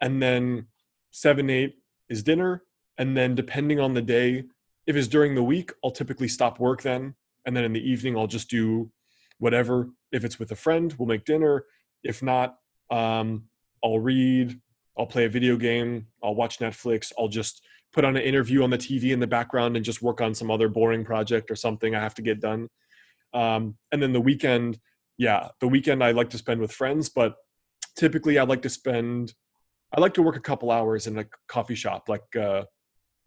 And 0.01 0.21
then 0.21 0.67
seven, 1.11 1.49
eight 1.49 1.75
is 2.09 2.23
dinner. 2.23 2.63
And 2.97 3.15
then 3.15 3.35
depending 3.35 3.79
on 3.79 3.93
the 3.93 4.01
day, 4.01 4.45
if 4.87 4.95
it's 4.95 5.07
during 5.07 5.35
the 5.35 5.43
week, 5.43 5.71
I'll 5.83 5.91
typically 5.91 6.27
stop 6.27 6.59
work 6.59 6.81
then. 6.81 7.15
And 7.45 7.55
then 7.55 7.63
in 7.63 7.73
the 7.73 7.89
evening, 7.89 8.17
I'll 8.17 8.27
just 8.27 8.49
do 8.49 8.91
whatever. 9.39 9.89
If 10.11 10.23
it's 10.23 10.39
with 10.39 10.51
a 10.51 10.55
friend, 10.55 10.93
we'll 10.97 11.07
make 11.07 11.25
dinner. 11.25 11.65
If 12.03 12.23
not, 12.23 12.57
um, 12.91 13.45
I'll 13.83 13.99
read, 13.99 14.59
I'll 14.97 15.05
play 15.05 15.25
a 15.25 15.29
video 15.29 15.57
game, 15.57 16.07
I'll 16.23 16.35
watch 16.35 16.59
Netflix, 16.59 17.11
I'll 17.17 17.27
just 17.27 17.61
put 17.93 18.05
on 18.05 18.15
an 18.15 18.23
interview 18.23 18.63
on 18.63 18.69
the 18.69 18.77
TV 18.77 19.11
in 19.11 19.19
the 19.19 19.27
background 19.27 19.75
and 19.75 19.85
just 19.85 20.01
work 20.01 20.21
on 20.21 20.33
some 20.33 20.51
other 20.51 20.69
boring 20.69 21.05
project 21.05 21.49
or 21.49 21.55
something 21.55 21.95
I 21.95 22.01
have 22.01 22.15
to 22.15 22.21
get 22.21 22.39
done. 22.39 22.69
Um, 23.33 23.77
and 23.91 24.01
then 24.01 24.13
the 24.13 24.21
weekend, 24.21 24.79
yeah, 25.17 25.49
the 25.61 25.67
weekend 25.67 26.03
I 26.03 26.11
like 26.11 26.29
to 26.31 26.37
spend 26.37 26.61
with 26.61 26.71
friends, 26.71 27.09
but 27.09 27.35
typically 27.95 28.37
I 28.37 28.43
like 28.43 28.61
to 28.63 28.69
spend, 28.69 29.33
I 29.93 30.01
like 30.01 30.13
to 30.15 30.21
work 30.21 30.35
a 30.35 30.41
couple 30.41 30.71
hours 30.71 31.07
in 31.07 31.17
a 31.17 31.25
coffee 31.47 31.75
shop, 31.75 32.09
like 32.09 32.35
uh, 32.35 32.63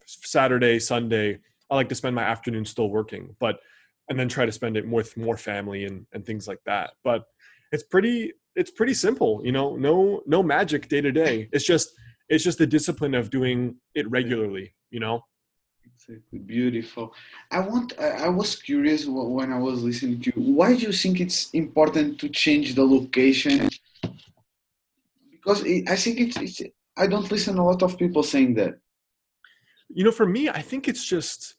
Saturday, 0.06 0.78
Sunday. 0.78 1.38
I 1.70 1.74
like 1.74 1.88
to 1.90 1.94
spend 1.94 2.14
my 2.14 2.22
afternoon 2.22 2.64
still 2.64 2.90
working, 2.90 3.36
but 3.38 3.60
and 4.08 4.18
then 4.18 4.28
try 4.28 4.46
to 4.46 4.52
spend 4.52 4.76
it 4.76 4.88
with 4.88 5.16
more 5.16 5.36
family 5.36 5.84
and, 5.84 6.06
and 6.12 6.24
things 6.24 6.48
like 6.48 6.60
that. 6.64 6.92
But 7.04 7.24
it's 7.72 7.82
pretty 7.82 8.32
it's 8.56 8.70
pretty 8.70 8.94
simple, 8.94 9.40
you 9.44 9.52
know, 9.52 9.76
no 9.76 10.22
no 10.26 10.42
magic 10.42 10.88
day 10.88 11.00
to 11.00 11.12
day. 11.12 11.48
It's 11.52 11.64
just 11.64 11.90
it's 12.28 12.44
just 12.44 12.58
the 12.58 12.66
discipline 12.66 13.14
of 13.14 13.30
doing 13.30 13.76
it 13.94 14.10
regularly, 14.10 14.74
you 14.90 15.00
know. 15.00 15.24
Exactly, 15.84 16.38
beautiful. 16.38 17.14
I 17.50 17.60
want. 17.60 17.98
I 17.98 18.28
was 18.28 18.56
curious 18.56 19.06
when 19.06 19.52
I 19.52 19.58
was 19.58 19.82
listening 19.82 20.20
to 20.22 20.32
you. 20.34 20.54
Why 20.54 20.74
do 20.74 20.82
you 20.82 20.92
think 20.92 21.20
it's 21.20 21.50
important 21.50 22.18
to 22.20 22.28
change 22.28 22.74
the 22.74 22.84
location? 22.84 23.67
Because 25.42 25.62
I 25.62 25.96
think 25.96 26.20
it's, 26.20 26.36
it's. 26.36 26.62
I 26.96 27.06
don't 27.06 27.30
listen 27.30 27.58
a 27.58 27.64
lot 27.64 27.82
of 27.82 27.96
people 27.96 28.22
saying 28.22 28.54
that. 28.54 28.74
You 29.88 30.04
know, 30.04 30.10
for 30.10 30.26
me, 30.26 30.48
I 30.48 30.60
think 30.60 30.88
it's 30.88 31.04
just 31.04 31.54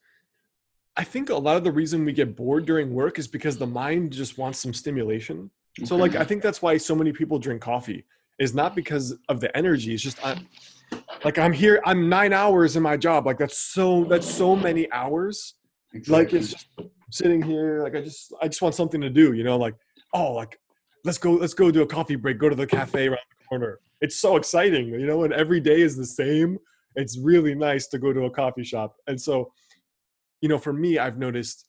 I 0.99 1.03
think 1.05 1.29
a 1.29 1.35
lot 1.35 1.55
of 1.55 1.63
the 1.63 1.71
reason 1.71 2.03
we 2.03 2.11
get 2.11 2.35
bored 2.35 2.65
during 2.65 2.93
work 2.93 3.19
is 3.19 3.27
because 3.27 3.57
the 3.57 3.65
mind 3.65 4.11
just 4.11 4.37
wants 4.37 4.59
some 4.59 4.73
stimulation. 4.73 5.49
Okay. 5.79 5.85
So 5.85 5.95
like 5.95 6.15
I 6.15 6.25
think 6.25 6.43
that's 6.43 6.61
why 6.61 6.75
so 6.75 6.93
many 6.93 7.13
people 7.13 7.39
drink 7.39 7.61
coffee 7.61 8.05
is 8.37 8.53
not 8.53 8.75
because 8.75 9.15
of 9.29 9.39
the 9.39 9.55
energy. 9.55 9.93
It's 9.93 10.03
just 10.03 10.19
I'm, 10.25 10.45
like 11.23 11.37
I'm 11.37 11.53
here. 11.53 11.81
I'm 11.85 12.09
nine 12.09 12.33
hours 12.33 12.75
in 12.75 12.83
my 12.83 12.97
job. 12.97 13.25
Like 13.25 13.37
that's 13.37 13.57
so 13.57 14.03
that's 14.03 14.29
so 14.29 14.57
many 14.57 14.91
hours. 14.91 15.55
Exactly. 15.93 16.25
Like 16.25 16.33
it's 16.33 16.51
just 16.51 16.67
sitting 17.11 17.41
here. 17.41 17.81
Like 17.81 17.95
I 17.95 18.01
just 18.01 18.33
I 18.41 18.49
just 18.49 18.61
want 18.61 18.75
something 18.75 18.99
to 18.99 19.09
do. 19.09 19.31
You 19.31 19.45
know, 19.45 19.55
like 19.55 19.75
oh 20.13 20.33
like 20.33 20.59
let's 21.05 21.17
go 21.17 21.33
let's 21.33 21.53
go 21.53 21.71
do 21.71 21.81
a 21.81 21.87
coffee 21.87 22.15
break. 22.15 22.39
Go 22.39 22.49
to 22.49 22.55
the 22.55 22.67
cafe 22.67 23.07
around 23.07 23.19
the 23.39 23.45
corner. 23.47 23.79
It's 24.01 24.19
so 24.19 24.35
exciting. 24.35 24.89
You 24.89 25.05
know, 25.05 25.23
and 25.23 25.33
every 25.33 25.59
day 25.59 25.81
is 25.81 25.95
the 25.95 26.05
same. 26.05 26.57
It's 26.95 27.17
really 27.17 27.55
nice 27.55 27.87
to 27.87 27.99
go 27.99 28.11
to 28.13 28.25
a 28.25 28.31
coffee 28.31 28.63
shop. 28.63 28.95
And 29.07 29.19
so 29.19 29.51
you 30.41 30.49
know, 30.49 30.57
for 30.57 30.73
me, 30.73 30.97
I've 30.97 31.17
noticed 31.17 31.65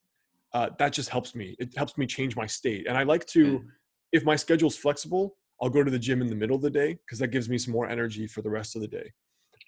uh, 0.55 0.71
that 0.79 0.93
just 0.93 1.09
helps 1.09 1.35
me. 1.35 1.57
It 1.59 1.77
helps 1.77 1.97
me 1.97 2.07
change 2.07 2.37
my 2.37 2.47
state. 2.47 2.87
And 2.89 2.97
I 2.97 3.03
like 3.03 3.27
to, 3.27 3.59
mm. 3.59 3.65
if 4.13 4.25
my 4.25 4.37
schedule's 4.37 4.77
flexible, 4.77 5.37
I'll 5.63 5.71
go 5.71 5.85
to 5.85 5.91
the 5.91 5.99
gym 5.99 6.21
in 6.23 6.29
the 6.29 6.35
middle 6.35 6.57
of 6.57 6.63
the 6.63 6.71
day 6.71 6.99
because 7.05 7.19
that 7.19 7.29
gives 7.29 7.49
me 7.49 7.59
some 7.59 7.73
more 7.73 7.89
energy 7.89 8.27
for 8.27 8.43
the 8.43 8.51
rest 8.51 8.77
of 8.77 8.83
the 8.83 8.89
day. 8.89 9.13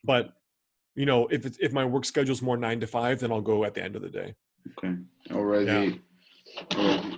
But 0.05 0.31
you 0.95 1.07
know, 1.07 1.27
if 1.29 1.47
it's, 1.47 1.59
if 1.61 1.73
my 1.73 1.85
work 1.85 2.05
schedule's 2.05 2.43
more 2.43 2.57
nine 2.57 2.81
to 2.81 2.87
five, 2.87 3.21
then 3.21 3.33
I'll 3.33 3.41
go 3.41 3.65
at 3.65 3.75
the 3.75 3.83
end 3.83 3.97
of 3.97 4.03
the 4.03 4.11
day. 4.11 4.35
Okay, 4.79 4.95
already, 5.31 5.67
yeah. 5.67 5.97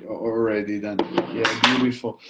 Already, 0.06 0.80
done. 0.80 0.98
Yeah, 1.32 1.76
beautiful. 1.76 2.20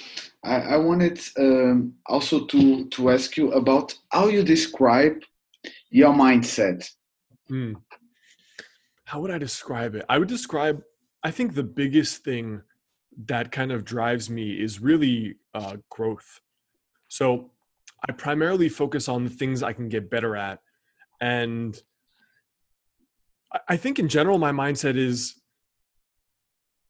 I, 0.42 0.56
I 0.56 0.76
wanted 0.76 1.20
um, 1.38 1.94
also 2.06 2.44
to 2.46 2.86
to 2.86 3.10
ask 3.10 3.36
you 3.36 3.52
about 3.52 3.94
how 4.10 4.28
you 4.28 4.42
describe 4.42 5.22
your 5.90 6.12
mindset. 6.12 6.90
Mm 7.50 7.76
how 9.04 9.20
would 9.20 9.30
I 9.30 9.38
describe 9.38 9.94
it? 9.94 10.04
I 10.08 10.18
would 10.18 10.28
describe, 10.28 10.82
I 11.22 11.30
think 11.30 11.54
the 11.54 11.62
biggest 11.62 12.24
thing 12.24 12.62
that 13.26 13.52
kind 13.52 13.70
of 13.70 13.84
drives 13.84 14.28
me 14.28 14.60
is 14.60 14.80
really 14.80 15.36
uh, 15.54 15.76
growth. 15.90 16.40
So 17.08 17.52
I 18.08 18.12
primarily 18.12 18.68
focus 18.68 19.08
on 19.08 19.24
the 19.24 19.30
things 19.30 19.62
I 19.62 19.72
can 19.72 19.88
get 19.88 20.10
better 20.10 20.36
at. 20.36 20.60
And 21.20 21.80
I 23.68 23.76
think 23.76 23.98
in 23.98 24.08
general, 24.08 24.38
my 24.38 24.50
mindset 24.50 24.96
is 24.96 25.40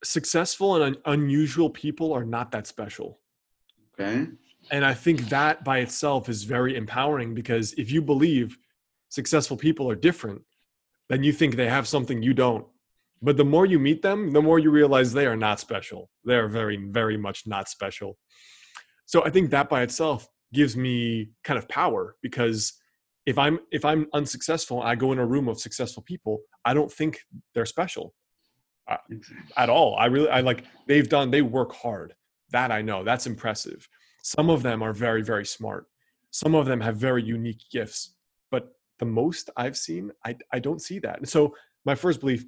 successful 0.04 0.76
and 0.76 0.96
un- 0.96 1.02
unusual 1.06 1.70
people 1.70 2.12
are 2.12 2.24
not 2.24 2.50
that 2.52 2.66
special. 2.66 3.20
Okay. 3.94 4.28
And 4.70 4.84
I 4.84 4.94
think 4.94 5.28
that 5.28 5.64
by 5.64 5.78
itself 5.78 6.28
is 6.28 6.44
very 6.44 6.76
empowering 6.76 7.34
because 7.34 7.72
if 7.74 7.90
you 7.90 8.00
believe 8.00 8.56
successful 9.08 9.56
people 9.56 9.90
are 9.90 9.94
different, 9.94 10.42
then 11.08 11.22
you 11.22 11.32
think 11.32 11.56
they 11.56 11.68
have 11.68 11.86
something 11.86 12.22
you 12.22 12.34
don't. 12.34 12.66
But 13.22 13.36
the 13.36 13.44
more 13.44 13.66
you 13.66 13.78
meet 13.78 14.02
them, 14.02 14.32
the 14.32 14.42
more 14.42 14.58
you 14.58 14.70
realize 14.70 15.12
they 15.12 15.26
are 15.26 15.36
not 15.36 15.60
special. 15.60 16.10
They 16.24 16.36
are 16.36 16.48
very, 16.48 16.76
very 16.76 17.16
much 17.16 17.46
not 17.46 17.68
special. 17.68 18.18
So 19.06 19.24
I 19.24 19.30
think 19.30 19.50
that 19.50 19.68
by 19.68 19.82
itself 19.82 20.28
gives 20.52 20.76
me 20.76 21.30
kind 21.42 21.58
of 21.58 21.68
power 21.68 22.16
because 22.22 22.74
if 23.26 23.38
I'm 23.38 23.58
if 23.70 23.84
I'm 23.84 24.06
unsuccessful, 24.12 24.82
I 24.82 24.94
go 24.94 25.12
in 25.12 25.18
a 25.18 25.26
room 25.26 25.48
of 25.48 25.58
successful 25.58 26.02
people. 26.02 26.40
I 26.64 26.74
don't 26.74 26.92
think 26.92 27.20
they're 27.54 27.66
special 27.66 28.14
uh, 28.88 28.96
at 29.56 29.68
all. 29.68 29.96
I 29.96 30.06
really 30.06 30.28
I 30.28 30.40
like 30.40 30.64
they've 30.86 31.08
done 31.08 31.30
they 31.30 31.42
work 31.42 31.74
hard. 31.74 32.14
That 32.50 32.70
I 32.70 32.82
know. 32.82 33.04
That's 33.04 33.26
impressive. 33.26 33.88
Some 34.22 34.50
of 34.50 34.62
them 34.62 34.82
are 34.82 34.92
very 34.92 35.22
very 35.22 35.46
smart. 35.46 35.86
Some 36.30 36.54
of 36.54 36.66
them 36.66 36.80
have 36.80 36.96
very 36.96 37.22
unique 37.22 37.62
gifts, 37.70 38.14
but 38.50 38.72
the 38.98 39.04
most 39.04 39.50
I've 39.56 39.76
seen, 39.76 40.10
I, 40.26 40.36
I 40.52 40.58
don't 40.58 40.82
see 40.82 40.98
that. 40.98 41.18
And 41.18 41.28
so 41.28 41.54
my 41.84 41.94
first 41.94 42.20
belief 42.20 42.44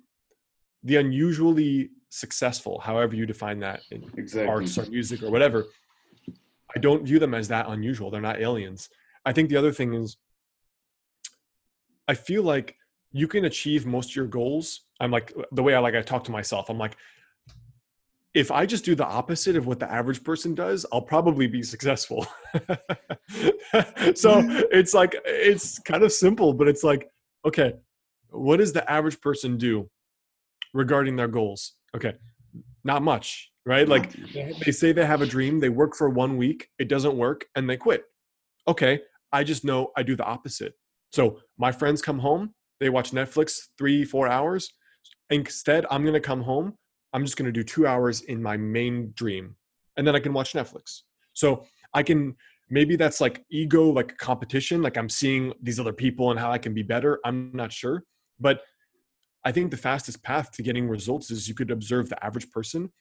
the 0.82 0.96
unusually 0.96 1.90
successful 2.08 2.80
however 2.80 3.14
you 3.14 3.26
define 3.26 3.58
that 3.60 3.80
in 3.90 4.04
exactly. 4.16 4.48
arts 4.48 4.78
or 4.78 4.86
music 4.86 5.22
or 5.22 5.30
whatever 5.30 5.66
i 6.74 6.78
don't 6.78 7.04
view 7.04 7.18
them 7.18 7.34
as 7.34 7.48
that 7.48 7.68
unusual 7.68 8.10
they're 8.10 8.20
not 8.20 8.40
aliens 8.40 8.88
i 9.24 9.32
think 9.32 9.48
the 9.50 9.56
other 9.56 9.72
thing 9.72 9.92
is 9.94 10.16
i 12.08 12.14
feel 12.14 12.42
like 12.42 12.76
you 13.12 13.26
can 13.26 13.44
achieve 13.44 13.84
most 13.84 14.10
of 14.10 14.16
your 14.16 14.26
goals 14.26 14.82
i'm 15.00 15.10
like 15.10 15.32
the 15.52 15.62
way 15.62 15.74
i 15.74 15.78
like 15.78 15.94
i 15.94 16.02
talk 16.02 16.24
to 16.24 16.30
myself 16.30 16.70
i'm 16.70 16.78
like 16.78 16.96
if 18.36 18.50
I 18.50 18.66
just 18.66 18.84
do 18.84 18.94
the 18.94 19.06
opposite 19.06 19.56
of 19.56 19.66
what 19.66 19.80
the 19.80 19.90
average 19.90 20.22
person 20.22 20.54
does, 20.54 20.84
I'll 20.92 21.00
probably 21.00 21.46
be 21.46 21.62
successful. 21.62 22.26
so 24.14 24.42
it's 24.70 24.92
like, 24.92 25.16
it's 25.24 25.78
kind 25.78 26.02
of 26.02 26.12
simple, 26.12 26.52
but 26.52 26.68
it's 26.68 26.84
like, 26.84 27.08
okay, 27.46 27.72
what 28.28 28.58
does 28.58 28.74
the 28.74 28.88
average 28.92 29.22
person 29.22 29.56
do 29.56 29.88
regarding 30.74 31.16
their 31.16 31.28
goals? 31.28 31.76
Okay, 31.94 32.12
not 32.84 33.00
much, 33.00 33.50
right? 33.64 33.88
Like 33.88 34.12
they 34.62 34.70
say 34.70 34.92
they 34.92 35.06
have 35.06 35.22
a 35.22 35.26
dream, 35.26 35.58
they 35.58 35.70
work 35.70 35.96
for 35.96 36.10
one 36.10 36.36
week, 36.36 36.68
it 36.78 36.88
doesn't 36.88 37.16
work, 37.16 37.46
and 37.54 37.70
they 37.70 37.78
quit. 37.78 38.04
Okay, 38.68 39.00
I 39.32 39.44
just 39.44 39.64
know 39.64 39.92
I 39.96 40.02
do 40.02 40.14
the 40.14 40.24
opposite. 40.24 40.74
So 41.10 41.40
my 41.56 41.72
friends 41.72 42.02
come 42.02 42.18
home, 42.18 42.52
they 42.80 42.90
watch 42.90 43.12
Netflix 43.12 43.60
three, 43.78 44.04
four 44.04 44.28
hours. 44.28 44.74
Instead, 45.30 45.86
I'm 45.90 46.02
going 46.02 46.14
to 46.14 46.20
come 46.20 46.42
home 46.42 46.74
I'm 47.16 47.24
just 47.24 47.38
going 47.38 47.46
to 47.46 47.52
do 47.52 47.64
two 47.64 47.86
hours 47.86 48.20
in 48.20 48.42
my 48.42 48.58
main 48.58 49.12
dream 49.16 49.56
and 49.96 50.06
then 50.06 50.14
I 50.14 50.20
can 50.20 50.34
watch 50.34 50.52
Netflix. 50.52 51.00
So 51.32 51.64
I 51.94 52.02
can, 52.02 52.36
maybe 52.68 52.94
that's 52.94 53.22
like 53.22 53.42
ego, 53.50 53.88
like 53.88 54.18
competition. 54.18 54.82
Like 54.82 54.98
I'm 54.98 55.08
seeing 55.08 55.54
these 55.62 55.80
other 55.80 55.94
people 55.94 56.30
and 56.30 56.38
how 56.38 56.52
I 56.52 56.58
can 56.58 56.74
be 56.74 56.82
better. 56.82 57.18
I'm 57.24 57.50
not 57.54 57.72
sure. 57.72 58.02
But 58.38 58.60
I 59.46 59.52
think 59.52 59.70
the 59.70 59.78
fastest 59.78 60.22
path 60.22 60.50
to 60.52 60.62
getting 60.62 60.88
results 60.88 61.30
is 61.30 61.48
you 61.48 61.54
could 61.54 61.70
observe 61.70 62.10
the 62.10 62.22
average 62.22 62.50
person. 62.50 62.92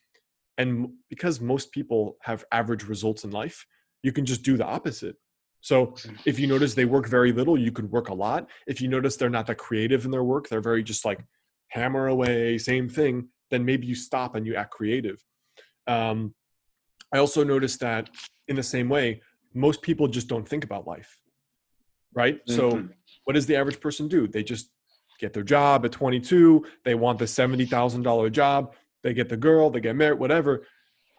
And 0.57 0.91
because 1.09 1.41
most 1.41 1.73
people 1.73 2.15
have 2.21 2.45
average 2.53 2.85
results 2.85 3.25
in 3.25 3.31
life, 3.31 3.65
you 4.01 4.13
can 4.13 4.25
just 4.25 4.43
do 4.43 4.55
the 4.55 4.65
opposite. 4.65 5.17
So 5.59 5.95
if 6.25 6.39
you 6.39 6.47
notice 6.47 6.73
they 6.73 6.85
work 6.85 7.07
very 7.09 7.33
little, 7.33 7.57
you 7.57 7.73
could 7.73 7.91
work 7.91 8.07
a 8.07 8.13
lot. 8.13 8.47
If 8.65 8.79
you 8.79 8.87
notice 8.87 9.17
they're 9.17 9.29
not 9.29 9.47
that 9.47 9.57
creative 9.57 10.05
in 10.05 10.11
their 10.11 10.23
work, 10.23 10.47
they're 10.47 10.61
very 10.61 10.83
just 10.83 11.03
like 11.03 11.25
hammer 11.69 12.07
away, 12.07 12.57
same 12.57 12.89
thing, 12.89 13.29
then 13.51 13.65
maybe 13.65 13.87
you 13.87 13.95
stop 13.95 14.35
and 14.35 14.45
you 14.45 14.55
act 14.55 14.71
creative. 14.71 15.23
Um, 15.87 16.33
I 17.13 17.19
also 17.19 17.43
noticed 17.43 17.79
that 17.81 18.09
in 18.47 18.55
the 18.55 18.63
same 18.63 18.89
way, 18.89 19.21
most 19.53 19.81
people 19.81 20.07
just 20.07 20.27
don't 20.27 20.47
think 20.47 20.63
about 20.63 20.87
life, 20.87 21.19
right? 22.13 22.35
Mm-hmm. 22.45 22.55
So, 22.55 22.89
what 23.23 23.33
does 23.33 23.45
the 23.45 23.55
average 23.55 23.79
person 23.79 24.07
do? 24.07 24.27
They 24.27 24.43
just 24.43 24.69
get 25.19 25.33
their 25.33 25.43
job 25.43 25.85
at 25.85 25.91
22, 25.91 26.65
they 26.83 26.95
want 26.95 27.19
the 27.19 27.25
$70,000 27.25 28.31
job, 28.31 28.75
they 29.03 29.13
get 29.13 29.29
the 29.29 29.37
girl, 29.37 29.69
they 29.69 29.79
get 29.79 29.95
married, 29.95 30.19
whatever. 30.19 30.65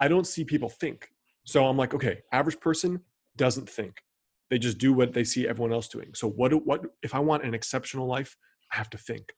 I 0.01 0.09
don't 0.09 0.26
see 0.26 0.44
people 0.44 0.68
think. 0.68 1.09
So, 1.44 1.66
I'm 1.66 1.76
like, 1.76 1.94
okay, 1.94 2.20
average 2.32 2.61
person 2.61 3.01
doesn't 3.36 3.68
think. 3.68 4.03
They 4.51 4.59
just 4.59 4.78
do 4.78 4.92
what 4.92 5.12
they 5.12 5.24
see 5.24 5.49
everyone 5.49 5.72
else 5.72 5.88
doing. 5.88 6.11
So, 6.14 6.28
what, 6.28 6.53
what 6.66 6.84
if 7.03 7.14
I 7.14 7.20
want 7.20 7.44
an 7.44 7.55
exceptional 7.55 8.07
life? 8.07 8.36
I 8.72 8.76
have 8.76 8.90
to 8.90 8.99
think. 8.99 9.32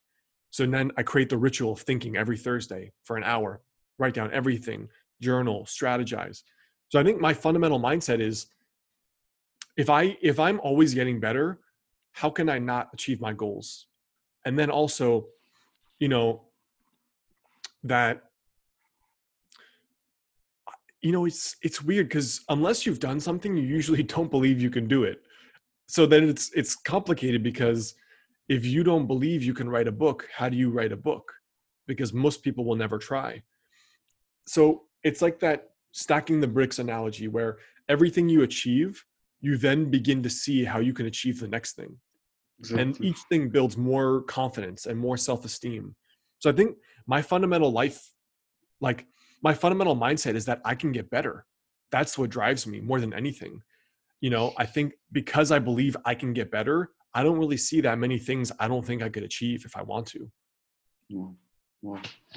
So 0.51 0.65
then 0.65 0.91
I 0.97 1.03
create 1.03 1.29
the 1.29 1.37
ritual 1.37 1.73
of 1.73 1.81
thinking 1.81 2.17
every 2.17 2.37
Thursday 2.37 2.91
for 3.03 3.17
an 3.17 3.23
hour, 3.23 3.61
write 3.97 4.13
down 4.13 4.31
everything, 4.33 4.89
journal, 5.21 5.65
strategize. 5.65 6.43
So 6.89 6.99
I 6.99 7.03
think 7.03 7.21
my 7.21 7.33
fundamental 7.33 7.79
mindset 7.79 8.19
is 8.19 8.47
if 9.77 9.89
I 9.89 10.17
if 10.21 10.39
I'm 10.39 10.59
always 10.61 10.93
getting 10.93 11.19
better, 11.19 11.59
how 12.13 12.29
can 12.29 12.49
I 12.49 12.59
not 12.59 12.89
achieve 12.93 13.21
my 13.21 13.33
goals? 13.33 13.87
And 14.45 14.57
then 14.57 14.69
also, 14.69 15.27
you 15.99 16.07
know, 16.07 16.41
that 17.83 18.23
you 21.01 21.11
know 21.11 21.25
it's 21.25 21.55
it's 21.61 21.81
weird 21.81 22.07
because 22.09 22.41
unless 22.49 22.85
you've 22.85 22.99
done 22.99 23.19
something 23.19 23.55
you 23.55 23.63
usually 23.63 24.03
don't 24.15 24.29
believe 24.29 24.61
you 24.61 24.69
can 24.69 24.87
do 24.87 25.03
it 25.03 25.21
so 25.87 26.05
then 26.05 26.27
it's 26.27 26.51
it's 26.53 26.75
complicated 26.75 27.41
because 27.41 27.95
if 28.49 28.65
you 28.65 28.83
don't 28.83 29.05
believe 29.05 29.43
you 29.43 29.53
can 29.53 29.69
write 29.69 29.87
a 29.87 29.91
book, 29.91 30.27
how 30.35 30.49
do 30.49 30.57
you 30.57 30.71
write 30.71 30.91
a 30.91 30.97
book? 30.97 31.31
Because 31.87 32.11
most 32.11 32.43
people 32.43 32.65
will 32.65 32.75
never 32.75 32.97
try. 32.97 33.43
So 34.47 34.83
it's 35.03 35.21
like 35.21 35.39
that 35.39 35.69
stacking 35.91 36.41
the 36.41 36.47
bricks 36.47 36.79
analogy 36.79 37.27
where 37.27 37.59
everything 37.87 38.27
you 38.27 38.41
achieve, 38.41 39.05
you 39.39 39.55
then 39.55 39.89
begin 39.89 40.23
to 40.23 40.29
see 40.29 40.63
how 40.63 40.79
you 40.79 40.93
can 40.93 41.05
achieve 41.05 41.39
the 41.39 41.47
next 41.47 41.75
thing. 41.75 41.97
Exactly. 42.59 42.81
And 42.81 43.01
each 43.05 43.19
thing 43.29 43.49
builds 43.49 43.77
more 43.77 44.23
confidence 44.23 44.87
and 44.87 44.99
more 44.99 45.15
self 45.15 45.45
esteem. 45.45 45.95
So 46.39 46.49
I 46.49 46.53
think 46.53 46.75
my 47.05 47.21
fundamental 47.21 47.71
life, 47.71 48.11
like 48.81 49.05
my 49.43 49.53
fundamental 49.53 49.95
mindset 49.95 50.35
is 50.35 50.45
that 50.45 50.61
I 50.65 50.75
can 50.75 50.91
get 50.91 51.09
better. 51.09 51.45
That's 51.91 52.17
what 52.17 52.29
drives 52.29 52.67
me 52.67 52.81
more 52.81 52.99
than 52.99 53.13
anything. 53.13 53.61
You 54.21 54.31
know, 54.31 54.53
I 54.57 54.65
think 54.65 54.93
because 55.11 55.51
I 55.51 55.59
believe 55.59 55.95
I 56.03 56.15
can 56.15 56.33
get 56.33 56.51
better, 56.51 56.89
I 57.13 57.23
don't 57.23 57.39
really 57.39 57.57
see 57.57 57.81
that 57.81 57.97
many 57.97 58.19
things 58.19 58.51
I 58.59 58.67
don't 58.67 58.85
think 58.85 59.01
I 59.01 59.09
could 59.09 59.23
achieve 59.23 59.65
if 59.65 59.75
I 59.75 59.81
want 59.81 60.07
to. 60.07 60.31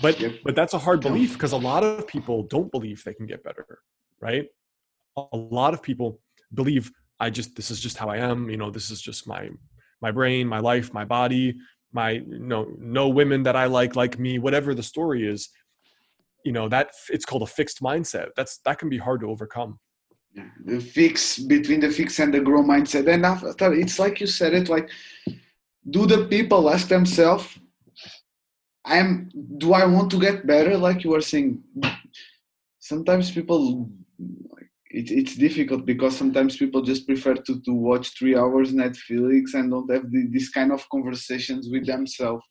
But 0.01 0.21
yep. 0.21 0.35
but 0.45 0.55
that's 0.55 0.75
a 0.75 0.79
hard 0.79 1.01
belief 1.01 1.35
because 1.35 1.53
a 1.53 1.57
lot 1.57 1.83
of 1.85 2.07
people 2.07 2.45
don't 2.45 2.71
believe 2.71 3.03
they 3.05 3.15
can 3.15 3.27
get 3.27 3.43
better, 3.43 3.81
right? 4.21 4.47
A 5.17 5.37
lot 5.37 5.75
of 5.75 5.83
people 5.83 6.21
believe 6.55 6.91
I 7.21 7.29
just 7.31 7.57
this 7.57 7.71
is 7.71 7.81
just 7.81 7.99
how 7.99 8.09
I 8.09 8.19
am, 8.19 8.49
you 8.49 8.57
know, 8.57 8.71
this 8.71 8.91
is 8.91 9.01
just 9.01 9.27
my 9.27 9.51
my 10.01 10.11
brain, 10.11 10.47
my 10.47 10.59
life, 10.59 10.93
my 10.93 11.05
body, 11.05 11.57
my 11.93 12.11
you 12.11 12.39
know 12.39 12.73
no 12.79 13.09
women 13.09 13.43
that 13.43 13.57
I 13.57 13.67
like 13.67 13.97
like 13.97 14.19
me, 14.19 14.39
whatever 14.39 14.75
the 14.75 14.83
story 14.83 15.27
is. 15.27 15.49
You 16.45 16.53
know, 16.53 16.69
that 16.69 16.91
it's 17.09 17.25
called 17.25 17.43
a 17.43 17.47
fixed 17.47 17.81
mindset. 17.81 18.29
That's 18.37 18.59
that 18.65 18.79
can 18.79 18.89
be 18.89 18.99
hard 18.99 19.21
to 19.21 19.31
overcome 19.31 19.79
yeah, 20.35 20.49
the 20.65 20.81
fix 20.81 21.39
between 21.39 21.81
the 21.81 21.91
fix 21.91 22.19
and 22.19 22.33
the 22.33 22.41
grow 22.41 22.63
mindset. 22.63 23.13
And 23.13 23.27
after 23.27 23.73
it's 23.73 23.99
like 23.99 24.21
you 24.21 24.27
said 24.27 24.55
it 24.55 24.69
like 24.69 24.89
do 25.91 26.07
the 26.07 26.27
people 26.27 26.71
ask 26.71 26.89
themselves 26.89 27.59
i'm 28.85 29.31
do 29.59 29.73
i 29.73 29.85
want 29.85 30.11
to 30.11 30.21
get 30.21 30.47
better? 30.47 30.77
Like 30.77 31.05
you 31.05 31.11
were 31.11 31.21
saying 31.21 31.63
sometimes 32.79 33.31
people 33.31 33.91
it, 34.91 35.11
it's 35.11 35.37
difficult 35.37 35.87
because 35.87 36.17
sometimes 36.17 36.57
people 36.57 36.83
just 36.83 37.07
prefer 37.07 37.35
to, 37.35 37.61
to 37.63 37.73
watch 37.73 38.11
three 38.19 38.37
hours 38.37 38.73
netflix 38.73 39.55
and 39.55 39.71
don't 39.71 39.91
have 39.91 40.11
the, 40.11 40.29
this 40.31 40.51
kind 40.51 40.73
of 40.73 40.89
conversations 40.91 41.69
with 41.71 41.87
themselves. 41.87 42.45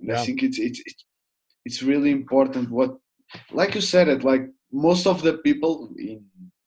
And 0.00 0.08
yeah. 0.08 0.20
i 0.20 0.24
think 0.24 0.42
it's, 0.42 0.58
it's 0.58 0.80
it's 0.84 1.04
it's 1.64 1.82
really 1.82 2.10
important 2.10 2.70
what 2.70 2.96
like 3.52 3.74
you 3.74 3.80
said 3.80 4.08
it 4.08 4.22
like 4.22 4.46
most 4.72 5.06
of 5.06 5.22
the 5.22 5.34
people 5.38 5.90
in 5.98 6.24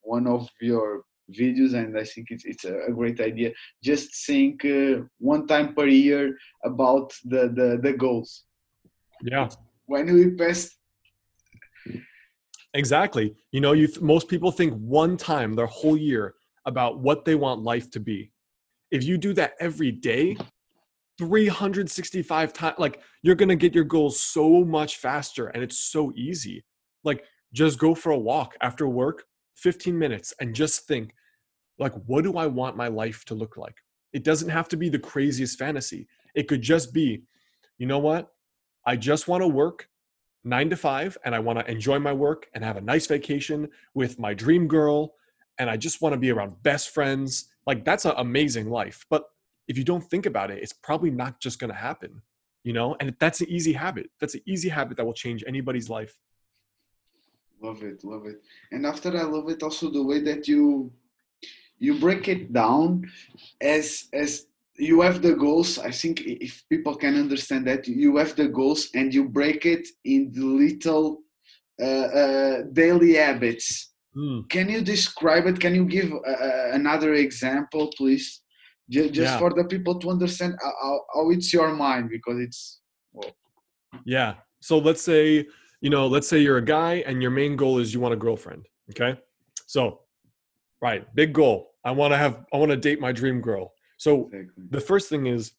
one 0.08 0.26
of 0.26 0.48
your 0.62 1.04
videos 1.38 1.74
and 1.74 1.98
i 1.98 2.04
think 2.04 2.28
it's, 2.32 2.46
it's 2.46 2.66
a 2.66 2.92
great 2.92 3.20
idea. 3.20 3.52
Just 3.84 4.26
think 4.26 4.64
uh, 4.64 5.02
one 5.20 5.46
time 5.46 5.76
per 5.76 5.88
year 5.88 6.38
about 6.64 7.14
the 7.26 7.50
the, 7.58 7.80
the 7.82 7.94
goals. 7.94 8.44
Yeah. 9.22 9.50
When 9.86 10.06
we 10.14 10.32
pass 10.32 10.70
exactly. 12.74 13.36
You 13.52 13.62
know 13.62 13.74
you 13.74 13.88
most 14.02 14.28
people 14.30 14.52
think 14.52 14.74
one 14.74 15.18
time 15.18 15.54
their 15.54 15.72
whole 15.80 15.98
year 15.98 16.36
about 16.66 17.00
what 17.00 17.26
they 17.26 17.36
want 17.36 17.62
life 17.62 17.90
to 17.92 18.00
be. 18.00 18.32
If 18.92 19.04
you 19.04 19.18
do 19.18 19.34
that 19.34 19.54
every 19.60 19.92
day 19.92 20.38
365 21.18 22.54
times 22.54 22.76
like 22.78 23.02
you're 23.24 23.36
gonna 23.42 23.56
get 23.56 23.76
your 23.76 23.84
goals 23.84 24.20
so 24.20 24.64
much 24.64 24.98
faster 24.98 25.48
and 25.48 25.62
it's 25.62 25.80
so 25.80 26.14
easy. 26.16 26.64
Like 27.04 27.26
just 27.54 27.80
go 27.80 27.96
for 27.96 28.12
a 28.12 28.18
walk 28.32 28.56
after 28.62 28.88
work 28.88 29.26
15 29.58 29.98
minutes 29.98 30.34
and 30.40 30.56
just 30.56 30.88
think 30.88 31.14
like 31.80 31.94
what 32.06 32.24
do 32.24 32.38
i 32.38 32.48
want 32.48 32.78
my 32.78 32.88
life 32.88 33.26
to 33.26 33.36
look 33.36 33.58
like? 33.58 33.76
It 34.14 34.24
doesn't 34.24 34.50
have 34.50 34.68
to 34.70 34.78
be 34.78 34.90
the 34.90 35.00
craziest 35.00 35.60
fantasy. 35.60 36.08
It 36.36 36.48
could 36.48 36.62
just 36.62 36.94
be 36.94 37.24
you 37.78 37.86
know 37.86 38.00
what? 38.00 38.32
I 38.86 38.96
just 38.96 39.28
want 39.28 39.44
to 39.44 39.48
work 39.48 39.88
9 40.44 40.70
to 40.70 40.78
5 40.78 41.18
and 41.26 41.36
i 41.36 41.40
want 41.40 41.60
to 41.60 41.70
enjoy 41.70 42.00
my 42.00 42.14
work 42.14 42.48
and 42.54 42.64
have 42.64 42.78
a 42.78 42.82
nice 42.82 43.06
vacation 43.08 43.68
with 43.94 44.18
my 44.18 44.34
dream 44.34 44.68
girl 44.68 45.14
and 45.60 45.70
i 45.70 45.76
just 45.76 46.02
want 46.02 46.14
to 46.14 46.20
be 46.20 46.32
around 46.32 46.62
best 46.64 46.90
friends. 46.90 47.50
Like 47.66 47.84
that's 47.84 48.06
an 48.06 48.14
amazing 48.18 48.70
life. 48.70 49.06
But 49.10 49.26
if 49.68 49.78
you 49.78 49.84
don't 49.84 50.04
think 50.04 50.26
about 50.26 50.52
it 50.52 50.62
it's 50.64 50.74
probably 50.74 51.12
not 51.12 51.40
just 51.40 51.60
going 51.60 51.72
to 51.72 51.78
happen 51.78 52.22
you 52.68 52.74
know? 52.74 52.98
And 53.00 53.16
that's 53.18 53.40
an 53.40 53.48
easy 53.50 53.72
habit. 53.72 54.10
That's 54.20 54.36
an 54.36 54.42
easy 54.46 54.68
habit 54.68 54.98
that 54.98 55.06
will 55.06 55.14
change 55.14 55.42
anybody's 55.48 55.90
life 55.90 56.20
love 57.62 57.84
it 57.84 58.04
love 58.04 58.26
it 58.26 58.42
and 58.72 58.86
after 58.86 59.16
i 59.18 59.24
love 59.24 59.50
it 59.50 59.64
also 59.64 59.90
the 59.90 60.04
way 60.04 60.20
that 60.20 60.48
you 60.48 60.92
you 61.80 62.00
break 62.00 62.28
it 62.28 62.54
down 62.54 63.04
as 63.62 64.08
as 64.14 64.48
you 64.78 65.02
have 65.02 65.22
the 65.22 65.34
goals 65.34 65.80
i 65.80 65.92
think 65.92 66.22
if 66.22 66.64
people 66.70 66.96
can 66.96 67.16
understand 67.18 67.66
that 67.66 67.88
you 67.88 68.18
have 68.18 68.36
the 68.36 68.48
goals 68.48 68.90
and 68.94 69.14
you 69.14 69.28
break 69.28 69.66
it 69.66 69.88
in 70.06 70.32
the 70.34 70.46
little 70.46 71.24
uh, 71.82 72.10
uh, 72.22 72.62
daily 72.74 73.16
habits 73.16 73.94
mm. 74.16 74.48
can 74.50 74.70
you 74.70 74.82
describe 74.82 75.46
it 75.48 75.60
can 75.60 75.74
you 75.74 75.86
give 75.86 76.12
uh, 76.14 76.70
another 76.74 77.14
example 77.16 77.92
please 77.98 78.42
just, 78.90 79.14
just 79.14 79.34
yeah. 79.34 79.40
for 79.40 79.54
the 79.54 79.66
people 79.66 80.00
to 80.00 80.10
understand 80.10 80.56
how, 80.62 81.02
how, 81.14 81.30
it's 81.30 81.52
your 81.52 81.74
mind 81.74 82.10
because 82.10 82.40
it's 82.40 82.80
well, 83.12 83.36
Yeah. 84.06 84.36
So 84.62 84.78
let's 84.78 85.02
say, 85.02 85.46
you 85.82 85.90
know, 85.90 86.08
let's 86.08 86.28
say 86.28 86.40
you're 86.40 86.58
a 86.58 86.66
guy 86.66 87.04
and 87.06 87.22
your 87.22 87.32
main 87.32 87.56
goal 87.56 87.80
is 87.80 87.94
you 87.94 88.00
want 88.00 88.14
a 88.14 88.18
girlfriend. 88.18 88.66
Okay. 88.92 89.20
So, 89.66 90.02
right, 90.82 91.14
big 91.16 91.34
goal. 91.34 91.72
I 91.84 91.92
want 91.92 92.14
to 92.14 92.18
have, 92.18 92.46
I 92.54 92.58
want 92.58 92.72
to 92.72 92.78
date 92.78 93.00
my 93.00 93.12
dream 93.12 93.42
girl. 93.42 93.74
So 93.98 94.26
Exactly. 94.26 94.64
the 94.70 94.82
first 94.82 95.10
thing 95.10 95.28
is 95.28 95.54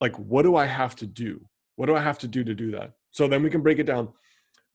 like, 0.00 0.16
what 0.18 0.42
do 0.42 0.56
I 0.56 0.66
have 0.66 0.94
to 0.96 1.06
do? 1.06 1.44
What 1.76 1.86
do 1.86 1.96
I 1.96 2.00
have 2.00 2.18
to 2.20 2.28
do 2.28 2.44
to 2.44 2.54
do 2.54 2.70
that? 2.72 2.92
So 3.10 3.28
then 3.28 3.42
we 3.42 3.50
can 3.50 3.62
break 3.62 3.78
it 3.78 3.84
down. 3.86 4.12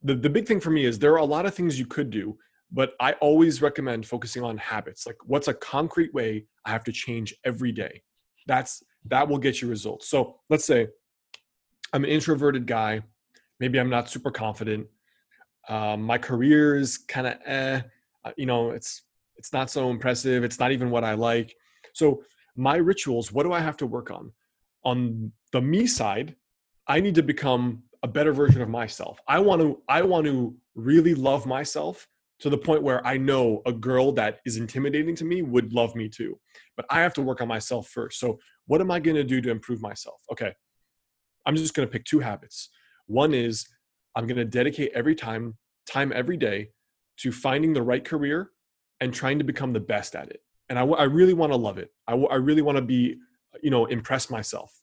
The, 0.04 0.16
the 0.16 0.30
big 0.30 0.48
thing 0.48 0.60
for 0.60 0.72
me 0.72 0.86
is 0.86 0.98
there 0.98 1.14
are 1.14 1.18
a 1.18 1.26
lot 1.26 1.46
of 1.46 1.54
things 1.54 1.78
you 1.78 1.86
could 1.86 2.10
do, 2.10 2.38
but 2.72 2.94
I 3.00 3.14
always 3.14 3.62
recommend 3.62 4.06
focusing 4.06 4.44
on 4.44 4.58
habits. 4.58 5.06
Like, 5.06 5.18
what's 5.26 5.48
a 5.48 5.54
concrete 5.54 6.14
way 6.14 6.46
I 6.66 6.72
have 6.72 6.84
to 6.86 6.92
change 6.92 7.36
every 7.44 7.72
day? 7.72 8.02
That's 8.48 8.84
that 9.06 9.28
will 9.28 9.38
get 9.38 9.62
you 9.62 9.68
results. 9.68 10.10
So 10.10 10.40
let's 10.50 10.66
say 10.66 10.88
I'm 11.94 12.04
an 12.04 12.10
introverted 12.10 12.66
guy. 12.66 13.02
Maybe 13.62 13.80
I'm 13.80 13.92
not 13.92 14.10
super 14.10 14.32
confident. 14.32 14.88
Um, 15.70 16.02
my 16.02 16.18
career 16.18 16.76
is 16.76 16.98
kind 16.98 17.28
of 17.28 17.36
eh. 17.46 17.82
uh, 18.26 18.32
You 18.36 18.48
know, 18.48 18.72
it's 18.72 19.04
it's 19.38 19.54
not 19.54 19.70
so 19.70 19.90
impressive. 19.90 20.44
It's 20.44 20.60
not 20.60 20.72
even 20.72 20.90
what 20.90 21.04
I 21.04 21.14
like. 21.14 21.56
So 21.94 22.24
my 22.58 22.76
rituals. 22.76 23.32
What 23.32 23.44
do 23.44 23.54
I 23.54 23.60
have 23.60 23.78
to 23.78 23.86
work 23.86 24.12
on? 24.12 24.32
On 24.84 25.32
the 25.54 25.62
me 25.62 25.86
side, 25.86 26.36
I 26.88 27.00
need 27.00 27.16
to 27.16 27.24
become 27.24 27.84
a 28.04 28.08
better 28.08 28.34
version 28.34 28.62
of 28.64 28.70
myself. 28.70 29.20
I 29.28 29.38
want 29.40 29.62
to. 29.62 29.82
I 29.88 30.02
want 30.02 30.26
to 30.26 30.56
really 30.76 31.14
love 31.14 31.46
myself 31.46 32.08
to 32.40 32.50
the 32.50 32.58
point 32.58 32.82
where 32.82 33.06
I 33.06 33.18
know 33.18 33.62
a 33.68 33.72
girl 33.72 34.12
that 34.14 34.40
is 34.48 34.58
intimidating 34.58 35.16
to 35.18 35.26
me 35.26 35.44
would 35.44 35.72
love 35.74 35.96
me 35.96 36.10
too. 36.10 36.40
But 36.76 36.88
I 36.90 37.02
have 37.02 37.14
to 37.14 37.22
work 37.22 37.40
on 37.42 37.48
myself 37.48 37.90
first. 37.90 38.20
So 38.20 38.40
what 38.66 38.82
am 38.82 38.90
I 38.90 39.00
going 39.00 39.16
to 39.18 39.24
do 39.24 39.40
to 39.42 39.52
improve 39.52 39.82
myself? 39.82 40.20
Okay. 40.32 40.52
I'm 41.46 41.56
just 41.56 41.76
going 41.76 41.88
to 41.88 41.92
pick 41.92 42.06
two 42.06 42.20
habits. 42.20 42.70
One 43.12 43.34
is 43.34 43.68
I'm 44.16 44.26
going 44.26 44.38
to 44.38 44.46
dedicate 44.46 44.92
every 44.96 45.16
time, 45.16 45.58
time 45.86 46.14
every 46.16 46.38
day 46.38 46.70
to 47.18 47.32
finding 47.32 47.74
the 47.74 47.82
right 47.82 48.04
career 48.04 48.52
and 49.02 49.14
trying 49.14 49.38
to 49.40 49.44
become 49.44 49.74
the 49.74 49.80
best 49.82 50.16
at 50.16 50.30
it. 50.30 50.42
And 50.70 50.80
I, 50.80 50.84
I 50.84 51.04
really 51.04 51.34
want 51.34 51.52
to 51.52 51.58
love 51.58 51.78
it. 51.78 51.92
I, 52.08 52.14
I 52.14 52.36
really 52.36 52.62
want 52.62 52.78
to 52.78 52.82
be, 52.82 53.18
you 53.62 53.70
know, 53.70 53.86
impress 53.86 54.30
myself. 54.30 54.82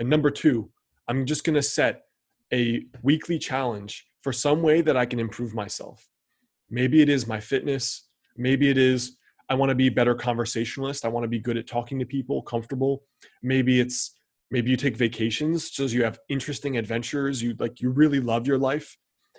And 0.00 0.10
number 0.10 0.30
two, 0.30 0.70
I'm 1.06 1.26
just 1.26 1.44
going 1.44 1.54
to 1.54 1.62
set 1.62 2.02
a 2.52 2.86
weekly 3.02 3.38
challenge 3.38 4.04
for 4.22 4.32
some 4.32 4.60
way 4.60 4.80
that 4.80 4.96
I 4.96 5.06
can 5.06 5.20
improve 5.20 5.54
myself. 5.54 6.08
Maybe 6.70 7.02
it 7.02 7.08
is 7.08 7.26
my 7.28 7.38
fitness. 7.38 8.08
Maybe 8.36 8.68
it 8.68 8.78
is 8.78 9.16
I 9.48 9.54
want 9.54 9.68
to 9.68 9.74
be 9.74 9.88
a 9.88 9.92
better 9.92 10.14
conversationalist. 10.14 11.04
I 11.04 11.08
want 11.08 11.24
to 11.24 11.28
be 11.28 11.38
good 11.38 11.56
at 11.56 11.66
talking 11.66 11.98
to 11.98 12.06
people, 12.06 12.42
comfortable. 12.42 13.04
Maybe 13.42 13.78
it's 13.78 14.13
maybe 14.50 14.70
you 14.70 14.76
take 14.76 14.96
vacations 14.96 15.72
so 15.72 15.84
you 15.84 16.04
have 16.04 16.18
interesting 16.28 16.76
adventures. 16.76 17.42
You 17.42 17.54
like 17.58 17.80
you 17.80 17.90
really 17.90 18.20
love 18.20 18.46
your 18.46 18.58
life. 18.58 18.96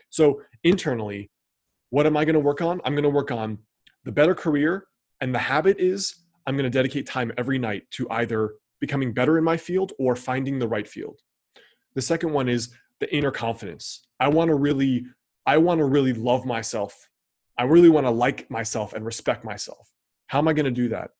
So 0.10 0.42
internally, 0.64 1.32
what 1.90 2.06
am 2.06 2.18
I 2.18 2.26
going 2.26 2.36
to 2.36 2.40
work 2.40 2.62
on? 2.62 2.82
I'm 2.84 2.94
going 2.94 3.04
to 3.04 3.10
work 3.10 3.32
on 3.32 3.60
the 4.04 4.12
better 4.12 4.36
career 4.36 4.88
and 5.22 5.34
the 5.34 5.40
habit 5.40 5.80
is 5.80 6.26
I'm 6.46 6.56
going 6.56 6.70
to 6.70 6.78
dedicate 6.78 7.08
time 7.08 7.32
every 7.38 7.58
night 7.58 7.84
to 7.92 8.08
either 8.12 8.56
becoming 8.80 9.14
better 9.14 9.38
in 9.38 9.44
my 9.44 9.58
field 9.58 9.94
or 9.98 10.16
finding 10.16 10.60
the 10.60 10.68
right 10.68 10.88
field. 10.88 11.20
The 11.96 12.02
second 12.02 12.34
one 12.34 12.50
is 12.50 12.74
the 13.00 13.14
inner 13.16 13.32
confidence. 13.32 14.08
I 14.20 14.28
want 14.28 14.50
to 14.50 14.56
really 14.56 15.06
I 15.46 15.58
want 15.58 15.80
to 15.80 15.86
really 15.86 16.14
love 16.14 16.46
myself 16.46 17.08
I 17.58 17.64
really 17.64 17.90
want 17.90 18.06
to 18.06 18.12
like 18.12 18.50
myself 18.52 18.94
and 18.94 19.06
respect 19.06 19.46
myself. 19.46 19.92
How 20.28 20.40
am 20.40 20.48
I 20.48 20.54
going 20.54 20.66
to 20.66 20.72
do 20.72 20.90
that? 20.90 21.12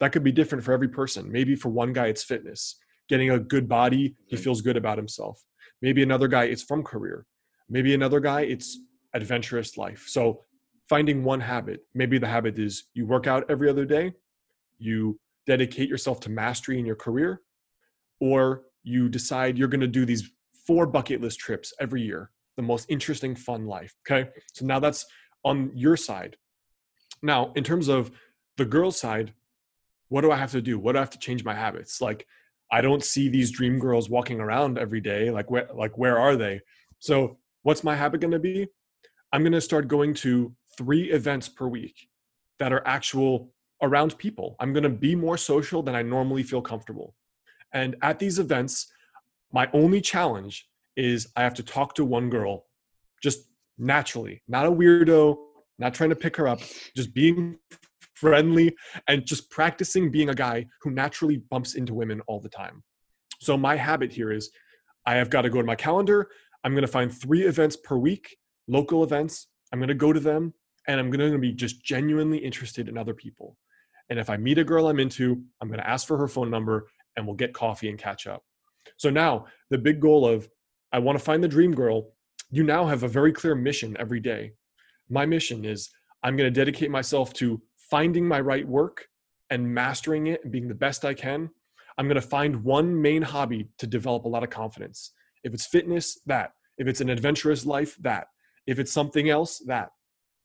That 0.00 0.12
could 0.12 0.24
be 0.24 0.32
different 0.32 0.64
for 0.64 0.72
every 0.72 0.88
person. 0.88 1.30
Maybe 1.30 1.54
for 1.54 1.68
one 1.68 1.92
guy, 1.92 2.06
it's 2.06 2.24
fitness, 2.24 2.76
getting 3.08 3.30
a 3.30 3.38
good 3.38 3.68
body, 3.68 4.14
he 4.26 4.36
mm-hmm. 4.36 4.42
feels 4.42 4.60
good 4.60 4.76
about 4.76 4.98
himself. 4.98 5.42
Maybe 5.80 6.02
another 6.02 6.28
guy, 6.28 6.44
it's 6.44 6.62
from 6.62 6.82
career. 6.82 7.26
Maybe 7.68 7.94
another 7.94 8.20
guy, 8.20 8.42
it's 8.42 8.78
adventurous 9.14 9.76
life. 9.76 10.04
So 10.08 10.44
finding 10.88 11.24
one 11.24 11.40
habit, 11.40 11.80
maybe 11.94 12.18
the 12.18 12.26
habit 12.26 12.58
is 12.58 12.84
you 12.94 13.06
work 13.06 13.26
out 13.26 13.44
every 13.48 13.68
other 13.68 13.84
day, 13.84 14.12
you 14.78 15.18
dedicate 15.46 15.88
yourself 15.88 16.20
to 16.20 16.30
mastery 16.30 16.78
in 16.78 16.86
your 16.86 16.96
career, 16.96 17.42
or 18.20 18.62
you 18.82 19.08
decide 19.08 19.58
you're 19.58 19.68
going 19.68 19.80
to 19.80 19.86
do 19.86 20.04
these 20.04 20.30
four 20.66 20.86
bucket 20.86 21.20
list 21.20 21.38
trips 21.38 21.72
every 21.80 22.02
year, 22.02 22.30
the 22.56 22.62
most 22.62 22.86
interesting, 22.88 23.34
fun 23.34 23.66
life. 23.66 23.94
Okay. 24.08 24.30
So 24.52 24.64
now 24.64 24.78
that's 24.78 25.04
on 25.44 25.72
your 25.74 25.96
side. 25.96 26.36
Now, 27.22 27.52
in 27.56 27.64
terms 27.64 27.88
of 27.88 28.10
the 28.56 28.64
girl's 28.64 28.98
side, 28.98 29.34
what 30.08 30.20
do 30.20 30.30
I 30.30 30.36
have 30.36 30.52
to 30.52 30.62
do? 30.62 30.78
What 30.78 30.92
do 30.92 30.98
I 30.98 31.02
have 31.02 31.10
to 31.10 31.18
change 31.18 31.44
my 31.44 31.54
habits? 31.54 32.00
Like, 32.00 32.26
I 32.72 32.80
don't 32.80 33.04
see 33.04 33.28
these 33.28 33.50
dream 33.50 33.78
girls 33.78 34.08
walking 34.08 34.40
around 34.40 34.78
every 34.78 35.00
day. 35.00 35.30
Like, 35.30 35.50
where, 35.50 35.68
like, 35.74 35.96
where 35.98 36.18
are 36.18 36.36
they? 36.36 36.62
So, 36.98 37.38
what's 37.62 37.84
my 37.84 37.94
habit 37.94 38.22
going 38.22 38.32
to 38.32 38.38
be? 38.38 38.66
I'm 39.32 39.42
going 39.42 39.52
to 39.52 39.60
start 39.60 39.88
going 39.88 40.14
to 40.14 40.54
three 40.76 41.10
events 41.10 41.48
per 41.48 41.68
week 41.68 42.08
that 42.58 42.72
are 42.72 42.82
actual 42.86 43.52
around 43.82 44.16
people. 44.16 44.56
I'm 44.58 44.72
going 44.72 44.84
to 44.84 44.88
be 44.88 45.14
more 45.14 45.36
social 45.36 45.82
than 45.82 45.94
I 45.94 46.02
normally 46.02 46.42
feel 46.42 46.62
comfortable. 46.62 47.14
And 47.74 47.96
at 48.02 48.18
these 48.18 48.38
events, 48.38 48.90
my 49.52 49.68
only 49.72 50.00
challenge 50.00 50.68
is 50.96 51.28
I 51.36 51.42
have 51.42 51.54
to 51.54 51.62
talk 51.62 51.94
to 51.96 52.04
one 52.04 52.30
girl 52.30 52.66
just 53.22 53.48
naturally, 53.78 54.42
not 54.48 54.66
a 54.66 54.70
weirdo, 54.70 55.36
not 55.78 55.94
trying 55.94 56.10
to 56.10 56.16
pick 56.16 56.36
her 56.36 56.48
up, 56.48 56.60
just 56.96 57.14
being 57.14 57.58
friendly 58.22 58.72
and 59.08 59.26
just 59.26 59.50
practicing 59.50 60.10
being 60.10 60.28
a 60.28 60.34
guy 60.34 60.64
who 60.80 60.92
naturally 60.92 61.38
bumps 61.50 61.74
into 61.74 61.92
women 61.92 62.20
all 62.28 62.40
the 62.40 62.48
time. 62.48 62.82
So 63.40 63.56
my 63.56 63.74
habit 63.74 64.12
here 64.12 64.30
is 64.30 64.50
I 65.04 65.14
have 65.16 65.28
got 65.28 65.42
to 65.42 65.50
go 65.50 65.60
to 65.60 65.66
my 65.66 65.74
calendar. 65.74 66.30
I'm 66.62 66.72
going 66.72 66.86
to 66.86 66.96
find 66.98 67.12
three 67.12 67.42
events 67.42 67.76
per 67.76 67.96
week, 67.96 68.36
local 68.68 69.02
events. 69.02 69.48
I'm 69.72 69.80
going 69.80 69.88
to 69.88 69.94
go 69.94 70.12
to 70.12 70.20
them 70.20 70.54
and 70.86 71.00
I'm 71.00 71.10
going 71.10 71.32
to 71.32 71.38
be 71.38 71.52
just 71.52 71.84
genuinely 71.84 72.38
interested 72.38 72.88
in 72.88 72.96
other 72.96 73.14
people. 73.14 73.56
And 74.08 74.20
if 74.20 74.30
I 74.30 74.36
meet 74.36 74.58
a 74.58 74.64
girl 74.64 74.86
I'm 74.86 75.00
into, 75.00 75.42
I'm 75.60 75.66
going 75.66 75.80
to 75.80 75.88
ask 75.88 76.06
for 76.06 76.16
her 76.18 76.28
phone 76.28 76.50
number 76.50 76.86
and 77.16 77.26
we'll 77.26 77.34
get 77.34 77.52
coffee 77.52 77.90
and 77.90 77.98
catch 77.98 78.28
up. 78.28 78.44
So 78.98 79.10
now 79.10 79.46
the 79.70 79.78
big 79.78 80.00
goal 80.00 80.24
of 80.24 80.48
I 80.92 81.00
want 81.00 81.18
to 81.18 81.24
find 81.24 81.42
the 81.42 81.48
dream 81.48 81.74
girl 81.74 82.12
you 82.54 82.62
now 82.62 82.84
have 82.86 83.02
a 83.02 83.08
very 83.08 83.32
clear 83.32 83.54
mission 83.54 83.96
every 83.98 84.20
day. 84.20 84.52
My 85.08 85.24
mission 85.24 85.64
is 85.64 85.90
I'm 86.22 86.36
going 86.36 86.52
to 86.52 86.60
dedicate 86.60 86.90
myself 86.90 87.32
to 87.34 87.60
finding 87.92 88.26
my 88.26 88.40
right 88.40 88.66
work 88.66 89.06
and 89.50 89.68
mastering 89.74 90.28
it 90.28 90.42
and 90.42 90.50
being 90.50 90.66
the 90.66 90.74
best 90.74 91.04
I 91.04 91.12
can. 91.12 91.50
I'm 91.98 92.06
going 92.06 92.14
to 92.14 92.26
find 92.26 92.64
one 92.64 93.02
main 93.02 93.20
hobby 93.20 93.68
to 93.76 93.86
develop 93.86 94.24
a 94.24 94.28
lot 94.28 94.42
of 94.42 94.48
confidence. 94.48 95.12
If 95.44 95.52
it's 95.52 95.66
fitness, 95.66 96.18
that. 96.24 96.52
If 96.78 96.88
it's 96.88 97.02
an 97.02 97.10
adventurous 97.10 97.66
life, 97.66 97.94
that. 98.00 98.28
If 98.66 98.78
it's 98.78 98.90
something 98.90 99.28
else, 99.28 99.58
that. 99.66 99.90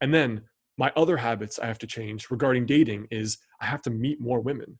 And 0.01 0.13
then 0.13 0.41
my 0.77 0.91
other 0.97 1.15
habits 1.15 1.57
I 1.57 1.67
have 1.67 1.79
to 1.79 1.87
change 1.87 2.29
regarding 2.29 2.65
dating 2.65 3.07
is 3.11 3.37
I 3.61 3.65
have 3.67 3.81
to 3.83 3.91
meet 3.91 4.19
more 4.19 4.41
women. 4.41 4.77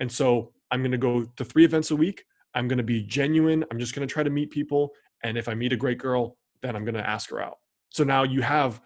And 0.00 0.10
so 0.10 0.50
I'm 0.72 0.80
going 0.80 0.90
to 0.90 0.98
go 0.98 1.24
to 1.36 1.44
three 1.44 1.64
events 1.64 1.92
a 1.92 1.96
week. 1.96 2.24
I'm 2.52 2.66
going 2.66 2.78
to 2.78 2.82
be 2.82 3.04
genuine. 3.04 3.64
I'm 3.70 3.78
just 3.78 3.94
going 3.94 4.06
to 4.06 4.12
try 4.12 4.24
to 4.24 4.30
meet 4.30 4.50
people. 4.50 4.90
And 5.22 5.38
if 5.38 5.48
I 5.48 5.54
meet 5.54 5.72
a 5.72 5.76
great 5.76 5.98
girl, 5.98 6.36
then 6.62 6.74
I'm 6.74 6.84
going 6.84 6.96
to 6.96 7.08
ask 7.08 7.30
her 7.30 7.40
out. 7.40 7.58
So 7.90 8.02
now 8.02 8.24
you 8.24 8.42
have 8.42 8.80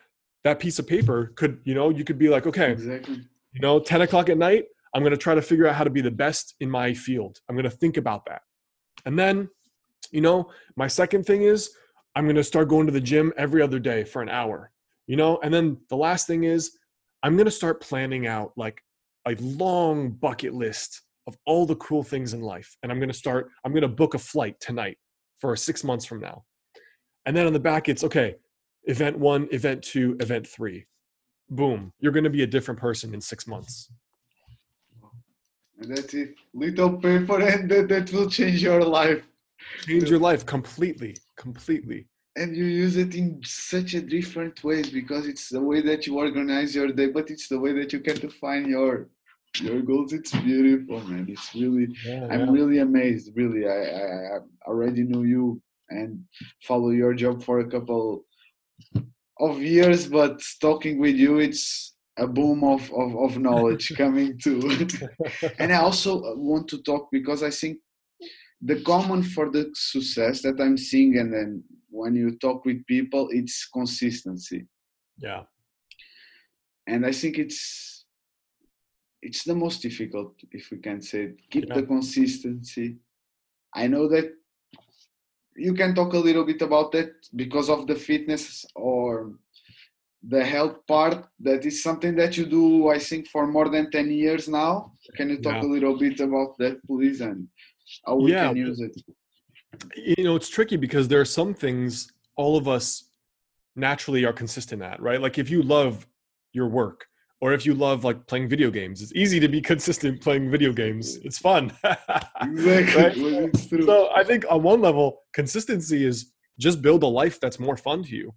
that 0.44 0.58
piece 0.58 0.78
of 0.78 0.86
paper 0.86 1.32
could, 1.36 1.60
you 1.64 1.74
know, 1.74 1.90
you 1.90 2.04
could 2.04 2.18
be 2.18 2.28
like, 2.28 2.46
okay, 2.46 2.72
Exactly. 2.72 3.22
you 3.52 3.60
know, 3.60 3.78
10 3.80 4.02
o'clock 4.02 4.28
at 4.28 4.38
night, 4.38 4.64
I'm 4.94 5.02
going 5.02 5.12
to 5.12 5.16
try 5.16 5.34
to 5.34 5.42
figure 5.42 5.66
out 5.66 5.74
how 5.74 5.84
to 5.84 5.90
be 5.90 6.00
the 6.00 6.10
best 6.10 6.54
in 6.60 6.70
my 6.70 6.92
field. 6.94 7.38
I'm 7.48 7.56
going 7.56 7.64
to 7.64 7.70
think 7.70 7.96
about 7.96 8.26
that. 8.26 8.42
And 9.06 9.18
then, 9.18 9.48
you 10.10 10.20
know, 10.20 10.50
my 10.76 10.86
second 10.86 11.24
thing 11.24 11.42
is 11.42 11.70
I'm 12.14 12.24
going 12.24 12.36
to 12.36 12.44
start 12.44 12.68
going 12.68 12.86
to 12.86 12.92
the 12.92 13.00
gym 13.00 13.32
every 13.36 13.62
other 13.62 13.78
day 13.78 14.04
for 14.04 14.20
an 14.20 14.28
hour, 14.28 14.70
you 15.06 15.16
know, 15.16 15.38
and 15.42 15.52
then 15.52 15.78
the 15.88 15.96
last 15.96 16.26
thing 16.26 16.44
is 16.44 16.76
I'm 17.22 17.36
going 17.36 17.46
to 17.46 17.50
start 17.50 17.80
planning 17.80 18.26
out 18.26 18.52
like 18.56 18.82
a 19.26 19.34
long 19.36 20.10
bucket 20.10 20.52
list 20.54 21.02
of 21.26 21.36
all 21.46 21.64
the 21.64 21.76
cool 21.76 22.02
things 22.02 22.34
in 22.34 22.40
life. 22.42 22.76
And 22.82 22.90
I'm 22.90 22.98
going 22.98 23.08
to 23.08 23.14
start, 23.14 23.48
I'm 23.64 23.72
going 23.72 23.82
to 23.82 23.88
book 23.88 24.14
a 24.14 24.18
flight 24.18 24.56
tonight 24.60 24.98
for 25.40 25.54
six 25.56 25.84
months 25.84 26.04
from 26.04 26.20
now. 26.20 26.44
And 27.24 27.36
then 27.36 27.46
on 27.46 27.52
the 27.52 27.60
back, 27.60 27.88
it's 27.88 28.02
okay, 28.04 28.34
event 28.84 29.18
one, 29.18 29.48
event 29.52 29.82
two, 29.82 30.16
event 30.20 30.46
three. 30.46 30.86
Boom. 31.50 31.92
You're 32.00 32.12
going 32.12 32.24
to 32.24 32.30
be 32.30 32.42
a 32.42 32.46
different 32.46 32.80
person 32.80 33.14
in 33.14 33.20
six 33.20 33.46
months. 33.46 33.90
And 35.80 35.96
that's 35.96 36.14
it. 36.14 36.34
Little 36.54 36.96
paper 36.96 37.40
and 37.40 37.70
that, 37.70 37.88
that 37.88 38.12
will 38.12 38.30
change 38.30 38.62
your 38.62 38.82
life. 38.82 39.22
Change 39.80 40.08
your 40.08 40.18
life 40.18 40.46
completely, 40.46 41.16
completely. 41.36 42.06
And 42.36 42.56
you 42.56 42.64
use 42.64 42.96
it 42.96 43.14
in 43.14 43.40
such 43.44 43.94
a 43.94 44.00
different 44.00 44.64
ways 44.64 44.88
because 44.88 45.26
it's 45.26 45.50
the 45.50 45.60
way 45.60 45.82
that 45.82 46.06
you 46.06 46.18
organize 46.18 46.74
your 46.74 46.88
day, 46.88 47.08
but 47.08 47.30
it's 47.30 47.48
the 47.48 47.58
way 47.58 47.72
that 47.72 47.92
you 47.92 48.00
can 48.00 48.16
define 48.16 48.68
your 48.68 49.08
your 49.60 49.82
goals. 49.82 50.14
It's 50.14 50.32
beautiful, 50.32 51.00
man. 51.00 51.26
It's 51.28 51.54
really 51.54 51.88
Yeah, 52.06 52.26
I'm 52.30 52.50
really 52.50 52.78
amazed. 52.78 53.36
Really, 53.36 53.68
I, 53.68 53.80
I 54.00 54.36
I 54.36 54.38
already 54.66 55.02
knew 55.02 55.24
you 55.24 55.60
and 55.90 56.24
follow 56.62 56.90
your 56.90 57.12
job 57.12 57.42
for 57.42 57.60
a 57.60 57.68
couple 57.68 58.24
of 59.38 59.62
years, 59.62 60.06
but 60.06 60.42
talking 60.60 60.98
with 60.98 61.16
you, 61.16 61.38
it's 61.38 61.94
a 62.18 62.26
boom 62.26 62.62
of 62.64 62.82
of, 62.92 63.16
of 63.16 63.38
knowledge 63.38 63.92
coming 63.96 64.38
too. 64.38 64.60
and 65.58 65.72
I 65.72 65.76
also 65.76 66.36
want 66.36 66.68
to 66.68 66.82
talk 66.82 67.08
because 67.10 67.42
I 67.42 67.50
think 67.50 67.78
the 68.60 68.80
common 68.82 69.22
for 69.22 69.50
the 69.50 69.70
success 69.74 70.42
that 70.42 70.60
I'm 70.60 70.76
seeing, 70.76 71.18
and 71.18 71.32
then 71.32 71.64
when 71.90 72.14
you 72.14 72.36
talk 72.38 72.64
with 72.64 72.86
people, 72.86 73.28
it's 73.32 73.66
consistency. 73.66 74.66
Yeah. 75.18 75.42
And 76.86 77.04
I 77.06 77.12
think 77.12 77.38
it's 77.38 78.04
it's 79.22 79.44
the 79.44 79.54
most 79.54 79.82
difficult, 79.82 80.34
if 80.50 80.70
we 80.70 80.78
can 80.78 81.00
say 81.00 81.22
it. 81.24 81.36
Keep 81.50 81.68
Yeah. 81.68 81.74
the 81.76 81.82
consistency. 81.86 82.98
I 83.74 83.86
know 83.86 84.08
that 84.08 84.34
you 85.56 85.74
can 85.74 85.94
talk 85.94 86.12
a 86.14 86.18
little 86.18 86.44
bit 86.44 86.62
about 86.62 86.92
that 86.92 87.12
because 87.36 87.68
of 87.68 87.86
the 87.86 87.94
fitness 87.94 88.64
or 88.74 89.32
the 90.22 90.44
health 90.44 90.86
part. 90.86 91.26
That 91.40 91.64
is 91.66 91.82
something 91.82 92.14
that 92.16 92.36
you 92.36 92.46
do, 92.46 92.88
I 92.88 92.98
think, 92.98 93.28
for 93.28 93.46
more 93.46 93.68
than 93.68 93.90
10 93.90 94.10
years 94.10 94.48
now. 94.48 94.92
Can 95.16 95.30
you 95.30 95.38
talk 95.38 95.62
Yeah. 95.62 95.68
a 95.68 95.70
little 95.70 95.98
bit 95.98 96.20
about 96.20 96.56
that, 96.58 96.84
please, 96.86 97.20
and 97.20 97.48
how 98.06 98.16
we 98.16 98.32
Yeah, 98.32 98.48
can 98.48 98.56
use 98.56 98.80
it? 98.80 98.94
you 99.96 100.22
know 100.24 100.36
it's 100.36 100.50
tricky 100.50 100.76
because 100.76 101.08
there 101.08 101.20
are 101.20 101.24
some 101.24 101.54
things 101.54 102.12
all 102.36 102.56
of 102.58 102.68
us 102.68 103.08
naturally 103.74 104.22
are 104.24 104.32
consistent 104.32 104.82
at 104.82 105.00
right 105.00 105.20
like 105.20 105.38
if 105.38 105.48
you 105.48 105.62
love 105.62 106.06
your 106.52 106.68
work 106.68 107.06
or 107.40 107.54
if 107.54 107.64
you 107.64 107.72
love 107.72 108.04
like 108.04 108.26
playing 108.26 108.48
video 108.48 108.70
games 108.70 109.00
it's 109.00 109.14
easy 109.14 109.40
to 109.40 109.48
be 109.48 109.60
consistent 109.72 110.20
playing 110.20 110.50
video 110.50 110.72
games 110.72 111.16
it's 111.24 111.38
fun 111.38 111.72
Exactly, 112.50 113.38
Right? 113.38 113.84
so 113.84 114.08
i 114.14 114.22
think 114.24 114.44
on 114.50 114.62
one 114.62 114.80
level 114.80 115.22
consistency 115.32 116.04
is 116.04 116.32
just 116.58 116.82
build 116.82 117.02
a 117.02 117.06
life 117.06 117.40
that's 117.40 117.58
more 117.58 117.76
fun 117.76 118.02
to 118.04 118.14
you 118.16 118.32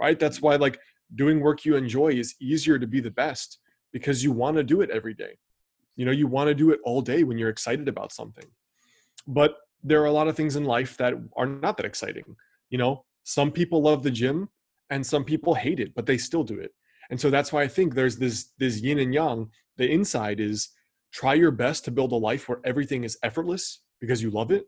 right? 0.00 0.18
That's 0.18 0.40
why 0.40 0.56
like 0.56 0.78
doing 1.14 1.40
work 1.40 1.64
you 1.64 1.76
enjoy 1.76 2.08
is 2.12 2.34
easier 2.40 2.78
to 2.78 2.86
be 2.86 3.00
the 3.00 3.10
best 3.10 3.58
because 3.92 4.22
you 4.22 4.32
want 4.32 4.56
to 4.56 4.62
do 4.62 4.80
it 4.80 4.90
every 4.90 5.14
day. 5.14 5.38
You 5.96 6.04
know 6.06 6.12
you 6.12 6.26
want 6.26 6.48
to 6.48 6.54
do 6.54 6.70
it 6.70 6.80
all 6.84 7.00
day 7.02 7.24
when 7.24 7.38
you're 7.38 7.48
excited 7.48 7.88
about 7.88 8.12
something. 8.12 8.44
But 9.26 9.56
there 9.82 10.00
are 10.02 10.06
a 10.06 10.12
lot 10.12 10.28
of 10.28 10.36
things 10.36 10.56
in 10.56 10.64
life 10.64 10.96
that 10.98 11.14
are 11.36 11.46
not 11.46 11.76
that 11.76 11.86
exciting 11.86 12.36
you 12.70 12.78
know? 12.78 13.04
Some 13.24 13.50
people 13.50 13.80
love 13.82 14.02
the 14.02 14.10
gym 14.10 14.48
and 14.90 15.06
some 15.06 15.24
people 15.24 15.54
hate 15.54 15.80
it 15.80 15.94
but 15.94 16.06
they 16.06 16.18
still 16.18 16.44
do 16.44 16.58
it. 16.58 16.72
And 17.10 17.20
so 17.20 17.30
that's 17.30 17.52
why 17.52 17.62
i 17.62 17.68
think 17.68 17.94
there's 17.94 18.16
this 18.18 18.52
this 18.58 18.80
yin 18.80 18.98
and 18.98 19.14
yang. 19.14 19.50
The 19.76 19.90
inside 19.90 20.40
is 20.40 20.68
try 21.12 21.34
your 21.34 21.50
best 21.50 21.84
to 21.84 21.90
build 21.90 22.12
a 22.12 22.16
life 22.16 22.48
where 22.48 22.60
everything 22.64 23.04
is 23.04 23.18
effortless 23.22 23.82
because 24.00 24.22
you 24.22 24.30
love 24.30 24.50
it 24.50 24.66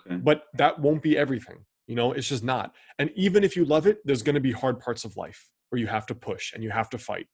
Okay. 0.00 0.16
but 0.16 0.44
that 0.54 0.80
won't 0.80 1.00
be 1.00 1.16
everything 1.16 1.58
you 1.86 1.94
know 1.94 2.12
it's 2.12 2.28
just 2.28 2.42
not. 2.44 2.74
And 2.98 3.10
even 3.14 3.44
if 3.44 3.56
you 3.56 3.64
love 3.64 3.86
it 3.86 3.98
there's 4.04 4.22
going 4.22 4.34
to 4.34 4.40
be 4.40 4.52
hard 4.52 4.80
parts 4.80 5.04
of 5.04 5.16
life 5.16 5.48
where 5.70 5.80
you 5.80 5.86
have 5.86 6.06
to 6.06 6.14
push 6.14 6.52
and 6.52 6.62
you 6.62 6.70
have 6.70 6.90
to 6.90 6.98
fight. 6.98 7.26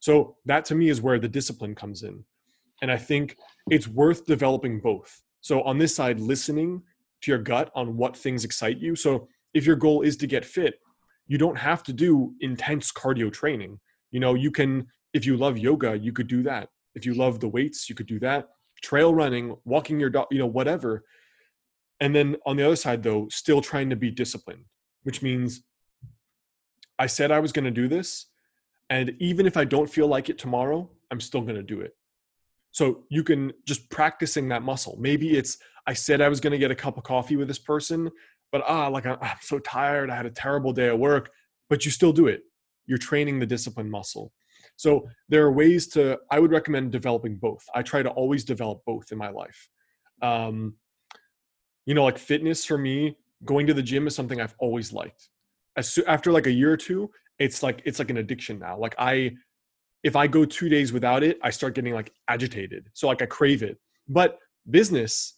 So 0.00 0.36
that 0.46 0.64
to 0.66 0.74
me 0.74 0.88
is 0.88 1.00
where 1.00 1.18
the 1.18 1.28
discipline 1.28 1.74
comes 1.74 2.02
in. 2.02 2.24
And 2.82 2.90
i 2.90 2.96
think 2.96 3.36
it's 3.70 3.88
worth 3.88 4.26
developing 4.26 4.80
both. 4.80 5.22
So 5.40 5.62
on 5.62 5.78
this 5.78 5.94
side 5.94 6.18
listening 6.20 6.82
to 7.22 7.30
your 7.30 7.38
gut 7.38 7.70
on 7.74 7.96
what 7.96 8.16
things 8.16 8.44
excite 8.44 8.78
you. 8.78 8.96
So 8.96 9.28
if 9.54 9.64
your 9.64 9.76
goal 9.76 10.02
is 10.02 10.16
to 10.18 10.26
get 10.26 10.44
fit 10.44 10.74
you 11.28 11.38
don't 11.38 11.58
have 11.58 11.82
to 11.84 11.92
do 11.92 12.34
intense 12.40 12.92
cardio 12.92 13.32
training. 13.32 13.78
You 14.10 14.20
know 14.20 14.34
you 14.34 14.50
can 14.50 14.86
if 15.12 15.24
you 15.26 15.36
love 15.36 15.56
yoga 15.58 15.96
you 15.96 16.12
could 16.12 16.26
do 16.26 16.42
that 16.42 16.68
if 16.96 17.06
you 17.06 17.14
love 17.14 17.38
the 17.38 17.48
weights 17.48 17.88
you 17.88 17.94
could 17.94 18.06
do 18.06 18.18
that. 18.20 18.48
Trail 18.82 19.14
running 19.14 19.56
walking 19.64 20.00
your 20.00 20.10
dog 20.10 20.26
you 20.30 20.38
know 20.38 20.46
whatever. 20.46 21.04
And 22.00 22.14
then 22.14 22.36
on 22.44 22.56
the 22.56 22.66
other 22.66 22.76
side 22.76 23.02
though 23.02 23.28
still 23.30 23.60
trying 23.60 23.90
to 23.90 23.96
be 23.96 24.10
disciplined 24.10 24.64
which 25.06 25.22
means 25.22 25.62
i 26.98 27.06
said 27.06 27.30
i 27.30 27.38
was 27.38 27.52
going 27.52 27.64
to 27.64 27.70
do 27.70 27.86
this 27.86 28.26
and 28.90 29.14
even 29.20 29.46
if 29.46 29.56
i 29.56 29.64
don't 29.64 29.88
feel 29.88 30.08
like 30.08 30.28
it 30.28 30.36
tomorrow 30.36 30.90
i'm 31.12 31.20
still 31.20 31.40
going 31.40 31.54
to 31.54 31.62
do 31.62 31.80
it. 31.80 31.96
So 32.72 33.04
you 33.08 33.22
can 33.22 33.52
just 33.64 33.88
practicing 33.88 34.48
that 34.48 34.62
muscle. 34.62 34.96
Maybe 34.98 35.38
it's 35.38 35.58
i 35.86 35.94
said 35.94 36.20
i 36.20 36.28
was 36.28 36.40
going 36.40 36.50
to 36.50 36.58
get 36.58 36.72
a 36.72 36.74
cup 36.74 36.98
of 36.98 37.04
coffee 37.04 37.36
with 37.36 37.48
this 37.48 37.58
person 37.58 38.10
but 38.52 38.62
ah 38.66 38.88
like 38.88 39.06
i'm 39.06 39.18
so 39.40 39.58
tired 39.60 40.10
i 40.10 40.16
had 40.16 40.26
a 40.26 40.30
terrible 40.30 40.72
day 40.72 40.88
at 40.88 40.98
work 40.98 41.30
but 41.70 41.84
you 41.84 41.90
still 41.90 42.12
do 42.12 42.26
it. 42.26 42.42
You're 42.86 42.98
training 42.98 43.38
the 43.38 43.46
discipline 43.46 43.90
muscle 43.90 44.32
so 44.76 45.08
there 45.28 45.44
are 45.44 45.52
ways 45.52 45.86
to 45.88 46.18
i 46.30 46.38
would 46.38 46.52
recommend 46.52 46.92
developing 46.92 47.36
both. 47.36 47.64
I 47.74 47.82
try 47.82 48.02
to 48.02 48.10
always 48.10 48.44
develop 48.44 48.82
both 48.86 49.10
in 49.12 49.18
my 49.18 49.30
life. 49.30 49.68
Um, 50.22 50.74
you 51.86 51.94
know 51.94 52.04
like 52.04 52.18
fitness 52.18 52.64
for 52.64 52.78
me 52.78 53.16
going 53.44 53.66
to 53.66 53.74
the 53.74 53.82
gym 53.82 54.06
is 54.06 54.14
something 54.14 54.40
i've 54.40 54.54
always 54.58 54.92
liked. 54.92 55.28
As 55.76 55.98
after 56.06 56.32
like 56.32 56.46
a 56.46 56.52
year 56.52 56.72
or 56.72 56.76
two 56.76 57.10
it's 57.38 57.62
like 57.62 57.82
it's 57.84 57.98
like 57.98 58.10
an 58.10 58.18
addiction 58.18 58.58
now. 58.58 58.78
Like 58.78 58.94
i 58.98 59.32
if 60.02 60.14
i 60.14 60.26
go 60.26 60.44
two 60.44 60.68
days 60.68 60.92
without 60.92 61.22
it 61.22 61.38
i 61.42 61.50
start 61.50 61.74
getting 61.74 61.94
like 61.94 62.12
agitated. 62.28 62.88
So 62.92 63.08
like 63.08 63.22
i 63.22 63.26
crave 63.26 63.62
it. 63.62 63.78
But 64.08 64.38
business 64.70 65.34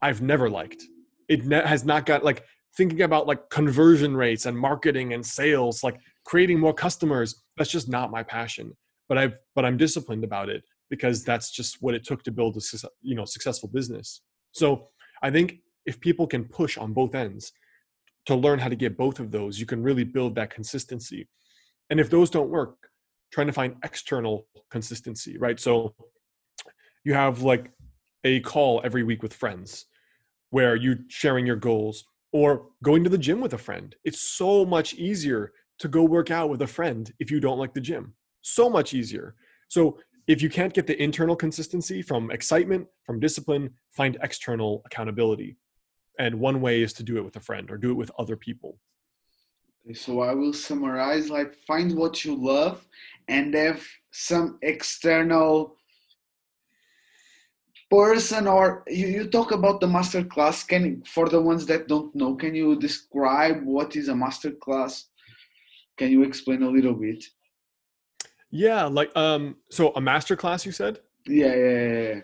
i've 0.00 0.22
never 0.22 0.50
liked. 0.50 0.82
It 1.28 1.46
ne- 1.46 1.66
has 1.66 1.84
not 1.84 2.04
got 2.04 2.24
like 2.24 2.44
thinking 2.76 3.02
about 3.02 3.26
like 3.26 3.50
conversion 3.50 4.16
rates 4.16 4.46
and 4.46 4.58
marketing 4.58 5.12
and 5.12 5.24
sales 5.24 5.82
like 5.84 6.00
creating 6.24 6.58
more 6.58 6.72
customers 6.72 7.42
that's 7.56 7.70
just 7.70 7.88
not 7.88 8.10
my 8.10 8.22
passion 8.22 8.72
but 9.12 9.18
i've 9.18 9.36
but 9.54 9.66
i'm 9.66 9.76
disciplined 9.76 10.24
about 10.24 10.48
it 10.48 10.62
because 10.88 11.22
that's 11.22 11.50
just 11.50 11.82
what 11.82 11.94
it 11.94 12.02
took 12.02 12.22
to 12.22 12.32
build 12.32 12.56
a 12.56 12.62
you 13.02 13.14
know 13.14 13.26
successful 13.26 13.68
business. 13.68 14.22
So 14.52 14.88
i 15.22 15.30
think 15.30 15.56
if 15.84 16.00
people 16.00 16.26
can 16.26 16.44
push 16.46 16.78
on 16.78 16.94
both 16.94 17.14
ends 17.14 17.52
to 18.24 18.34
learn 18.34 18.58
how 18.58 18.70
to 18.70 18.74
get 18.84 18.96
both 18.96 19.20
of 19.20 19.30
those 19.30 19.60
you 19.60 19.66
can 19.66 19.82
really 19.82 20.04
build 20.04 20.34
that 20.36 20.48
consistency. 20.48 21.28
And 21.90 22.00
if 22.00 22.08
those 22.08 22.30
don't 22.30 22.48
work 22.48 22.76
trying 23.34 23.48
to 23.48 23.52
find 23.52 23.76
external 23.84 24.46
consistency 24.70 25.36
right? 25.36 25.60
So 25.60 25.94
you 27.04 27.12
have 27.12 27.42
like 27.42 27.70
a 28.24 28.40
call 28.40 28.80
every 28.82 29.02
week 29.02 29.22
with 29.22 29.34
friends 29.34 29.84
where 30.56 30.74
you're 30.74 31.00
sharing 31.08 31.44
your 31.46 31.60
goals 31.70 32.06
or 32.32 32.68
going 32.82 33.04
to 33.04 33.10
the 33.10 33.24
gym 33.26 33.42
with 33.42 33.52
a 33.52 33.64
friend. 33.68 33.94
It's 34.04 34.22
so 34.22 34.64
much 34.64 34.94
easier 34.94 35.52
to 35.80 35.88
go 35.88 36.02
work 36.02 36.30
out 36.30 36.48
with 36.48 36.62
a 36.62 36.72
friend 36.78 37.12
if 37.18 37.30
you 37.30 37.40
don't 37.40 37.58
like 37.58 37.74
the 37.74 37.86
gym 37.90 38.14
so 38.42 38.68
much 38.68 38.92
easier. 38.94 39.34
So 39.68 39.98
if 40.26 40.42
you 40.42 40.48
can't 40.48 40.72
get 40.72 40.86
the 40.86 41.00
internal 41.02 41.34
consistency 41.34 42.02
from 42.02 42.30
excitement 42.30 42.86
from 43.04 43.18
discipline 43.18 43.70
find 43.90 44.16
external 44.22 44.82
accountability. 44.86 45.56
And 46.18 46.38
one 46.38 46.60
way 46.60 46.82
is 46.82 46.92
to 46.94 47.02
do 47.02 47.16
it 47.16 47.24
with 47.24 47.36
a 47.36 47.40
friend 47.40 47.70
or 47.70 47.76
do 47.76 47.90
it 47.90 47.96
with 47.96 48.10
other 48.18 48.36
people. 48.36 48.78
So 49.94 50.20
I 50.20 50.32
will 50.34 50.52
summarize 50.52 51.28
like 51.28 51.54
find 51.66 51.96
what 51.96 52.24
you 52.24 52.36
love 52.36 52.86
and 53.26 53.52
have 53.54 53.82
some 54.12 54.58
external 54.62 55.76
person 57.90 58.46
or 58.46 58.84
you, 58.86 59.06
you 59.08 59.26
talk 59.26 59.52
about 59.52 59.80
the 59.80 59.86
master 59.86 60.24
class 60.24 60.64
can 60.64 61.02
for 61.04 61.28
the 61.28 61.40
ones 61.40 61.66
that 61.66 61.88
don't 61.88 62.14
know 62.14 62.34
can 62.34 62.54
you 62.54 62.74
describe 62.78 63.62
what 63.64 63.96
is 63.96 64.08
a 64.08 64.16
master 64.16 64.50
class 64.50 65.08
can 65.98 66.10
you 66.10 66.22
explain 66.22 66.62
a 66.62 66.70
little 66.70 66.94
bit 66.94 67.22
yeah 68.52 68.84
like 68.84 69.10
um 69.16 69.56
so 69.70 69.92
a 69.96 70.00
master 70.00 70.36
class 70.36 70.64
you 70.64 70.72
said? 70.72 71.00
Yeah 71.26 71.46
yeah 71.46 71.54
yeah, 71.54 71.88
yeah. 71.90 72.20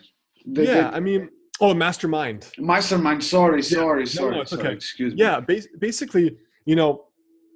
The- 0.55 0.65
yeah 0.65 0.91
the- 0.91 0.97
i 0.97 1.01
mean 1.01 1.31
oh 1.61 1.71
a 1.71 1.75
mastermind. 1.75 2.41
Mastermind 2.59 3.25
sorry 3.25 3.63
sorry 3.63 4.01
no, 4.03 4.05
sorry 4.07 4.41
it's 4.41 4.51
sorry 4.51 4.63
okay. 4.63 4.73
excuse 4.75 5.15
me. 5.15 5.21
Yeah 5.21 5.41
bas- 5.41 5.69
basically 5.79 6.37
you 6.67 6.77
know 6.77 7.05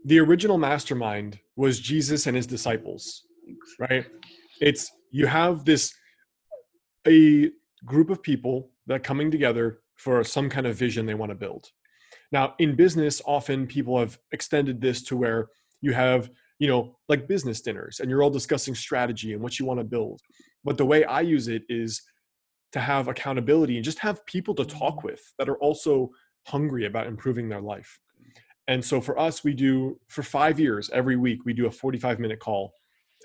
the 0.06 0.18
original 0.18 0.58
mastermind 0.58 1.38
was 1.56 1.78
jesus 1.78 2.26
and 2.26 2.34
his 2.36 2.46
disciples 2.46 3.04
right? 3.78 4.06
It's 4.60 4.90
you 5.10 5.26
have 5.26 5.64
this 5.64 5.92
a 7.06 7.50
group 7.84 8.08
of 8.10 8.22
people 8.22 8.70
that 8.86 8.94
are 8.94 8.98
coming 9.10 9.30
together 9.30 9.80
for 9.96 10.22
some 10.24 10.48
kind 10.48 10.66
of 10.66 10.76
vision 10.76 11.04
they 11.06 11.14
want 11.14 11.30
to 11.30 11.34
build. 11.34 11.66
Now 12.30 12.54
in 12.58 12.76
business 12.76 13.20
often 13.26 13.66
people 13.66 13.98
have 13.98 14.18
extended 14.32 14.80
this 14.80 15.02
to 15.04 15.16
where 15.16 15.48
you 15.80 15.92
have 15.92 16.30
you 16.62 16.68
know 16.68 16.96
like 17.08 17.26
business 17.26 17.60
dinners 17.60 17.98
and 17.98 18.08
you're 18.08 18.22
all 18.22 18.30
discussing 18.30 18.72
strategy 18.72 19.32
and 19.32 19.42
what 19.42 19.58
you 19.58 19.66
want 19.66 19.80
to 19.80 19.84
build. 19.84 20.20
But 20.62 20.78
the 20.78 20.84
way 20.92 21.04
i 21.04 21.20
use 21.20 21.48
it 21.48 21.64
is 21.68 22.00
to 22.70 22.78
have 22.78 23.08
accountability 23.08 23.74
and 23.76 23.84
just 23.84 23.98
have 23.98 24.24
people 24.26 24.54
to 24.54 24.64
talk 24.64 25.02
with 25.02 25.20
that 25.38 25.48
are 25.48 25.58
also 25.58 26.10
hungry 26.46 26.86
about 26.86 27.08
improving 27.08 27.48
their 27.48 27.60
life. 27.60 27.98
And 28.68 28.84
so 28.84 29.00
for 29.00 29.18
us 29.18 29.42
we 29.42 29.54
do 29.54 29.98
for 30.06 30.22
five 30.22 30.60
years 30.60 30.88
every 30.90 31.16
week 31.16 31.40
we 31.44 31.52
do 31.52 31.66
a 31.66 31.70
45 31.70 32.20
minute 32.20 32.38
call 32.38 32.72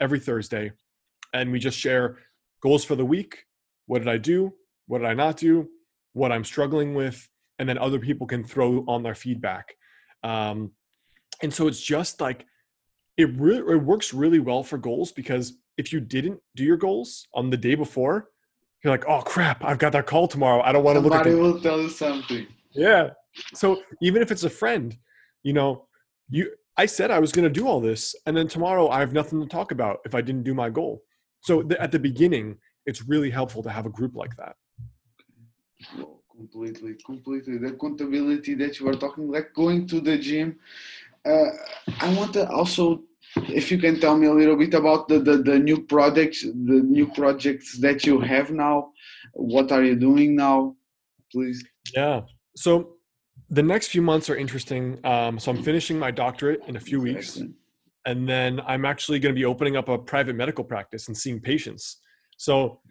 every 0.02 0.20
thursday 0.20 0.72
and 1.34 1.52
we 1.52 1.60
just 1.60 1.78
share 1.78 2.18
goals 2.64 2.84
for 2.84 2.96
the 2.96 3.06
week 3.06 3.46
what 3.86 4.00
did 4.00 4.08
i 4.08 4.18
do 4.18 4.52
what 4.88 5.00
did 5.00 5.08
i 5.08 5.14
not 5.14 5.38
do 5.38 5.68
what 6.14 6.32
i'm 6.32 6.44
struggling 6.44 6.96
with 6.96 7.30
and 7.60 7.68
then 7.68 7.78
other 7.78 8.00
people 8.00 8.28
can 8.28 8.44
throw 8.44 8.84
on 8.88 9.04
their 9.04 9.16
feedback. 9.16 9.76
Um, 10.24 10.72
and 11.42 11.54
so 11.54 11.68
it's 11.68 11.82
just 11.82 12.22
like 12.22 12.46
it 13.18 13.30
really 13.38 13.74
it 13.74 13.84
works 13.84 14.14
really 14.14 14.40
well 14.40 14.64
for 14.64 14.78
goals 14.78 15.12
because 15.12 15.54
if 15.78 15.92
you 15.92 16.00
didn't 16.00 16.40
do 16.56 16.64
your 16.64 16.78
goals 16.78 17.28
on 17.34 17.50
the 17.50 17.58
day 17.58 17.76
before 17.76 18.30
you're 18.84 18.94
like 18.94 19.06
oh 19.08 19.22
crap 19.22 19.64
i've 19.66 19.80
got 19.80 19.92
that 19.92 20.06
call 20.06 20.28
tomorrow 20.28 20.62
i 20.64 20.72
don't 20.72 20.84
want 20.84 20.96
to 20.96 21.00
look 21.00 21.14
at 21.14 21.26
somebody 21.26 21.36
the 21.36 21.42
will 21.42 21.60
tell 21.60 21.82
you 21.82 21.90
something 21.90 22.48
yeah. 22.78 23.10
So 23.54 23.82
even 24.02 24.22
if 24.22 24.32
it's 24.32 24.44
a 24.44 24.50
friend, 24.50 24.96
you 25.44 25.54
know, 25.54 25.88
you 26.30 26.52
I 26.78 26.86
said 26.86 27.10
I 27.10 27.20
was 27.20 27.32
going 27.32 27.52
to 27.52 27.60
do 27.60 27.68
all 27.68 27.82
this 27.82 28.16
and 28.26 28.38
then 28.38 28.48
tomorrow 28.48 28.90
I 28.90 29.00
have 29.00 29.14
nothing 29.14 29.42
to 29.42 29.48
talk 29.48 29.72
about 29.72 30.00
if 30.06 30.14
I 30.14 30.22
didn't 30.22 30.44
do 30.44 30.54
my 30.54 30.70
goal. 30.70 31.02
So 31.42 31.64
th- 31.64 31.80
at 31.80 31.92
the 31.92 32.00
beginning, 32.00 32.58
it's 32.86 33.04
really 33.04 33.32
helpful 33.32 33.64
to 33.64 33.70
have 33.70 33.86
a 33.86 33.90
group 33.90 34.16
like 34.16 34.36
that. 34.38 34.56
Completely 36.36 36.96
completely 37.04 37.58
the 37.58 37.70
accountability 37.70 38.54
that 38.56 38.80
you 38.80 38.86
were 38.86 38.94
talking 38.94 39.32
like 39.32 39.54
going 39.56 39.88
to 39.88 40.00
the 40.00 40.18
gym 40.20 40.60
uh, 41.26 41.50
i 42.02 42.14
want 42.16 42.34
to 42.34 42.50
also 42.50 43.02
if 43.50 43.72
you 43.72 43.78
can 43.78 44.00
tell 44.00 44.18
me 44.18 44.28
a 44.28 44.34
little 44.34 44.56
bit 44.56 44.74
about 44.74 45.08
the, 45.08 45.20
the, 45.20 45.38
the 45.38 45.60
new 45.60 45.84
projects 45.84 46.42
the 46.42 46.82
new 46.84 47.08
projects 47.12 47.78
that 47.78 48.06
you 48.06 48.20
have 48.20 48.52
now 48.52 48.90
what 49.34 49.72
are 49.72 49.84
you 49.84 49.96
doing 49.96 50.36
now 50.36 50.76
please? 51.32 51.64
Yeah. 51.94 52.22
So 52.56 52.94
the 53.50 53.64
next 53.64 53.88
few 53.90 54.02
months 54.02 54.30
are 54.30 54.36
interesting. 54.36 55.00
Um, 55.06 55.40
so 55.40 55.52
i'm 55.52 55.64
finishing 55.64 55.98
my 56.00 56.12
doctorate 56.12 56.62
in 56.68 56.76
a 56.76 56.80
few 56.80 57.00
weeks 57.00 57.30
Excellent. 57.30 57.56
and 58.06 58.28
then 58.28 58.62
i'm 58.62 58.86
actually 58.86 59.20
going 59.20 59.34
to 59.34 59.40
be 59.40 59.46
opening 59.46 59.76
up 59.78 59.90
a 59.90 59.98
private 59.98 60.36
medical 60.36 60.64
practice 60.64 61.08
and 61.08 61.18
seeing 61.18 61.40
patients. 61.40 62.02
So 62.38 62.82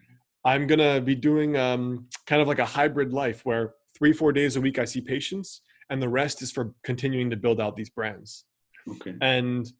I'm 0.45 0.67
going 0.67 0.79
to 0.79 1.01
be 1.01 1.15
doing 1.15 1.57
um, 1.57 2.07
kind 2.25 2.41
of 2.41 2.47
like 2.47 2.59
a 2.59 2.65
hybrid 2.65 3.13
life 3.13 3.41
where 3.45 3.73
three, 3.97 4.13
four 4.13 4.31
days 4.31 4.55
a 4.55 4.61
week 4.61 4.77
I 4.79 4.85
see 4.85 5.01
patients, 5.01 5.61
and 5.89 6.01
the 6.01 6.09
rest 6.09 6.41
is 6.41 6.51
for 6.51 6.73
continuing 6.83 7.29
to 7.29 7.35
build 7.35 7.61
out 7.61 7.75
these 7.75 7.89
brands. 7.89 8.45
Okay. 8.89 9.15
And 9.21 9.71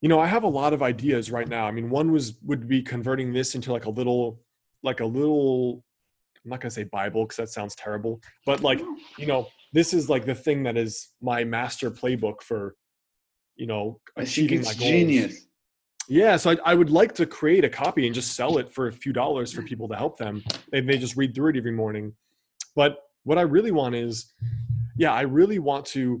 you 0.00 0.08
know, 0.08 0.20
I 0.20 0.26
have 0.26 0.44
a 0.44 0.48
lot 0.48 0.72
of 0.72 0.82
ideas 0.82 1.30
right 1.30 1.48
now. 1.48 1.66
I 1.66 1.72
mean, 1.72 1.90
one 1.90 2.12
was 2.12 2.34
would 2.44 2.68
be 2.68 2.82
converting 2.82 3.32
this 3.32 3.54
into 3.54 3.72
like 3.72 3.86
a 3.86 3.90
little, 3.90 4.40
like 4.82 5.00
a 5.00 5.06
little. 5.06 5.84
I'm 6.44 6.50
not 6.50 6.60
gonna 6.60 6.70
say 6.70 6.84
Bible 6.84 7.24
because 7.24 7.36
that 7.36 7.50
sounds 7.50 7.74
terrible, 7.74 8.20
but 8.46 8.62
like 8.62 8.80
you 9.18 9.26
know, 9.26 9.48
this 9.72 9.92
is 9.92 10.08
like 10.08 10.24
the 10.24 10.34
thing 10.34 10.62
that 10.64 10.76
is 10.76 11.08
my 11.20 11.44
master 11.44 11.90
playbook 11.90 12.42
for, 12.42 12.76
you 13.56 13.66
know, 13.66 14.00
achieving 14.16 14.58
my 14.58 14.74
goals. 14.74 14.76
Genius 14.76 15.48
yeah, 16.08 16.36
so 16.36 16.52
I, 16.52 16.56
I, 16.64 16.74
would 16.74 16.88
like 16.88 17.14
to 17.16 17.26
create 17.26 17.64
a 17.64 17.68
copy 17.68 18.06
and 18.06 18.14
just 18.14 18.34
sell 18.34 18.56
it 18.56 18.72
for 18.72 18.88
a 18.88 18.92
few 18.92 19.12
dollars 19.12 19.52
for 19.52 19.60
people 19.60 19.88
to 19.88 19.94
help 19.96 20.16
them. 20.16 20.42
They 20.72 20.80
may 20.80 20.96
just 20.96 21.16
read 21.16 21.34
through 21.34 21.50
it 21.50 21.56
every 21.58 21.70
morning. 21.70 22.14
But 22.74 22.98
what 23.24 23.36
I 23.36 23.42
really 23.42 23.72
want 23.72 23.94
is, 23.94 24.32
yeah, 24.98 25.12
I 25.14 25.22
really 25.22 25.60
want 25.60 25.86
to. 25.86 26.20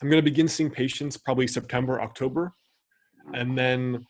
I'm 0.00 0.08
going 0.08 0.22
to 0.22 0.30
begin 0.30 0.48
seeing 0.48 0.70
patients 0.70 1.16
probably 1.16 1.46
September, 1.46 2.00
October, 2.00 2.54
and 3.34 3.56
then 3.58 4.04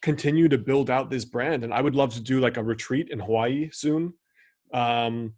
continue 0.00 0.48
to 0.48 0.58
build 0.58 0.90
out 0.90 1.10
this 1.10 1.24
brand. 1.24 1.64
And 1.64 1.74
I 1.74 1.80
would 1.80 1.94
love 1.94 2.14
to 2.14 2.20
do 2.20 2.40
like 2.40 2.56
a 2.56 2.62
retreat 2.62 3.08
in 3.10 3.18
Hawaii 3.18 3.70
soon. 3.72 4.12
Um, 4.72 5.34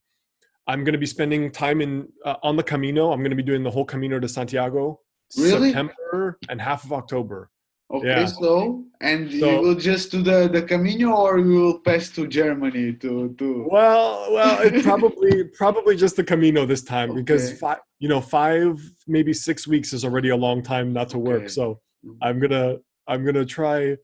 I'm 0.67 0.83
going 0.83 0.93
to 0.93 0.99
be 0.99 1.07
spending 1.07 1.51
time 1.51 1.81
in 1.81 2.09
uh, 2.25 2.37
on 2.43 2.57
the 2.57 2.63
Camino. 2.63 3.13
I'm 3.13 3.21
going 3.21 3.31
to 3.31 3.37
be 3.37 3.43
doing 3.43 3.63
the 3.63 3.71
whole 3.71 3.85
Camino 3.85 4.19
de 4.19 4.29
Santiago, 4.29 5.01
really? 5.39 5.73
September 5.73 6.39
and 6.49 6.61
half 6.61 6.85
of 6.85 6.93
October. 6.93 7.51
Okay, 7.93 8.09
yeah. 8.09 8.27
so 8.27 8.85
and 9.01 9.31
so, 9.31 9.37
you 9.37 9.61
will 9.61 9.75
just 9.77 10.11
do 10.11 10.21
the 10.21 10.49
the 10.49 10.63
Camino, 10.63 11.15
or 11.15 11.39
you 11.39 11.61
will 11.61 11.79
pass 11.79 12.11
to 12.11 12.27
Germany 12.27 12.95
to 12.95 13.35
to. 13.39 13.69
Well, 13.71 14.33
well, 14.33 14.61
it 14.61 14.83
probably 14.85 15.45
probably 15.45 15.97
just 15.97 16.17
the 16.17 16.25
Camino 16.25 16.67
this 16.67 16.83
time 16.83 17.11
okay. 17.11 17.21
because 17.21 17.53
five, 17.61 17.79
you 18.01 18.09
know, 18.09 18.21
five 18.21 18.81
maybe 19.07 19.33
six 19.33 19.69
weeks 19.69 19.93
is 19.93 20.05
already 20.05 20.31
a 20.31 20.37
long 20.37 20.63
time 20.63 20.93
not 20.93 21.09
to 21.11 21.19
work. 21.19 21.49
So 21.49 21.81
mm. 22.05 22.17
I'm 22.23 22.41
gonna 22.41 22.79
I'm 23.07 23.25
gonna 23.25 23.47
try. 23.47 23.97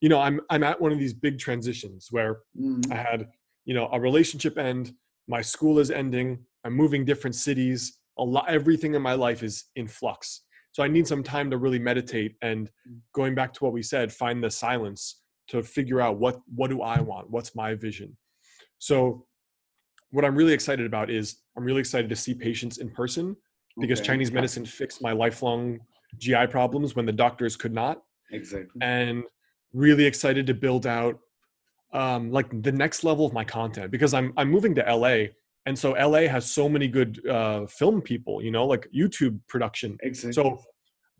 You 0.00 0.08
know, 0.10 0.20
I'm 0.20 0.40
I'm 0.50 0.62
at 0.62 0.80
one 0.80 0.92
of 0.92 1.00
these 1.00 1.14
big 1.14 1.40
transitions 1.40 2.08
where 2.12 2.38
mm. 2.56 2.92
I 2.92 2.96
had 2.96 3.28
you 3.64 3.74
know 3.74 3.88
a 3.92 3.98
relationship 3.98 4.58
end, 4.58 4.92
my 5.26 5.42
school 5.42 5.80
is 5.80 5.90
ending, 5.90 6.38
I'm 6.64 6.74
moving 6.74 7.04
different 7.04 7.34
cities. 7.34 7.98
A 8.16 8.22
lot, 8.22 8.48
everything 8.48 8.94
in 8.94 9.02
my 9.02 9.14
life 9.14 9.42
is 9.42 9.64
in 9.74 9.88
flux 9.88 10.43
so 10.74 10.82
I 10.82 10.88
need 10.88 11.06
some 11.06 11.22
time 11.22 11.52
to 11.52 11.56
really 11.56 11.78
meditate 11.78 12.34
and 12.42 12.68
mm. 12.68 12.98
going 13.12 13.32
back 13.36 13.52
to 13.54 13.62
what 13.62 13.72
we 13.72 13.80
said, 13.80 14.12
find 14.12 14.42
the 14.42 14.50
silence 14.50 15.20
to 15.46 15.62
figure 15.62 16.00
out 16.00 16.18
what 16.18 16.40
what 16.52 16.68
do 16.68 16.82
I 16.82 17.00
want? 17.00 17.30
What's 17.30 17.54
my 17.54 17.76
vision? 17.76 18.16
So 18.78 19.24
what 20.10 20.24
I'm 20.24 20.34
really 20.34 20.52
excited 20.52 20.84
about 20.84 21.10
is 21.10 21.36
I'm 21.56 21.62
really 21.62 21.78
excited 21.78 22.10
to 22.10 22.16
see 22.16 22.34
patients 22.34 22.78
in 22.78 22.90
person 22.90 23.36
because 23.78 24.00
okay. 24.00 24.08
Chinese 24.08 24.32
medicine 24.32 24.66
fixed 24.66 25.00
my 25.00 25.12
lifelong 25.12 25.78
GI 26.18 26.48
problems 26.48 26.96
when 26.96 27.06
the 27.06 27.12
doctors 27.12 27.54
could 27.54 27.72
not. 27.72 28.02
Exactly. 28.32 28.80
And 28.82 29.22
really 29.72 30.04
excited 30.04 30.44
to 30.48 30.54
build 30.54 30.88
out 30.88 31.20
um, 31.92 32.32
like 32.32 32.46
the 32.62 32.72
next 32.72 33.04
level 33.04 33.24
of 33.24 33.32
my 33.32 33.44
content 33.44 33.92
because 33.92 34.12
I'm 34.12 34.32
I'm 34.36 34.50
moving 34.50 34.74
to 34.74 34.82
LA 34.82 35.26
and 35.66 35.78
so 35.78 35.92
la 35.92 36.20
has 36.20 36.50
so 36.50 36.68
many 36.68 36.88
good 36.88 37.26
uh, 37.26 37.66
film 37.66 38.00
people 38.00 38.42
you 38.42 38.50
know 38.50 38.66
like 38.66 38.88
youtube 38.94 39.38
production. 39.48 39.96
Exactly. 40.02 40.32
so 40.32 40.60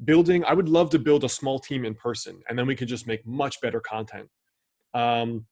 building 0.04 0.44
i 0.44 0.52
would 0.52 0.68
love 0.68 0.90
to 0.90 0.98
build 0.98 1.24
a 1.24 1.28
small 1.28 1.58
team 1.58 1.84
in 1.84 1.94
person 1.94 2.40
and 2.48 2.58
then 2.58 2.66
we 2.66 2.74
could 2.74 2.88
just 2.88 3.06
make 3.06 3.26
much 3.26 3.60
better 3.60 3.80
content. 3.80 4.28
Um, 4.92 5.46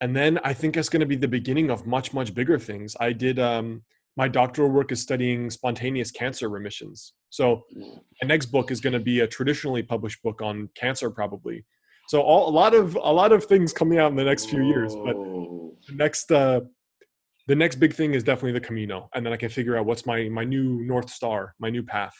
and 0.00 0.16
then 0.16 0.38
i 0.44 0.52
think 0.52 0.76
it's 0.76 0.88
going 0.88 1.00
to 1.00 1.06
be 1.06 1.16
the 1.16 1.28
beginning 1.28 1.70
of 1.70 1.86
much 1.86 2.12
much 2.12 2.34
bigger 2.34 2.58
things. 2.58 2.96
I 3.00 3.12
did 3.12 3.38
um, 3.38 3.82
my 4.16 4.28
doctoral 4.28 4.70
work 4.70 4.92
is 4.92 5.00
studying 5.00 5.48
spontaneous 5.50 6.10
cancer 6.10 6.48
remissions. 6.48 7.14
So 7.30 7.62
my 7.74 8.26
next 8.26 8.46
book 8.46 8.70
is 8.70 8.80
going 8.80 8.92
to 8.92 9.00
be 9.00 9.20
a 9.20 9.26
traditionally 9.26 9.82
published 9.82 10.22
book 10.22 10.42
on 10.42 10.68
cancer 10.74 11.10
probably. 11.10 11.64
So 12.08 12.20
all, 12.20 12.48
a 12.48 12.52
lot 12.52 12.74
of 12.74 12.94
a 12.96 13.12
lot 13.12 13.32
of 13.32 13.44
things 13.44 13.72
coming 13.72 13.98
out 13.98 14.10
in 14.10 14.16
the 14.16 14.24
next 14.24 14.46
few 14.46 14.64
years 14.64 14.94
but 14.94 15.14
the 15.88 15.94
next 15.94 16.30
uh, 16.30 16.60
the 17.46 17.54
next 17.54 17.76
big 17.76 17.92
thing 17.94 18.14
is 18.14 18.22
definitely 18.22 18.52
the 18.52 18.60
Camino, 18.60 19.08
and 19.14 19.24
then 19.24 19.32
I 19.32 19.36
can 19.36 19.48
figure 19.48 19.76
out 19.76 19.86
what's 19.86 20.06
my 20.06 20.28
my 20.28 20.44
new 20.44 20.82
north 20.84 21.10
star, 21.10 21.54
my 21.58 21.70
new 21.70 21.82
path. 21.82 22.14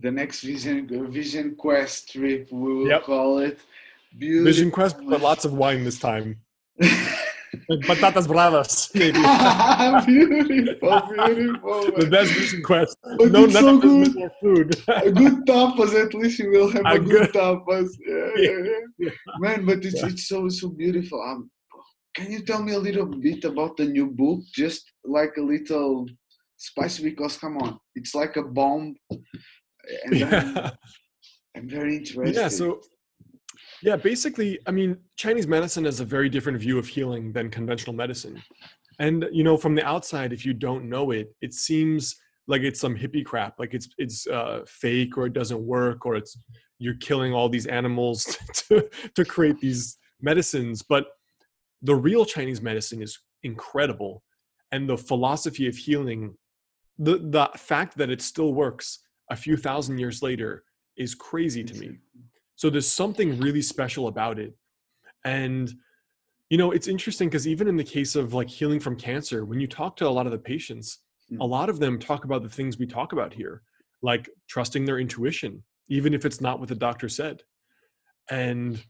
The 0.00 0.10
next 0.10 0.42
vision 0.42 1.10
vision 1.10 1.54
quest 1.56 2.12
trip, 2.12 2.48
we 2.50 2.74
will 2.74 2.88
yep. 2.88 3.04
call 3.04 3.38
it. 3.38 3.60
Beautiful. 4.18 4.44
Vision 4.44 4.70
quest, 4.70 4.96
but 5.08 5.20
lots 5.20 5.44
of 5.44 5.52
wine 5.52 5.84
this 5.84 5.98
time. 5.98 6.40
Patatas 7.88 8.26
bravas, 8.26 8.90
maybe. 8.94 9.18
beautiful, 10.06 11.02
beautiful. 11.26 11.90
The 11.98 12.06
best 12.10 12.32
vision 12.32 12.62
quest. 12.62 12.96
But 13.02 13.30
no, 13.30 13.44
it's 13.44 13.54
so 13.54 13.78
good. 13.78 14.14
More 14.14 14.32
food. 14.40 14.82
a 14.88 15.10
good 15.10 15.46
tapas, 15.46 15.94
at 15.94 16.14
least 16.14 16.40
you 16.40 16.50
will 16.50 16.68
have 16.70 16.84
a, 16.84 16.94
a 16.94 16.98
good, 16.98 17.32
good, 17.32 17.32
tapas. 17.32 17.90
Yeah, 18.06 18.30
yeah, 18.36 18.58
yeah. 18.64 18.80
yeah, 18.98 19.10
Man, 19.38 19.64
but 19.64 19.84
it's, 19.84 20.02
it's 20.02 20.26
so 20.28 20.48
so 20.48 20.68
beautiful. 20.68 21.22
Um, 21.22 21.50
can 22.14 22.30
you 22.30 22.44
tell 22.44 22.62
me 22.62 22.72
a 22.72 22.78
little 22.78 23.06
bit 23.06 23.44
about 23.44 23.76
the 23.76 23.84
new 23.84 24.06
book? 24.06 24.40
Just 24.54 24.90
like 25.04 25.36
a 25.36 25.42
little 25.42 26.06
spice, 26.56 26.98
because 26.98 27.36
come 27.36 27.58
on, 27.58 27.78
it's 27.94 28.14
like 28.14 28.36
a 28.36 28.42
bomb. 28.42 28.94
And 29.10 30.16
yeah. 30.16 30.52
I'm, 30.64 30.70
I'm 31.56 31.68
very 31.68 31.96
interested. 31.96 32.34
Yeah, 32.34 32.48
so 32.48 32.80
yeah, 33.82 33.96
basically, 33.96 34.58
I 34.66 34.70
mean, 34.70 34.96
Chinese 35.16 35.46
medicine 35.46 35.84
has 35.84 36.00
a 36.00 36.04
very 36.04 36.28
different 36.28 36.58
view 36.58 36.78
of 36.78 36.86
healing 36.86 37.32
than 37.32 37.50
conventional 37.50 37.94
medicine. 37.94 38.42
And 38.98 39.26
you 39.32 39.44
know, 39.44 39.56
from 39.56 39.74
the 39.74 39.84
outside, 39.84 40.32
if 40.32 40.46
you 40.46 40.54
don't 40.54 40.88
know 40.88 41.10
it, 41.10 41.34
it 41.40 41.52
seems 41.52 42.16
like 42.46 42.62
it's 42.62 42.80
some 42.80 42.96
hippie 42.96 43.24
crap, 43.24 43.58
like 43.58 43.74
it's 43.74 43.88
it's 43.98 44.26
uh, 44.26 44.62
fake 44.66 45.18
or 45.18 45.26
it 45.26 45.32
doesn't 45.32 45.60
work 45.60 46.06
or 46.06 46.14
it's 46.16 46.36
you're 46.78 46.96
killing 46.96 47.32
all 47.34 47.48
these 47.48 47.66
animals 47.66 48.38
to 48.54 48.88
to 49.14 49.24
create 49.24 49.58
these 49.60 49.98
medicines. 50.20 50.82
But 50.82 51.06
the 51.84 51.94
real 51.94 52.24
Chinese 52.24 52.60
medicine 52.62 53.02
is 53.02 53.20
incredible. 53.42 54.24
And 54.72 54.88
the 54.88 54.96
philosophy 54.96 55.68
of 55.68 55.76
healing, 55.76 56.34
the, 56.98 57.18
the 57.18 57.50
fact 57.56 57.96
that 57.98 58.10
it 58.10 58.20
still 58.20 58.54
works 58.54 59.00
a 59.30 59.36
few 59.36 59.56
thousand 59.56 59.98
years 59.98 60.22
later 60.22 60.64
is 60.96 61.14
crazy 61.14 61.62
to 61.62 61.74
me. 61.74 61.98
So 62.56 62.70
there's 62.70 62.88
something 62.88 63.38
really 63.38 63.62
special 63.62 64.08
about 64.08 64.38
it. 64.38 64.54
And, 65.24 65.72
you 66.48 66.56
know, 66.56 66.72
it's 66.72 66.88
interesting 66.88 67.28
because 67.28 67.46
even 67.46 67.68
in 67.68 67.76
the 67.76 67.84
case 67.84 68.16
of 68.16 68.32
like 68.32 68.48
healing 68.48 68.80
from 68.80 68.96
cancer, 68.96 69.44
when 69.44 69.60
you 69.60 69.66
talk 69.66 69.96
to 69.96 70.08
a 70.08 70.10
lot 70.10 70.26
of 70.26 70.32
the 70.32 70.38
patients, 70.38 71.00
hmm. 71.28 71.40
a 71.40 71.44
lot 71.44 71.68
of 71.68 71.78
them 71.78 71.98
talk 71.98 72.24
about 72.24 72.42
the 72.42 72.48
things 72.48 72.78
we 72.78 72.86
talk 72.86 73.12
about 73.12 73.32
here, 73.32 73.62
like 74.02 74.30
trusting 74.48 74.84
their 74.84 74.98
intuition, 74.98 75.62
even 75.88 76.14
if 76.14 76.24
it's 76.24 76.40
not 76.40 76.60
what 76.60 76.68
the 76.68 76.74
doctor 76.74 77.08
said. 77.08 77.42
And 78.30 78.82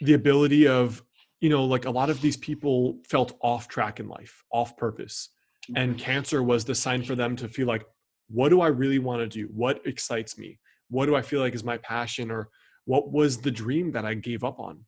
the 0.00 0.14
ability 0.14 0.68
of 0.68 1.02
you 1.42 1.48
know, 1.48 1.64
like 1.64 1.86
a 1.86 1.90
lot 1.90 2.08
of 2.08 2.20
these 2.20 2.36
people 2.36 2.98
felt 3.06 3.36
off 3.42 3.66
track 3.66 3.98
in 3.98 4.08
life, 4.08 4.44
off 4.52 4.76
purpose. 4.76 5.30
And 5.74 5.96
mm-hmm. 5.96 6.04
cancer 6.04 6.40
was 6.42 6.64
the 6.64 6.74
sign 6.74 7.02
for 7.02 7.16
them 7.16 7.34
to 7.36 7.48
feel 7.48 7.66
like, 7.66 7.84
what 8.28 8.50
do 8.50 8.60
I 8.60 8.68
really 8.68 9.00
want 9.00 9.20
to 9.20 9.26
do? 9.26 9.50
What 9.52 9.84
excites 9.84 10.38
me? 10.38 10.60
What 10.88 11.06
do 11.06 11.16
I 11.16 11.20
feel 11.20 11.40
like 11.40 11.54
is 11.54 11.64
my 11.64 11.78
passion? 11.78 12.30
Or 12.30 12.48
what 12.84 13.10
was 13.10 13.38
the 13.38 13.50
dream 13.50 13.90
that 13.90 14.04
I 14.04 14.14
gave 14.14 14.44
up 14.44 14.60
on? 14.60 14.84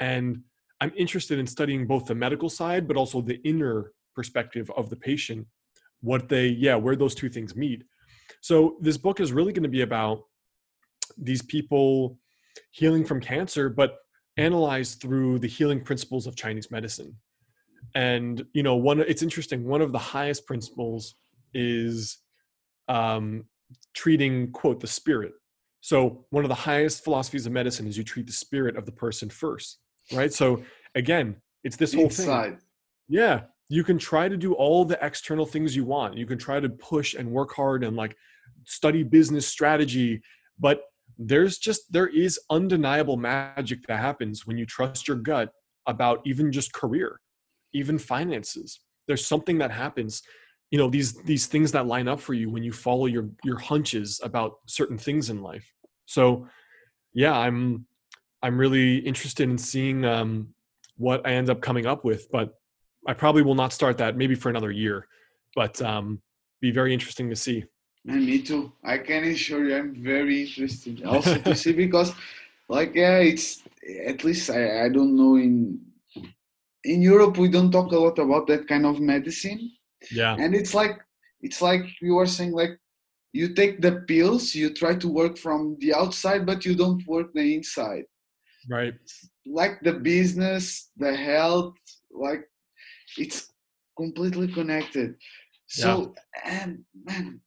And 0.00 0.42
I'm 0.80 0.92
interested 0.96 1.38
in 1.38 1.46
studying 1.46 1.86
both 1.86 2.06
the 2.06 2.16
medical 2.16 2.50
side, 2.50 2.88
but 2.88 2.96
also 2.96 3.20
the 3.20 3.40
inner 3.44 3.92
perspective 4.16 4.68
of 4.76 4.90
the 4.90 4.96
patient, 4.96 5.46
what 6.00 6.28
they, 6.28 6.48
yeah, 6.48 6.74
where 6.74 6.96
those 6.96 7.14
two 7.14 7.28
things 7.28 7.54
meet. 7.54 7.84
So 8.40 8.76
this 8.80 8.98
book 8.98 9.20
is 9.20 9.32
really 9.32 9.52
going 9.52 9.62
to 9.62 9.68
be 9.68 9.82
about 9.82 10.24
these 11.16 11.42
people 11.42 12.18
healing 12.72 13.04
from 13.04 13.20
cancer, 13.20 13.68
but 13.68 13.98
analyzed 14.36 15.00
through 15.00 15.38
the 15.38 15.48
healing 15.48 15.80
principles 15.80 16.26
of 16.26 16.36
Chinese 16.36 16.70
medicine. 16.70 17.16
And 17.94 18.44
you 18.52 18.62
know, 18.62 18.76
one 18.76 19.00
it's 19.00 19.22
interesting. 19.22 19.64
One 19.64 19.80
of 19.80 19.92
the 19.92 19.98
highest 19.98 20.46
principles 20.46 21.14
is 21.54 22.18
um, 22.88 23.44
treating 23.94 24.52
quote 24.52 24.80
the 24.80 24.86
spirit. 24.86 25.32
So 25.80 26.26
one 26.30 26.44
of 26.44 26.48
the 26.48 26.54
highest 26.54 27.04
philosophies 27.04 27.46
of 27.46 27.52
medicine 27.52 27.86
is 27.86 27.96
you 27.96 28.04
treat 28.04 28.26
the 28.26 28.32
spirit 28.32 28.76
of 28.76 28.86
the 28.86 28.92
person 28.92 29.30
first, 29.30 29.78
right? 30.12 30.32
So 30.32 30.62
again, 30.94 31.36
it's 31.62 31.76
this 31.76 31.94
whole 31.94 32.04
Inside. 32.04 32.50
thing. 32.50 32.58
Yeah, 33.08 33.42
you 33.68 33.84
can 33.84 33.98
try 33.98 34.28
to 34.28 34.36
do 34.36 34.54
all 34.54 34.84
the 34.84 34.98
external 35.04 35.46
things 35.46 35.76
you 35.76 35.84
want. 35.84 36.16
You 36.16 36.26
can 36.26 36.38
try 36.38 36.60
to 36.60 36.68
push 36.68 37.14
and 37.14 37.30
work 37.30 37.54
hard 37.54 37.84
and 37.84 37.96
like 37.96 38.16
study 38.64 39.02
business 39.04 39.46
strategy, 39.46 40.22
but 40.58 40.82
there's 41.18 41.58
just 41.58 41.92
there 41.92 42.08
is 42.08 42.38
undeniable 42.50 43.16
magic 43.16 43.86
that 43.86 44.00
happens 44.00 44.46
when 44.46 44.58
you 44.58 44.66
trust 44.66 45.08
your 45.08 45.16
gut 45.16 45.50
about 45.86 46.20
even 46.26 46.52
just 46.52 46.72
career, 46.72 47.20
even 47.72 47.98
finances. 47.98 48.80
There's 49.06 49.26
something 49.26 49.58
that 49.58 49.70
happens 49.70 50.22
you 50.70 50.78
know 50.78 50.88
these 50.88 51.14
these 51.22 51.46
things 51.46 51.72
that 51.72 51.86
line 51.86 52.08
up 52.08 52.20
for 52.20 52.34
you 52.34 52.50
when 52.50 52.62
you 52.62 52.72
follow 52.72 53.06
your 53.06 53.28
your 53.44 53.58
hunches 53.58 54.20
about 54.22 54.56
certain 54.66 54.98
things 54.98 55.30
in 55.30 55.42
life 55.42 55.72
so 56.06 56.46
yeah 57.14 57.36
i'm 57.36 57.86
i'm 58.42 58.58
really 58.58 58.96
interested 58.98 59.48
in 59.48 59.58
seeing 59.58 60.04
um 60.04 60.48
what 60.96 61.26
i 61.26 61.32
end 61.32 61.50
up 61.50 61.60
coming 61.60 61.86
up 61.86 62.04
with 62.04 62.30
but 62.30 62.54
i 63.06 63.12
probably 63.12 63.42
will 63.42 63.54
not 63.54 63.72
start 63.72 63.98
that 63.98 64.16
maybe 64.16 64.34
for 64.34 64.50
another 64.50 64.70
year 64.70 65.06
but 65.54 65.80
um 65.82 66.20
be 66.60 66.70
very 66.70 66.92
interesting 66.92 67.30
to 67.30 67.36
see 67.36 67.64
and 68.08 68.24
me 68.24 68.40
too. 68.42 68.72
I 68.84 68.98
can 68.98 69.24
assure 69.24 69.68
you 69.68 69.76
i'm 69.76 69.94
very 69.94 70.42
interested 70.42 71.04
also 71.04 71.38
to 71.38 71.54
see 71.54 71.72
because 71.72 72.12
like 72.68 72.94
yeah 72.94 73.18
it's 73.18 73.62
at 74.06 74.24
least 74.24 74.50
I, 74.50 74.84
I 74.84 74.88
don't 74.88 75.16
know 75.16 75.36
in 75.36 75.80
in 76.84 77.02
europe 77.02 77.36
we 77.36 77.48
don't 77.48 77.70
talk 77.70 77.92
a 77.92 77.98
lot 77.98 78.18
about 78.18 78.46
that 78.46 78.68
kind 78.68 78.86
of 78.86 79.00
medicine. 79.00 79.72
Yeah. 80.10 80.36
And 80.38 80.54
it's 80.54 80.74
like 80.74 80.98
it's 81.40 81.60
like 81.60 81.84
you 82.00 82.14
were 82.14 82.26
saying 82.26 82.52
like 82.52 82.78
you 83.32 83.54
take 83.54 83.80
the 83.80 84.04
pills 84.08 84.54
you 84.54 84.72
try 84.72 84.94
to 84.96 85.08
work 85.08 85.36
from 85.36 85.76
the 85.80 85.92
outside 85.94 86.46
but 86.46 86.64
you 86.64 86.74
don't 86.74 87.06
work 87.06 87.32
the 87.34 87.54
inside. 87.54 88.04
Right. 88.68 88.94
Like 89.46 89.80
the 89.82 89.94
business 89.94 90.90
the 90.96 91.14
health 91.14 91.74
like 92.12 92.44
it's 93.18 93.52
completely 93.96 94.48
connected. 94.48 95.16
So 95.66 96.14
yeah. 96.44 96.62
and 96.62 96.84
man 97.04 97.40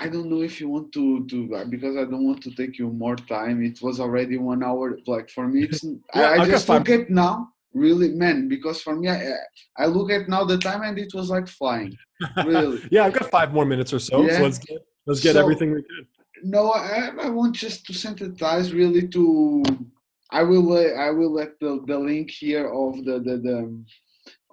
i 0.00 0.08
don't 0.08 0.30
know 0.30 0.42
if 0.42 0.60
you 0.60 0.68
want 0.68 0.90
to 0.92 1.26
to 1.26 1.64
because 1.68 1.96
i 1.96 2.04
don't 2.04 2.24
want 2.24 2.42
to 2.42 2.50
take 2.54 2.78
you 2.78 2.88
more 2.88 3.16
time. 3.16 3.62
It 3.62 3.80
was 3.82 4.00
already 4.00 4.38
one 4.38 4.62
hour. 4.64 4.98
Like 5.06 5.28
for 5.30 5.46
me 5.48 5.64
it's 5.64 5.84
yeah, 6.14 6.30
i, 6.30 6.42
I 6.42 6.46
just 6.46 6.68
look 6.68 6.88
at 6.88 7.10
now 7.10 7.52
really 7.74 8.10
man 8.14 8.48
because 8.48 8.80
for 8.80 8.96
me 8.96 9.08
I, 9.08 9.34
I 9.76 9.86
look 9.86 10.10
at 10.10 10.28
now 10.28 10.44
the 10.44 10.58
time 10.58 10.82
and 10.82 10.98
it 10.98 11.12
was 11.12 11.28
like 11.28 11.46
flying 11.46 11.96
really. 12.44 12.80
Yeah 12.90 13.04
i've 13.04 13.12
got 13.12 13.30
five 13.30 13.52
more 13.52 13.66
minutes 13.66 13.92
or 13.92 13.98
so 13.98 14.24
yeah. 14.24 14.38
so 14.38 14.42
let's 14.44 14.58
get 14.58 14.78
let's 15.06 15.20
get 15.20 15.34
so, 15.34 15.40
everything 15.40 15.72
we 15.72 15.82
can. 15.82 16.06
No 16.42 16.70
I, 16.70 17.10
I 17.22 17.28
want 17.28 17.54
just 17.54 17.84
to 17.86 17.92
synthesize 17.92 18.72
really 18.72 19.06
to 19.08 19.62
i 20.30 20.42
will 20.42 20.72
uh, 20.72 20.92
i 21.06 21.10
will 21.10 21.32
let 21.32 21.60
the, 21.60 21.84
the 21.86 21.98
link 21.98 22.30
here 22.30 22.66
of 22.68 23.04
the 23.04 23.18
the, 23.26 23.36
the 23.46 23.84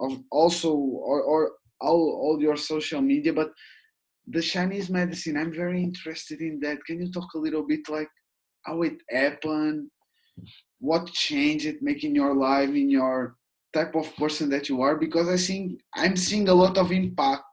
of 0.00 0.22
also 0.30 0.74
or, 0.74 1.22
or 1.22 1.52
all, 1.80 2.04
all 2.22 2.40
your 2.40 2.56
social 2.56 3.00
media 3.00 3.32
but 3.32 3.50
the 4.28 4.40
chinese 4.40 4.88
medicine 4.88 5.36
i'm 5.36 5.52
very 5.52 5.82
interested 5.82 6.40
in 6.40 6.58
that. 6.60 6.84
Can 6.86 7.00
you 7.00 7.10
talk 7.12 7.34
a 7.34 7.38
little 7.38 7.66
bit 7.66 7.88
like 7.88 8.08
how 8.62 8.82
it 8.82 8.96
happened? 9.10 9.90
What 10.80 11.12
changed 11.12 11.66
it 11.66 11.82
making 11.82 12.14
your 12.14 12.34
life 12.34 12.70
in 12.70 12.88
your 12.90 13.36
type 13.74 13.94
of 13.94 14.14
person 14.16 14.48
that 14.50 14.68
you 14.68 14.82
are? 14.82 14.96
Because 14.96 15.28
i 15.28 15.36
think 15.36 15.80
i'm 15.94 16.16
seeing 16.16 16.48
a 16.48 16.54
lot 16.54 16.78
of 16.78 16.92
impact 16.92 17.44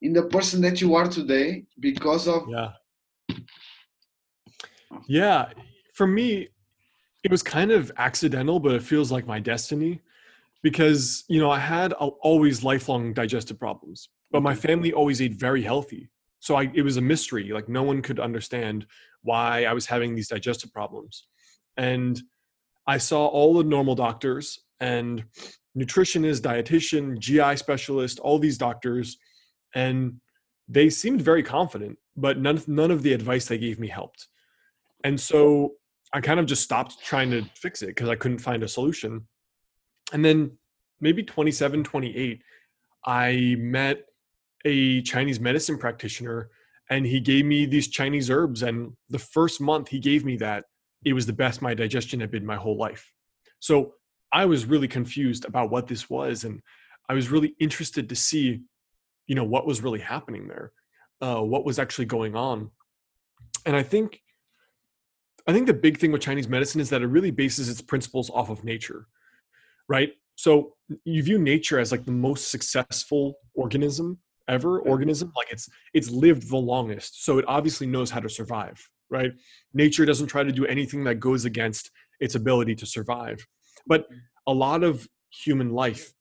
in 0.00 0.12
the 0.12 0.24
person 0.24 0.60
that 0.62 0.80
you 0.80 0.94
are 0.94 1.08
today 1.08 1.64
because 1.80 2.26
of 2.26 2.48
yeah. 2.48 2.72
Yeah 5.06 5.48
for 5.92 6.06
me 6.06 6.48
it 7.22 7.30
was 7.30 7.42
kind 7.42 7.70
of 7.70 7.92
accidental 7.98 8.58
but 8.58 8.74
it 8.74 8.82
feels 8.82 9.12
like 9.12 9.26
my 9.26 9.38
destiny 9.38 10.00
because 10.62 11.24
you 11.28 11.40
know 11.40 11.50
i 11.50 11.58
had 11.58 11.92
always 11.92 12.64
lifelong 12.64 13.12
digestive 13.12 13.58
problems 13.58 14.08
but 14.32 14.42
my 14.42 14.54
family 14.54 14.92
always 14.92 15.20
ate 15.20 15.34
very 15.34 15.62
healthy 15.62 16.08
so 16.40 16.56
I, 16.56 16.70
it 16.74 16.82
was 16.82 16.96
a 16.96 17.02
mystery 17.02 17.52
like 17.52 17.68
no 17.68 17.82
one 17.82 18.02
could 18.02 18.18
understand 18.18 18.86
why 19.22 19.64
i 19.64 19.72
was 19.72 19.86
having 19.86 20.14
these 20.14 20.28
digestive 20.28 20.72
problems 20.72 21.26
and 21.76 22.20
I 22.86 22.98
saw 22.98 23.26
all 23.26 23.54
the 23.54 23.64
normal 23.64 23.94
doctors 23.94 24.58
and 24.80 25.24
nutritionist, 25.78 26.40
dietitian, 26.40 27.18
GI 27.18 27.56
specialist, 27.56 28.18
all 28.18 28.38
these 28.38 28.58
doctors, 28.58 29.18
and 29.74 30.20
they 30.68 30.90
seemed 30.90 31.22
very 31.22 31.42
confident, 31.42 31.98
but 32.16 32.38
none 32.38 32.62
none 32.66 32.90
of 32.90 33.02
the 33.02 33.12
advice 33.12 33.46
they 33.46 33.58
gave 33.58 33.78
me 33.78 33.88
helped. 33.88 34.28
And 35.04 35.18
so 35.20 35.74
I 36.12 36.20
kind 36.20 36.40
of 36.40 36.46
just 36.46 36.62
stopped 36.62 37.02
trying 37.04 37.30
to 37.30 37.44
fix 37.54 37.82
it 37.82 37.88
because 37.88 38.08
I 38.08 38.16
couldn't 38.16 38.38
find 38.38 38.62
a 38.62 38.68
solution. 38.68 39.26
And 40.12 40.24
then 40.24 40.58
maybe 41.00 41.22
27, 41.22 41.84
28, 41.84 42.42
I 43.04 43.56
met 43.58 44.04
a 44.64 45.02
Chinese 45.02 45.40
medicine 45.40 45.78
practitioner 45.78 46.50
and 46.90 47.06
he 47.06 47.20
gave 47.20 47.44
me 47.44 47.64
these 47.64 47.88
Chinese 47.88 48.30
herbs. 48.30 48.62
And 48.62 48.92
the 49.08 49.18
first 49.18 49.60
month 49.60 49.88
he 49.88 49.98
gave 49.98 50.24
me 50.24 50.36
that, 50.36 50.64
it 51.04 51.14
was 51.14 51.26
the 51.26 51.32
best 51.32 51.62
my 51.62 51.74
digestion 51.74 52.20
had 52.20 52.30
been 52.30 52.46
my 52.46 52.56
whole 52.56 52.76
life. 52.76 53.10
So 53.60 53.94
I 54.32 54.44
was 54.46 54.66
really 54.66 54.88
confused 54.88 55.44
about 55.44 55.70
what 55.70 55.86
this 55.86 56.08
was, 56.08 56.44
and 56.44 56.60
I 57.08 57.14
was 57.14 57.30
really 57.30 57.54
interested 57.58 58.08
to 58.08 58.16
see, 58.16 58.60
you 59.26 59.34
know, 59.34 59.44
what 59.44 59.66
was 59.66 59.82
really 59.82 60.00
happening 60.00 60.48
there, 60.48 60.72
uh, 61.20 61.40
what 61.40 61.64
was 61.64 61.78
actually 61.78 62.04
going 62.04 62.36
on. 62.36 62.70
And 63.66 63.74
I 63.74 63.82
think, 63.82 64.20
I 65.46 65.52
think 65.52 65.66
the 65.66 65.74
big 65.74 65.98
thing 65.98 66.12
with 66.12 66.22
Chinese 66.22 66.48
medicine 66.48 66.80
is 66.80 66.90
that 66.90 67.02
it 67.02 67.06
really 67.06 67.30
bases 67.30 67.68
its 67.68 67.80
principles 67.80 68.30
off 68.30 68.48
of 68.48 68.64
nature, 68.64 69.06
right? 69.88 70.12
So 70.36 70.74
you 71.04 71.22
view 71.22 71.38
nature 71.38 71.78
as 71.78 71.90
like 71.90 72.04
the 72.04 72.12
most 72.12 72.50
successful 72.50 73.34
organism 73.54 74.18
ever 74.52 74.80
organism 74.80 75.32
like 75.36 75.50
it's 75.50 75.68
it's 75.94 76.10
lived 76.10 76.48
the 76.48 76.56
longest 76.56 77.24
so 77.24 77.38
it 77.38 77.44
obviously 77.48 77.86
knows 77.86 78.10
how 78.10 78.20
to 78.20 78.28
survive 78.28 78.78
right? 79.12 79.32
Nature 79.74 80.06
doesn't 80.06 80.26
try 80.26 80.42
to 80.42 80.50
do 80.50 80.66
anything 80.66 81.04
that 81.04 81.20
goes 81.20 81.44
against 81.44 81.90
its 82.18 82.34
ability 82.34 82.74
to 82.76 82.86
survive. 82.86 83.46
But 83.86 84.04
mm-hmm. 84.04 84.18
a 84.48 84.52
lot 84.52 84.82
of 84.82 85.06
human 85.30 85.70
life, 85.70 86.12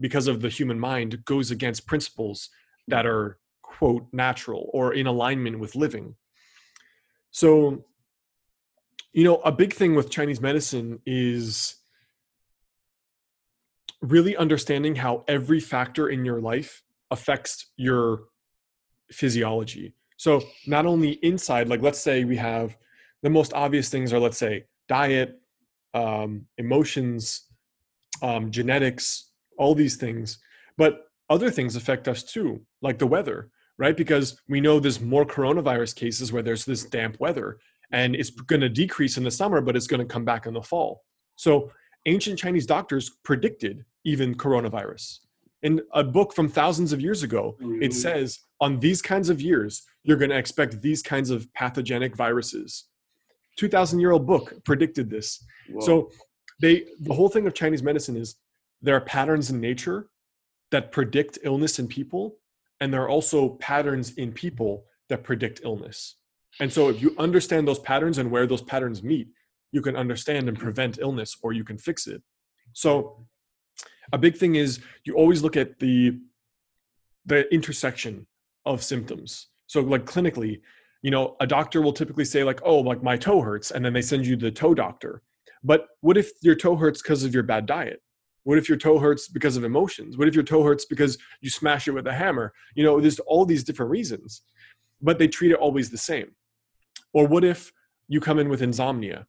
because 0.00 0.26
of 0.26 0.40
the 0.40 0.48
human 0.48 0.80
mind, 0.80 1.24
goes 1.24 1.50
against 1.50 1.86
principles 1.86 2.48
that 2.88 3.06
are, 3.06 3.38
quote, 3.62 4.06
natural 4.12 4.70
or 4.72 4.94
in 4.94 5.06
alignment 5.06 5.58
with 5.60 5.76
living. 5.76 6.16
So, 7.30 7.84
you 9.12 9.24
know, 9.24 9.36
a 9.44 9.52
big 9.52 9.72
thing 9.72 9.94
with 9.94 10.10
Chinese 10.10 10.40
medicine 10.40 11.00
is 11.06 11.76
really 14.00 14.36
understanding 14.36 14.96
how 14.96 15.24
every 15.28 15.60
factor 15.60 16.08
in 16.08 16.24
your 16.24 16.40
life 16.40 16.83
affects 17.14 17.70
your 17.76 18.04
physiology. 19.20 19.94
So 20.16 20.42
not 20.66 20.84
only 20.86 21.12
inside, 21.30 21.68
like 21.68 21.82
let's 21.82 22.00
say 22.00 22.24
we 22.24 22.36
have 22.36 22.76
the 23.22 23.30
most 23.30 23.52
obvious 23.54 23.88
things 23.88 24.12
are 24.12 24.22
let's 24.26 24.38
say 24.46 24.64
diet, 24.88 25.30
um, 25.94 26.46
emotions, 26.58 27.22
um, 28.22 28.50
genetics, 28.50 29.30
all 29.58 29.74
these 29.74 29.96
things, 29.96 30.38
but 30.76 30.92
other 31.30 31.50
things 31.50 31.76
affect 31.76 32.08
us 32.08 32.22
too, 32.22 32.60
like 32.82 32.98
the 32.98 33.06
weather, 33.06 33.50
right? 33.78 33.96
Because 33.96 34.40
we 34.48 34.60
know 34.60 34.78
there's 34.78 35.00
more 35.00 35.24
coronavirus 35.24 35.94
cases 35.96 36.32
where 36.32 36.42
there's 36.42 36.64
this 36.64 36.84
damp 36.84 37.18
weather, 37.20 37.58
and 37.92 38.14
it's 38.16 38.30
going 38.30 38.60
to 38.60 38.68
decrease 38.68 39.16
in 39.16 39.24
the 39.24 39.30
summer, 39.30 39.60
but 39.60 39.76
it's 39.76 39.86
going 39.86 40.04
to 40.06 40.14
come 40.14 40.24
back 40.24 40.46
in 40.46 40.54
the 40.54 40.62
fall. 40.62 41.04
So 41.36 41.70
ancient 42.06 42.38
Chinese 42.38 42.66
doctors 42.66 43.10
predicted 43.24 43.84
even 44.04 44.34
coronavirus 44.34 45.20
in 45.64 45.80
a 45.92 46.04
book 46.04 46.32
from 46.32 46.48
thousands 46.48 46.92
of 46.92 47.00
years 47.00 47.22
ago 47.22 47.56
it 47.58 47.64
mm-hmm. 47.64 47.90
says 47.90 48.38
on 48.60 48.78
these 48.78 49.02
kinds 49.02 49.28
of 49.28 49.40
years 49.40 49.82
you're 50.04 50.16
going 50.16 50.30
to 50.30 50.38
expect 50.38 50.80
these 50.80 51.02
kinds 51.02 51.30
of 51.30 51.52
pathogenic 51.54 52.14
viruses. 52.14 52.84
2000 53.58 53.98
year 53.98 54.12
old 54.12 54.26
book 54.26 54.54
predicted 54.64 55.10
this. 55.10 55.44
Whoa. 55.70 55.80
so 55.80 56.10
they 56.60 56.84
the 57.00 57.14
whole 57.14 57.28
thing 57.28 57.46
of 57.46 57.54
chinese 57.54 57.82
medicine 57.82 58.16
is 58.16 58.36
there 58.82 58.94
are 58.94 59.00
patterns 59.00 59.50
in 59.50 59.60
nature 59.60 60.10
that 60.70 60.92
predict 60.92 61.38
illness 61.42 61.78
in 61.78 61.88
people 61.88 62.36
and 62.80 62.92
there 62.92 63.02
are 63.02 63.08
also 63.08 63.50
patterns 63.70 64.14
in 64.14 64.30
people 64.32 64.84
that 65.08 65.22
predict 65.22 65.60
illness. 65.64 66.16
And 66.60 66.72
so 66.72 66.88
if 66.88 67.00
you 67.02 67.14
understand 67.18 67.66
those 67.66 67.78
patterns 67.78 68.18
and 68.18 68.30
where 68.30 68.46
those 68.46 68.62
patterns 68.62 69.02
meet 69.02 69.28
you 69.74 69.82
can 69.82 69.96
understand 69.96 70.48
and 70.48 70.56
prevent 70.56 70.98
illness 70.98 71.36
or 71.42 71.52
you 71.52 71.64
can 71.64 71.76
fix 71.76 72.06
it. 72.06 72.22
So 72.74 73.26
a 74.12 74.18
big 74.18 74.36
thing 74.36 74.54
is 74.54 74.80
you 75.04 75.14
always 75.14 75.42
look 75.42 75.56
at 75.56 75.78
the 75.78 76.18
the 77.26 77.52
intersection 77.52 78.26
of 78.66 78.82
symptoms. 78.82 79.48
So 79.66 79.80
like 79.80 80.04
clinically 80.04 80.60
you 81.02 81.10
know 81.10 81.36
a 81.40 81.46
doctor 81.46 81.82
will 81.82 81.92
typically 81.92 82.24
say 82.24 82.44
like 82.44 82.60
oh 82.64 82.78
like 82.78 83.02
my 83.02 83.16
toe 83.16 83.40
hurts 83.40 83.70
and 83.70 83.84
then 83.84 83.92
they 83.92 84.02
send 84.02 84.26
you 84.26 84.36
the 84.36 84.50
toe 84.50 84.74
doctor. 84.74 85.22
But 85.62 85.86
what 86.00 86.16
if 86.16 86.30
your 86.42 86.54
toe 86.54 86.76
hurts 86.76 87.02
because 87.02 87.24
of 87.24 87.32
your 87.32 87.42
bad 87.42 87.66
diet? 87.66 88.00
What 88.44 88.58
if 88.58 88.68
your 88.68 88.76
toe 88.76 88.98
hurts 88.98 89.26
because 89.26 89.56
of 89.56 89.64
emotions? 89.64 90.18
What 90.18 90.28
if 90.28 90.34
your 90.34 90.44
toe 90.44 90.62
hurts 90.62 90.84
because 90.84 91.16
you 91.40 91.48
smash 91.48 91.88
it 91.88 91.92
with 91.92 92.06
a 92.06 92.12
hammer? 92.12 92.52
You 92.74 92.84
know 92.84 93.00
there's 93.00 93.18
all 93.20 93.46
these 93.46 93.64
different 93.64 93.90
reasons 93.90 94.42
but 95.02 95.18
they 95.18 95.28
treat 95.28 95.50
it 95.50 95.58
always 95.58 95.90
the 95.90 95.98
same. 95.98 96.34
Or 97.12 97.26
what 97.26 97.44
if 97.44 97.72
you 98.08 98.20
come 98.20 98.38
in 98.38 98.48
with 98.48 98.62
insomnia 98.62 99.26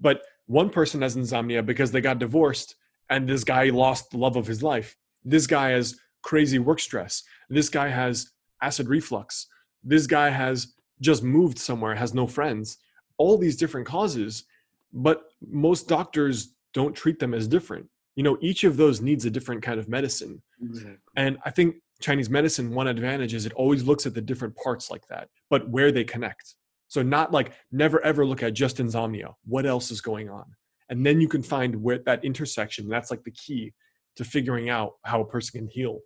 but 0.00 0.22
one 0.46 0.70
person 0.70 1.02
has 1.02 1.16
insomnia 1.16 1.62
because 1.62 1.90
they 1.90 2.00
got 2.00 2.18
divorced 2.18 2.76
and 3.10 3.28
this 3.28 3.44
guy 3.44 3.64
lost 3.70 4.10
the 4.10 4.18
love 4.18 4.36
of 4.36 4.46
his 4.46 4.62
life. 4.62 4.96
This 5.24 5.46
guy 5.46 5.70
has 5.70 5.98
crazy 6.22 6.58
work 6.58 6.80
stress. 6.80 7.22
This 7.48 7.68
guy 7.68 7.88
has 7.88 8.30
acid 8.62 8.88
reflux. 8.88 9.46
This 9.82 10.06
guy 10.06 10.30
has 10.30 10.74
just 11.00 11.22
moved 11.22 11.58
somewhere, 11.58 11.94
has 11.94 12.14
no 12.14 12.26
friends. 12.26 12.78
All 13.18 13.38
these 13.38 13.56
different 13.56 13.86
causes, 13.86 14.44
but 14.92 15.24
most 15.46 15.88
doctors 15.88 16.54
don't 16.74 16.94
treat 16.94 17.18
them 17.18 17.34
as 17.34 17.46
different. 17.46 17.86
You 18.16 18.22
know, 18.22 18.38
each 18.40 18.64
of 18.64 18.76
those 18.76 19.00
needs 19.00 19.24
a 19.24 19.30
different 19.30 19.62
kind 19.62 19.78
of 19.78 19.88
medicine. 19.88 20.42
Exactly. 20.62 20.96
And 21.16 21.38
I 21.44 21.50
think 21.50 21.76
Chinese 22.00 22.30
medicine, 22.30 22.74
one 22.74 22.88
advantage 22.88 23.34
is 23.34 23.46
it 23.46 23.52
always 23.52 23.84
looks 23.84 24.06
at 24.06 24.14
the 24.14 24.20
different 24.20 24.56
parts 24.56 24.90
like 24.90 25.06
that, 25.08 25.28
but 25.48 25.68
where 25.68 25.92
they 25.92 26.04
connect. 26.04 26.54
So 26.88 27.02
not 27.02 27.32
like 27.32 27.52
never 27.72 28.00
ever 28.02 28.24
look 28.24 28.42
at 28.42 28.54
just 28.54 28.80
insomnia. 28.80 29.34
What 29.44 29.66
else 29.66 29.90
is 29.90 30.00
going 30.00 30.30
on? 30.30 30.44
And 30.88 31.04
then 31.04 31.20
you 31.20 31.28
can 31.28 31.42
find 31.42 31.82
where 31.82 31.98
that 32.06 32.24
intersection. 32.24 32.88
That's 32.88 33.10
like 33.10 33.24
the 33.24 33.32
key 33.32 33.72
to 34.16 34.24
figuring 34.24 34.70
out 34.70 34.92
how 35.04 35.20
a 35.20 35.26
person 35.26 35.60
can 35.60 35.68
heal. 35.68 36.00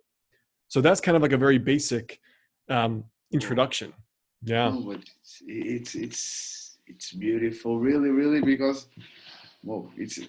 So 0.67 0.81
that's 0.81 1.01
kind 1.01 1.15
of 1.15 1.21
like 1.21 1.33
a 1.33 1.37
very 1.37 1.57
basic 1.57 2.19
um, 2.69 3.03
introduction. 3.31 3.93
Yeah. 4.43 4.69
No, 4.69 4.81
but 4.81 4.99
it's, 4.99 5.41
it's 5.45 5.95
it's 5.95 6.77
it's 6.87 7.11
beautiful, 7.13 7.79
really, 7.79 8.09
really, 8.09 8.41
because 8.41 8.87
well, 9.63 9.91
it's 9.97 10.19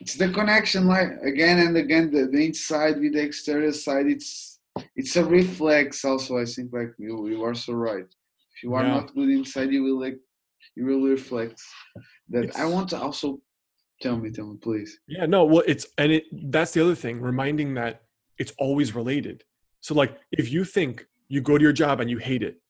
it's 0.00 0.14
the 0.14 0.28
connection, 0.28 0.86
like 0.86 1.10
again 1.22 1.58
and 1.58 1.76
again, 1.76 2.10
the, 2.12 2.26
the 2.26 2.46
inside 2.46 3.00
with 3.00 3.14
the 3.14 3.22
exterior 3.22 3.72
side. 3.72 4.06
It's 4.06 4.60
it's 4.94 5.16
a 5.16 5.24
reflex. 5.24 6.04
Also, 6.04 6.38
I 6.38 6.44
think 6.44 6.72
like 6.72 6.92
you 6.98 7.26
you 7.28 7.42
are 7.42 7.54
so 7.54 7.72
right. 7.72 8.06
If 8.54 8.62
you 8.62 8.74
are 8.74 8.84
Yeah. 8.84 8.94
not 9.00 9.14
good 9.14 9.30
inside, 9.30 9.72
you 9.72 9.82
will 9.82 9.98
like 9.98 10.18
you 10.76 10.84
will 10.86 11.02
reflect. 11.08 11.60
That 12.28 12.56
I 12.56 12.66
want 12.66 12.88
to 12.90 13.00
also 13.00 13.40
tell 14.00 14.16
me, 14.16 14.30
tell 14.30 14.46
me, 14.46 14.56
please. 14.56 14.98
Yeah, 15.06 15.26
no, 15.26 15.44
well, 15.44 15.64
it's 15.66 15.86
and 15.98 16.12
it 16.12 16.24
that's 16.50 16.72
the 16.72 16.82
other 16.82 16.94
thing, 16.94 17.20
reminding 17.20 17.74
that 17.74 18.02
it's 18.38 18.52
always 18.58 18.94
related. 18.94 19.44
So 19.80 19.94
like 19.94 20.16
if 20.32 20.50
you 20.50 20.64
think 20.64 21.06
you 21.28 21.40
go 21.40 21.56
to 21.58 21.62
your 21.62 21.72
job 21.72 22.00
and 22.00 22.10
you 22.10 22.18
hate 22.18 22.42
it, 22.42 22.60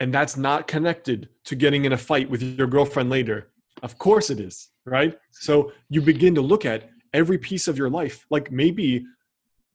and 0.00 0.12
that's 0.12 0.36
not 0.36 0.66
connected 0.66 1.28
to 1.44 1.54
getting 1.54 1.84
in 1.84 1.92
a 1.92 1.98
fight 1.98 2.28
with 2.28 2.42
your 2.42 2.66
girlfriend 2.66 3.10
later, 3.10 3.52
of 3.82 3.98
course 3.98 4.30
it 4.30 4.40
is, 4.40 4.70
right? 4.84 5.16
So 5.30 5.72
you 5.88 6.02
begin 6.02 6.34
to 6.34 6.40
look 6.40 6.64
at 6.64 6.90
every 7.12 7.38
piece 7.38 7.68
of 7.68 7.78
your 7.78 7.90
life, 7.90 8.26
like 8.30 8.50
maybe 8.50 9.04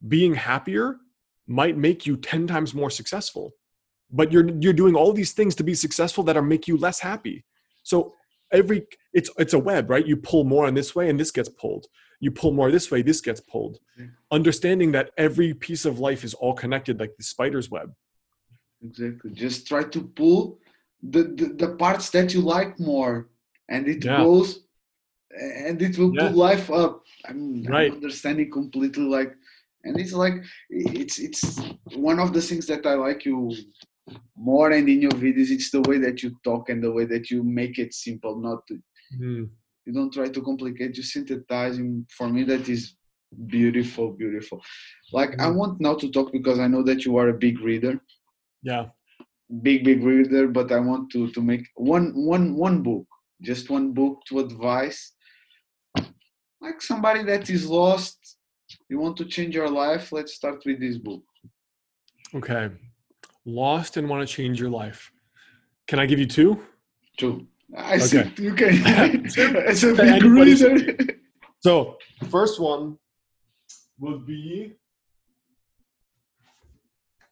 being 0.08 0.34
happier 0.36 0.98
might 1.48 1.78
make 1.78 2.06
you 2.06 2.18
10 2.18 2.48
times 2.48 2.74
more 2.74 2.90
successful. 2.90 3.54
But 4.12 4.32
you're 4.32 4.50
you're 4.60 4.74
doing 4.74 4.96
all 4.96 5.12
these 5.12 5.34
things 5.34 5.56
to 5.56 5.64
be 5.64 5.74
successful 5.74 6.24
that 6.26 6.38
are 6.38 6.42
make 6.42 6.68
you 6.68 6.78
less 6.78 7.00
happy. 7.00 7.46
So 7.84 8.14
every 8.52 8.88
it's 9.18 9.30
it's 9.44 9.56
a 9.60 9.64
web 9.72 9.84
right 9.94 10.08
you 10.12 10.18
pull 10.30 10.44
more 10.54 10.66
in 10.70 10.76
this 10.80 10.92
way 10.98 11.06
and 11.10 11.18
this 11.22 11.32
gets 11.38 11.52
pulled 11.62 11.86
you 12.26 12.30
pull 12.40 12.54
more 12.60 12.70
this 12.72 12.88
way 12.92 13.00
this 13.02 13.22
gets 13.28 13.42
pulled 13.54 13.76
Mhm. 14.00 14.12
understanding 14.40 14.90
that 14.98 15.08
every 15.26 15.50
piece 15.66 15.84
of 15.90 15.94
life 16.08 16.22
is 16.28 16.34
all 16.42 16.56
connected 16.64 16.96
like 17.02 17.14
the 17.18 17.28
spider's 17.34 17.70
web 17.78 17.90
Exactly. 18.90 19.32
Just 19.46 19.60
try 19.72 19.84
to 19.96 20.00
pull 20.20 20.40
the, 21.14 21.24
the, 21.40 21.46
the 21.62 21.70
parts 21.84 22.06
that 22.16 22.28
you 22.34 22.42
like 22.58 22.72
more, 22.92 23.14
and 23.74 23.82
it 23.94 24.02
Yeah. 24.06 24.18
goes, 24.24 24.48
and 25.68 25.82
it 25.88 25.94
will 25.98 26.14
Yeah. 26.14 26.22
pull 26.28 26.36
life 26.48 26.68
up. 26.84 26.94
I'm, 27.28 27.64
Right. 27.64 27.90
I'm 27.92 27.98
understanding 28.00 28.50
completely. 28.60 29.08
Like, 29.18 29.32
and 29.84 29.94
it's 30.04 30.14
like 30.24 30.36
it's 30.70 31.18
it's 31.28 31.42
one 32.12 32.20
of 32.24 32.30
the 32.36 32.44
things 32.50 32.66
that 32.72 32.84
I 32.92 32.96
like 33.08 33.22
you 33.30 33.38
more, 34.52 34.68
and 34.78 34.86
in 34.94 35.00
your 35.06 35.16
videos, 35.26 35.50
it's 35.58 35.72
the 35.76 35.84
way 35.90 35.98
that 36.06 36.18
you 36.24 36.30
talk 36.50 36.64
and 36.72 36.80
the 36.84 36.94
way 36.98 37.06
that 37.14 37.26
you 37.32 37.40
make 37.62 37.76
it 37.84 37.92
simple. 38.06 38.34
Not 38.48 38.60
to, 38.68 38.74
Mm, 39.14 39.50
you 39.86 39.94
don't 39.94 40.14
try 40.14 40.30
to 40.30 40.42
complicate. 40.42 40.98
You 40.98 41.04
synthesize. 41.04 41.80
For 42.10 42.30
me, 42.30 42.44
that 42.44 42.68
is 42.70 42.96
beautiful, 43.48 44.12
beautiful. 44.14 44.62
Like 45.14 45.40
I 45.40 45.48
Mhm. 45.48 45.56
want 45.60 45.82
now 45.82 45.96
to 45.96 46.12
talk 46.12 46.32
because 46.32 46.60
I 46.60 46.68
know 46.68 46.84
that 46.84 47.06
you 47.06 47.18
are 47.18 47.30
a 47.30 47.38
big 47.38 47.60
reader 47.60 48.02
yeah 48.64 48.90
big 49.62 49.84
big 49.84 50.04
reader 50.04 50.48
but 50.48 50.72
i 50.72 50.80
want 50.80 51.12
to 51.12 51.30
to 51.32 51.42
make 51.42 51.66
one 51.76 52.08
one 52.16 52.56
one 52.56 52.82
book 52.84 53.06
just 53.42 53.70
one 53.70 53.94
book 53.94 54.20
to 54.28 54.40
advise 54.40 55.14
like 56.62 56.82
somebody 56.82 57.24
that 57.24 57.50
is 57.50 57.68
lost 57.68 58.38
you 58.90 59.00
want 59.00 59.18
to 59.18 59.26
change 59.26 59.56
your 59.56 59.70
life 59.70 60.12
let's 60.12 60.34
start 60.34 60.62
with 60.66 60.80
this 60.80 60.98
book 60.98 61.24
okay 62.36 62.70
lost 63.46 63.98
and 63.98 64.10
want 64.10 64.28
to 64.28 64.34
change 64.36 64.60
your 64.60 64.70
life 64.70 65.12
can 65.88 66.00
i 66.00 66.06
give 66.06 66.20
you 66.20 66.28
two 66.28 66.66
two 67.18 67.48
i 67.76 67.98
see. 67.98 68.20
Okay. 68.20 68.32
you 68.44 68.54
can 68.60 68.70
it's 69.26 69.84
a 69.84 69.94
big 69.94 70.00
anybody 70.00 70.54
reader 70.56 70.98
so 71.60 71.98
first 72.30 72.60
one 72.60 72.98
would 74.00 74.26
be 74.26 74.74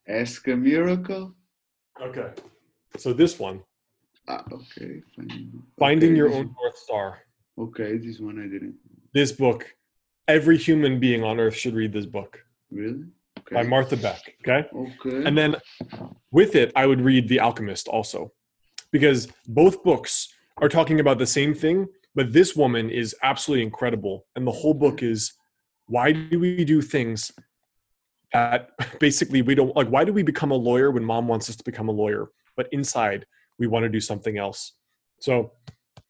ask 0.08 0.48
a 0.48 0.56
miracle. 0.56 1.34
Okay. 2.02 2.30
So 2.98 3.14
this 3.14 3.40
one. 3.40 3.64
Ah, 4.28 4.44
okay 4.52 5.02
fine. 5.16 5.52
finding 5.80 6.12
Okay, 6.12 6.18
your 6.18 6.30
own 6.30 6.48
one- 6.48 6.56
north 6.62 6.78
star. 6.78 7.20
Okay 7.58 7.98
this 7.98 8.20
one 8.20 8.40
i 8.40 8.48
didn't. 8.48 8.76
This 9.14 9.32
book. 9.32 9.66
Every 10.28 10.58
human 10.58 11.00
being 11.00 11.24
on 11.24 11.40
earth 11.40 11.56
should 11.56 11.76
read 11.76 11.94
this 11.94 12.08
book. 12.08 12.40
Really? 12.72 13.04
Okay. 13.40 13.56
By 13.56 13.64
martha 13.64 13.96
beck 13.96 14.22
okay? 14.42 14.68
Okay. 14.76 15.24
And 15.26 15.38
then 15.38 15.56
with 16.32 16.56
it, 16.56 16.72
I 16.76 16.88
would 16.88 17.00
read 17.00 17.28
The 17.30 17.40
Alchemist 17.40 17.88
also, 17.88 18.32
because 18.96 19.28
both 19.50 19.84
books 19.84 20.30
are 20.62 20.70
talking 20.70 21.02
about 21.02 21.18
the 21.20 21.28
same 21.28 21.54
thing, 21.54 21.86
but 22.18 22.32
this 22.32 22.56
woman 22.56 22.90
is 22.90 23.14
absolutely 23.24 23.62
incredible. 23.62 24.26
And 24.38 24.48
the 24.48 24.54
whole 24.54 24.74
book 24.74 25.04
is 25.04 25.34
why 25.88 26.14
do 26.14 26.40
we 26.40 26.64
do 26.64 26.82
things 26.82 27.30
that 28.32 28.70
basically 29.02 29.42
we 29.42 29.54
don't 29.54 29.76
like? 29.76 29.90
Why 29.90 30.06
do 30.06 30.14
we 30.14 30.24
become 30.24 30.52
a 30.52 30.56
lawyer 30.70 30.92
when 30.92 31.04
mom 31.04 31.28
wants 31.28 31.50
us 31.50 31.58
to 31.58 31.64
become 31.66 31.90
a 31.90 31.92
lawyer, 31.92 32.30
but 32.56 32.70
inside 32.72 33.26
we 33.60 33.68
want 33.68 33.84
to 33.84 33.90
do 33.90 34.00
something 34.00 34.38
else? 34.38 34.72
So, 35.20 35.52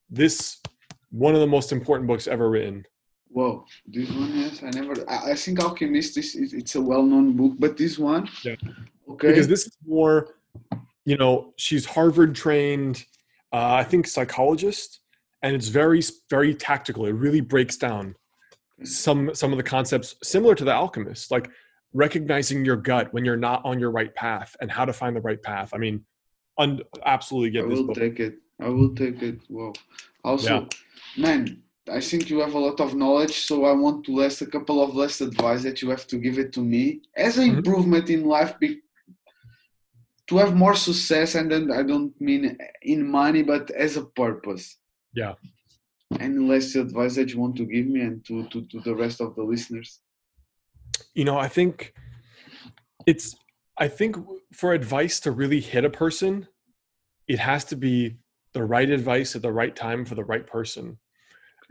this 0.07 0.61
one 1.09 1.33
of 1.33 1.41
the 1.41 1.47
most 1.47 1.71
important 1.71 2.07
books 2.07 2.27
ever 2.27 2.51
written. 2.51 2.85
Whoa, 3.29 3.65
this 3.87 4.11
one, 4.11 4.31
yes, 4.37 4.61
I 4.61 4.69
never. 4.69 4.93
I, 5.09 5.31
I 5.31 5.35
think 5.35 5.59
Alchemist 5.59 6.19
is, 6.19 6.35
is 6.35 6.53
it's 6.53 6.75
a 6.75 6.81
well-known 6.81 7.35
book, 7.35 7.53
but 7.57 7.77
this 7.77 7.97
one, 7.97 8.29
Yeah. 8.43 8.53
okay, 9.09 9.29
because 9.29 9.47
this 9.47 9.65
is 9.65 9.75
more 9.83 10.35
you 11.05 11.17
know 11.17 11.53
she's 11.57 11.85
harvard 11.85 12.35
trained 12.35 13.05
uh, 13.53 13.73
i 13.75 13.83
think 13.83 14.07
psychologist 14.07 14.99
and 15.43 15.55
it's 15.55 15.67
very 15.67 16.01
very 16.29 16.53
tactical 16.53 17.05
it 17.05 17.11
really 17.13 17.41
breaks 17.41 17.77
down 17.77 18.15
some 18.83 19.33
some 19.33 19.51
of 19.53 19.57
the 19.57 19.63
concepts 19.63 20.15
similar 20.23 20.55
to 20.55 20.65
the 20.65 20.73
alchemist 20.73 21.31
like 21.31 21.49
recognizing 21.93 22.65
your 22.65 22.75
gut 22.75 23.13
when 23.13 23.23
you're 23.23 23.37
not 23.37 23.63
on 23.63 23.79
your 23.79 23.91
right 23.91 24.13
path 24.15 24.55
and 24.59 24.69
how 24.71 24.83
to 24.83 24.91
find 24.91 25.15
the 25.15 25.21
right 25.21 25.41
path 25.41 25.69
i 25.73 25.77
mean 25.77 26.03
un- 26.57 26.81
absolutely 27.05 27.49
I 27.49 27.61
get 27.61 27.69
this 27.69 27.77
I 27.77 27.81
will 27.81 27.87
book 27.87 27.95
take 27.97 28.19
it. 28.19 28.35
I 28.61 28.69
will 28.69 28.95
take 28.95 29.21
it. 29.21 29.39
Wow. 29.49 29.73
Also, 30.23 30.67
man, 31.17 31.61
I 31.91 31.99
think 31.99 32.29
you 32.29 32.39
have 32.39 32.53
a 32.53 32.57
lot 32.57 32.79
of 32.79 32.95
knowledge, 32.95 33.35
so 33.49 33.65
I 33.65 33.73
want 33.73 34.05
to 34.05 34.11
list 34.13 34.41
a 34.41 34.45
couple 34.45 34.81
of 34.81 34.95
less 34.95 35.19
advice 35.19 35.61
that 35.63 35.81
you 35.81 35.89
have 35.89 36.07
to 36.07 36.17
give 36.17 36.39
it 36.39 36.53
to 36.53 36.61
me 36.61 37.01
as 37.17 37.37
an 37.37 37.49
Mhm. 37.49 37.57
improvement 37.57 38.09
in 38.09 38.23
life. 38.23 38.57
Be, 38.61 38.79
to 40.27 40.37
have 40.37 40.55
more 40.55 40.75
success, 40.75 41.35
and 41.35 41.51
then 41.51 41.71
I 41.71 41.83
don't 41.83 42.19
mean 42.19 42.57
in 42.81 43.07
money, 43.09 43.43
but 43.43 43.69
as 43.71 43.97
a 43.97 44.05
purpose. 44.05 44.77
Yeah. 45.13 45.33
Any 46.19 46.39
less 46.39 46.75
advice 46.75 47.15
that 47.15 47.31
you 47.31 47.39
want 47.39 47.55
to 47.57 47.65
give 47.65 47.87
me 47.87 48.01
and 48.01 48.25
to, 48.25 48.47
to, 48.49 48.65
to 48.65 48.79
the 48.81 48.95
rest 48.95 49.21
of 49.21 49.35
the 49.35 49.43
listeners? 49.43 50.01
you 51.13 51.25
know 51.25 51.37
i 51.37 51.47
think 51.47 51.93
it's 53.05 53.35
i 53.77 53.87
think 53.87 54.15
for 54.53 54.73
advice 54.73 55.19
to 55.19 55.31
really 55.31 55.59
hit 55.59 55.85
a 55.85 55.89
person 55.89 56.47
it 57.27 57.39
has 57.39 57.65
to 57.65 57.75
be 57.75 58.15
the 58.53 58.63
right 58.63 58.89
advice 58.89 59.35
at 59.35 59.41
the 59.41 59.51
right 59.51 59.75
time 59.75 60.05
for 60.05 60.15
the 60.15 60.23
right 60.23 60.45
person 60.47 60.97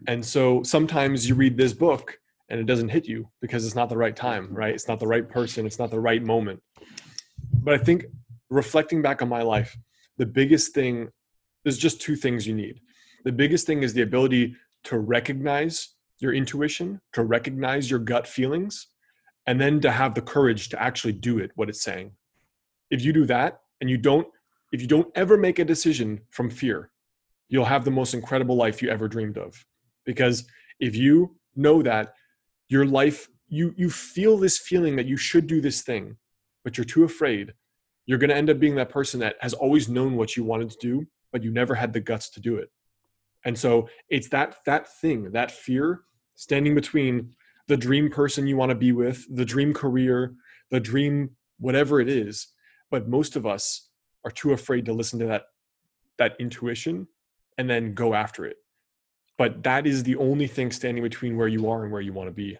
and 0.08 0.24
so 0.24 0.62
sometimes 0.62 1.28
you 1.28 1.34
read 1.34 1.56
this 1.56 1.72
book 1.72 2.18
and 2.48 2.60
it 2.60 2.66
doesn't 2.66 2.88
hit 2.88 3.06
you 3.06 3.28
because 3.40 3.64
it's 3.64 3.74
not 3.74 3.88
the 3.88 3.96
right 3.96 4.16
time 4.16 4.48
right 4.50 4.74
it's 4.74 4.88
not 4.88 5.00
the 5.00 5.06
right 5.06 5.28
person 5.28 5.66
it's 5.66 5.78
not 5.78 5.90
the 5.90 6.00
right 6.00 6.22
moment 6.22 6.60
but 7.62 7.74
i 7.74 7.78
think 7.78 8.04
reflecting 8.54 9.02
back 9.02 9.20
on 9.20 9.28
my 9.28 9.42
life 9.42 9.76
the 10.16 10.26
biggest 10.26 10.74
thing 10.74 11.08
there's 11.64 11.78
just 11.78 12.00
two 12.00 12.14
things 12.14 12.46
you 12.46 12.54
need. 12.54 12.80
The 13.24 13.32
biggest 13.32 13.66
thing 13.66 13.82
is 13.82 13.94
the 13.94 14.02
ability 14.02 14.54
to 14.84 14.98
recognize 14.98 15.94
your 16.20 16.34
intuition 16.34 17.00
to 17.12 17.24
recognize 17.24 17.90
your 17.90 17.98
gut 17.98 18.26
feelings 18.26 18.86
and 19.46 19.60
then 19.60 19.80
to 19.80 19.90
have 19.90 20.14
the 20.14 20.22
courage 20.22 20.68
to 20.68 20.80
actually 20.80 21.12
do 21.12 21.38
it 21.38 21.50
what 21.54 21.68
it's 21.68 21.82
saying. 21.82 22.12
If 22.90 23.02
you 23.02 23.12
do 23.12 23.26
that 23.26 23.60
and 23.80 23.90
you 23.90 23.96
don't 23.96 24.28
if 24.72 24.80
you 24.80 24.86
don't 24.86 25.10
ever 25.14 25.36
make 25.36 25.58
a 25.58 25.64
decision 25.64 26.20
from 26.30 26.50
fear 26.50 26.90
you'll 27.48 27.64
have 27.64 27.84
the 27.84 27.90
most 27.90 28.14
incredible 28.14 28.56
life 28.56 28.82
you 28.82 28.88
ever 28.88 29.08
dreamed 29.08 29.38
of. 29.38 29.64
Because 30.06 30.46
if 30.80 30.96
you 30.96 31.36
know 31.56 31.82
that 31.82 32.14
your 32.68 32.86
life 32.86 33.28
you 33.48 33.74
you 33.76 33.90
feel 33.90 34.36
this 34.38 34.58
feeling 34.58 34.96
that 34.96 35.06
you 35.06 35.16
should 35.16 35.46
do 35.46 35.60
this 35.60 35.82
thing 35.82 36.16
but 36.62 36.76
you're 36.76 36.84
too 36.84 37.04
afraid 37.04 37.52
you're 38.06 38.18
going 38.18 38.30
to 38.30 38.36
end 38.36 38.50
up 38.50 38.58
being 38.58 38.74
that 38.74 38.90
person 38.90 39.20
that 39.20 39.36
has 39.40 39.54
always 39.54 39.88
known 39.88 40.16
what 40.16 40.36
you 40.36 40.44
wanted 40.44 40.70
to 40.70 40.76
do 40.80 41.06
but 41.32 41.42
you 41.42 41.50
never 41.50 41.74
had 41.74 41.92
the 41.92 42.00
guts 42.00 42.30
to 42.30 42.40
do 42.40 42.56
it 42.56 42.70
and 43.44 43.58
so 43.58 43.88
it's 44.08 44.28
that 44.30 44.56
that 44.66 44.88
thing 45.00 45.32
that 45.32 45.50
fear 45.50 46.02
standing 46.34 46.74
between 46.74 47.34
the 47.68 47.76
dream 47.76 48.10
person 48.10 48.46
you 48.46 48.56
want 48.56 48.70
to 48.70 48.74
be 48.74 48.92
with, 48.92 49.24
the 49.34 49.44
dream 49.44 49.72
career, 49.72 50.34
the 50.70 50.80
dream 50.80 51.30
whatever 51.58 52.00
it 52.00 52.08
is. 52.08 52.48
But 52.90 53.08
most 53.08 53.36
of 53.36 53.46
us 53.46 53.88
are 54.24 54.30
too 54.30 54.52
afraid 54.52 54.86
to 54.86 54.92
listen 54.92 55.18
to 55.20 55.26
that 55.26 55.44
that 56.16 56.36
intuition 56.38 57.08
and 57.58 57.68
then 57.68 57.92
go 57.92 58.14
after 58.14 58.44
it. 58.44 58.56
But 59.36 59.64
that 59.64 59.86
is 59.86 60.04
the 60.04 60.16
only 60.16 60.46
thing 60.46 60.70
standing 60.70 61.02
between 61.02 61.36
where 61.36 61.48
you 61.48 61.68
are 61.68 61.82
and 61.82 61.92
where 61.92 62.00
you 62.00 62.12
want 62.12 62.28
to 62.28 62.32
be. 62.32 62.56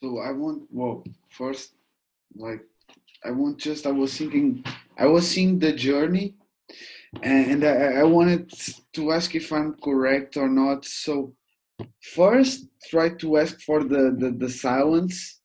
So 0.00 0.18
I 0.18 0.32
want 0.32 0.64
well 0.70 1.04
first 1.28 1.72
like 2.36 2.60
I 3.24 3.30
want 3.30 3.58
just 3.58 3.86
I 3.86 3.92
was 3.92 4.16
thinking 4.16 4.64
I 4.98 5.06
was 5.06 5.28
seeing 5.28 5.58
the 5.58 5.72
journey 5.72 6.34
and 7.22 7.64
I, 7.64 8.00
I 8.00 8.02
wanted 8.04 8.52
to 8.94 9.12
ask 9.12 9.34
if 9.34 9.52
I'm 9.52 9.74
correct 9.82 10.36
or 10.36 10.48
not. 10.48 10.84
So 10.84 11.34
first 12.14 12.66
try 12.88 13.10
to 13.10 13.38
ask 13.38 13.60
for 13.60 13.82
the, 13.82 14.14
the, 14.18 14.30
the 14.30 14.48
silence 14.48 15.40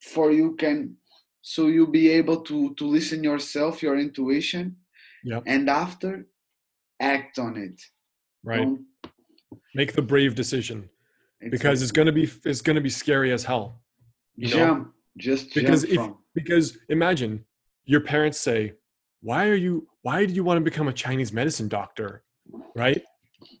for 0.00 0.30
you 0.32 0.54
can 0.56 0.96
so 1.40 1.66
you'll 1.66 1.86
be 1.86 2.08
able 2.10 2.40
to 2.42 2.74
to 2.74 2.86
listen 2.86 3.24
yourself 3.24 3.82
your 3.82 3.98
intuition 3.98 4.76
yeah 5.24 5.40
and 5.46 5.68
after 5.68 6.26
act 7.00 7.38
on 7.38 7.56
it 7.56 7.80
right 8.42 8.68
make 9.74 9.94
the 9.94 10.02
brave 10.02 10.34
decision 10.34 10.88
exactly. 11.40 11.50
because 11.50 11.82
it's 11.82 11.92
going 11.92 12.06
to 12.06 12.12
be 12.12 12.30
it's 12.44 12.60
going 12.60 12.76
to 12.76 12.82
be 12.82 12.90
scary 12.90 13.32
as 13.32 13.44
hell 13.44 13.80
you 14.36 14.54
know? 14.54 14.86
Just 15.16 15.54
because 15.54 15.84
if 15.84 15.94
from. 15.94 16.18
because 16.34 16.78
imagine 16.88 17.44
your 17.84 18.00
parents 18.00 18.38
say 18.38 18.74
why 19.20 19.48
are 19.48 19.54
you 19.54 19.86
why 20.02 20.26
do 20.26 20.34
you 20.34 20.44
want 20.44 20.58
to 20.58 20.60
become 20.60 20.88
a 20.88 20.92
chinese 20.92 21.32
medicine 21.32 21.68
doctor? 21.68 22.22
Right? 22.74 23.02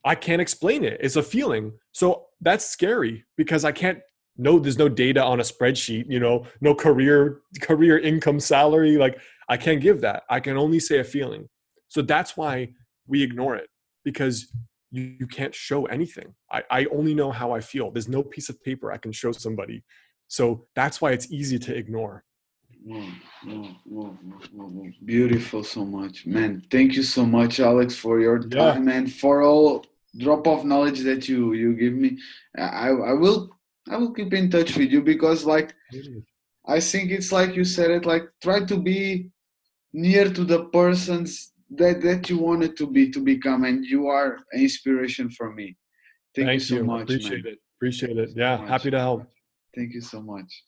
I 0.04 0.14
can't 0.14 0.40
explain 0.40 0.84
it. 0.84 0.98
It's 1.00 1.16
a 1.16 1.22
feeling. 1.22 1.72
So 1.92 2.26
that's 2.40 2.64
scary 2.66 3.24
because 3.36 3.64
i 3.64 3.72
can't 3.72 3.98
no 4.36 4.58
there's 4.58 4.78
no 4.78 4.88
data 4.88 5.22
on 5.22 5.40
a 5.40 5.42
spreadsheet 5.42 6.04
you 6.08 6.18
know 6.18 6.44
no 6.60 6.74
career 6.74 7.40
career 7.62 7.98
income 7.98 8.40
salary 8.40 8.96
like 8.96 9.18
i 9.48 9.56
can't 9.56 9.80
give 9.80 10.00
that. 10.00 10.24
I 10.28 10.40
can 10.40 10.56
only 10.56 10.80
say 10.80 10.98
a 10.98 11.04
feeling. 11.04 11.48
So 11.88 12.02
that's 12.02 12.36
why 12.36 12.70
we 13.06 13.22
ignore 13.22 13.54
it 13.54 13.68
because 14.04 14.52
you, 14.90 15.14
you 15.20 15.26
can't 15.26 15.54
show 15.54 15.86
anything. 15.86 16.34
I, 16.50 16.62
I 16.70 16.84
only 16.86 17.14
know 17.14 17.30
how 17.30 17.52
i 17.52 17.60
feel. 17.60 17.90
There's 17.90 18.08
no 18.08 18.22
piece 18.22 18.48
of 18.48 18.62
paper 18.62 18.92
i 18.92 18.98
can 18.98 19.12
show 19.12 19.32
somebody 19.32 19.84
so 20.34 20.66
that's 20.74 21.00
why 21.00 21.10
it's 21.12 21.30
easy 21.30 21.58
to 21.66 21.72
ignore 21.82 22.24
mm, 22.86 23.12
mm, 23.46 23.76
mm, 23.88 24.94
Beautiful 25.04 25.62
so 25.62 25.84
much, 25.84 26.26
man. 26.26 26.62
Thank 26.70 26.94
you 26.94 27.04
so 27.16 27.24
much, 27.24 27.60
Alex, 27.60 27.94
for 28.04 28.20
your 28.20 28.38
time 28.40 28.88
yeah. 28.88 28.96
and 28.96 29.12
for 29.22 29.42
all 29.42 29.84
drop 30.24 30.46
of 30.46 30.64
knowledge 30.64 31.00
that 31.08 31.28
you 31.28 31.40
you 31.62 31.70
give 31.82 31.94
me. 32.04 32.10
I 32.56 32.88
I 33.10 33.12
will 33.22 33.38
I 33.92 33.96
will 33.96 34.12
keep 34.18 34.32
in 34.40 34.50
touch 34.50 34.70
with 34.78 34.90
you 34.94 35.02
because 35.02 35.40
like 35.54 35.68
I 36.76 36.78
think 36.80 37.10
it's 37.16 37.30
like 37.38 37.54
you 37.58 37.64
said 37.76 37.90
it 37.90 38.04
like 38.12 38.24
try 38.42 38.58
to 38.72 38.76
be 38.90 39.30
near 39.92 40.26
to 40.36 40.44
the 40.52 40.60
persons 40.78 41.52
that 41.80 41.96
that 42.06 42.22
you 42.30 42.38
wanted 42.38 42.72
to 42.80 42.86
be 42.96 43.10
to 43.14 43.20
become 43.32 43.60
and 43.68 43.84
you 43.84 44.08
are 44.08 44.30
an 44.52 44.60
inspiration 44.66 45.30
for 45.30 45.48
me. 45.58 45.76
Thank, 46.34 46.48
Thank 46.48 46.60
you 46.60 46.66
so 46.72 46.74
you. 46.76 46.84
much. 46.84 47.02
Appreciate 47.02 47.44
man. 47.44 47.52
it. 47.54 47.58
Appreciate 47.78 48.16
it. 48.24 48.30
Yeah, 48.34 48.56
happy 48.66 48.90
to 48.90 48.98
help. 48.98 49.33
Thank 49.74 49.94
you 49.94 50.00
so 50.00 50.22
much. 50.22 50.62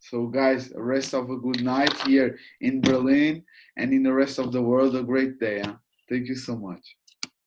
So 0.00 0.26
guys, 0.26 0.72
rest 0.74 1.14
of 1.14 1.30
a 1.30 1.36
good 1.36 1.62
night 1.62 1.94
here 2.06 2.38
in 2.60 2.80
Berlin 2.80 3.44
and 3.76 3.92
in 3.92 4.02
the 4.02 4.12
rest 4.12 4.38
of 4.38 4.52
the 4.52 4.62
world 4.62 4.96
a 4.96 5.02
great 5.02 5.38
day. 5.38 5.62
Huh? 5.64 5.76
Thank 6.08 6.26
you 6.26 6.36
so 6.36 6.56
much. 6.56 6.96